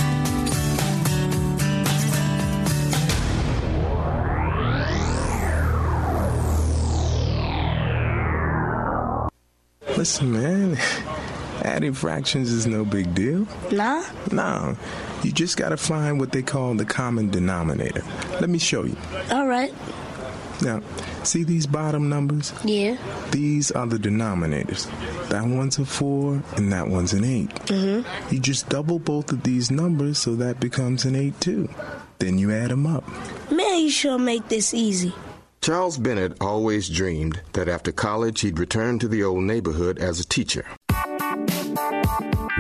Listen, 9.97 10.33
man, 10.33 10.77
adding 11.63 11.95
fractions 11.95 12.53
is 12.53 12.67
no 12.67 12.85
big 12.85 13.15
deal. 13.15 13.47
Nah? 13.73 14.05
No, 14.31 14.77
you 15.23 15.33
just 15.33 15.57
gotta 15.57 15.77
find 15.77 16.21
what 16.21 16.33
they 16.33 16.43
call 16.43 16.75
the 16.75 16.85
common 16.85 17.31
denominator. 17.31 18.03
Let 18.41 18.51
me 18.51 18.59
show 18.59 18.85
you. 18.85 18.97
All 19.31 19.47
right. 19.47 19.73
Now, 20.63 20.81
see 21.23 21.45
these 21.45 21.67
bottom 21.67 22.09
numbers? 22.09 22.53
Yeah. 22.65 22.97
These 23.31 23.71
are 23.73 23.87
the 23.87 23.99
denominators. 23.99 24.87
That 25.29 25.45
one's 25.45 25.79
a 25.79 25.85
four 25.85 26.43
and 26.57 26.73
that 26.73 26.89
one's 26.89 27.13
an 27.13 27.25
8 27.25 27.49
Mm-hmm. 27.67 28.35
You 28.35 28.41
just 28.41 28.69
double 28.69 28.99
both 28.99 29.33
of 29.33 29.43
these 29.43 29.71
numbers 29.71 30.19
so 30.19 30.35
that 30.37 30.61
becomes 30.61 31.05
an 31.05 31.15
eight 31.15 31.39
too. 31.41 31.69
Then 32.19 32.39
you 32.39 32.53
add 32.53 32.71
them 32.71 32.87
up. 32.87 33.05
Man, 33.51 33.81
you 33.81 33.91
sure 33.91 34.19
make 34.19 34.49
this 34.49 34.73
easy. 34.73 35.13
Charles 35.67 35.99
Bennett 35.99 36.41
always 36.41 36.89
dreamed 36.89 37.41
that 37.55 37.69
after 37.69 37.91
college 37.91 38.43
he'd 38.43 38.57
return 38.57 39.01
to 39.01 39.09
the 39.09 39.25
old 39.25 39.43
neighborhood 39.43 39.99
as 39.99 40.21
a 40.21 40.25
teacher. 40.25 40.65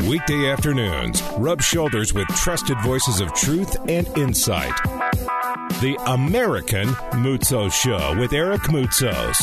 Weekday 0.08 0.50
afternoons, 0.50 1.22
rub 1.38 1.62
shoulders 1.62 2.12
with 2.12 2.26
trusted 2.26 2.76
voices 2.80 3.20
of 3.20 3.32
truth 3.32 3.76
and 3.88 4.08
insight. 4.18 4.74
The 5.80 5.96
American 6.06 6.88
Moutsos 7.12 7.70
Show 7.74 8.18
with 8.18 8.32
Eric 8.32 8.62
Moutsos. 8.62 9.36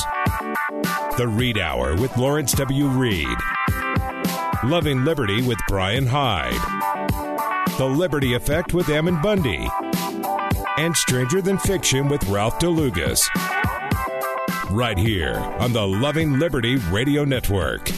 The 1.16 1.30
Read 1.30 1.57
Hour 1.57 1.95
with 1.95 2.18
Lawrence 2.18 2.51
W. 2.51 2.88
Reed. 2.88 3.38
Loving 4.66 5.05
Liberty 5.05 5.41
with 5.41 5.59
Brian 5.70 6.05
Hyde. 6.05 6.51
The 7.78 7.86
Liberty 7.86 8.34
Effect 8.34 8.74
with 8.74 8.89
Ammon 8.89 9.22
Bundy. 9.22 9.70
And 10.78 10.97
Stranger 10.97 11.39
Than 11.39 11.59
Fiction 11.59 12.09
with 12.09 12.28
Ralph 12.28 12.57
DeLugas. 12.57 13.21
Right 14.71 14.97
here 14.97 15.36
on 15.59 15.71
the 15.71 15.86
Loving 15.86 16.39
Liberty 16.39 16.78
Radio 16.78 17.24
Network. 17.24 17.91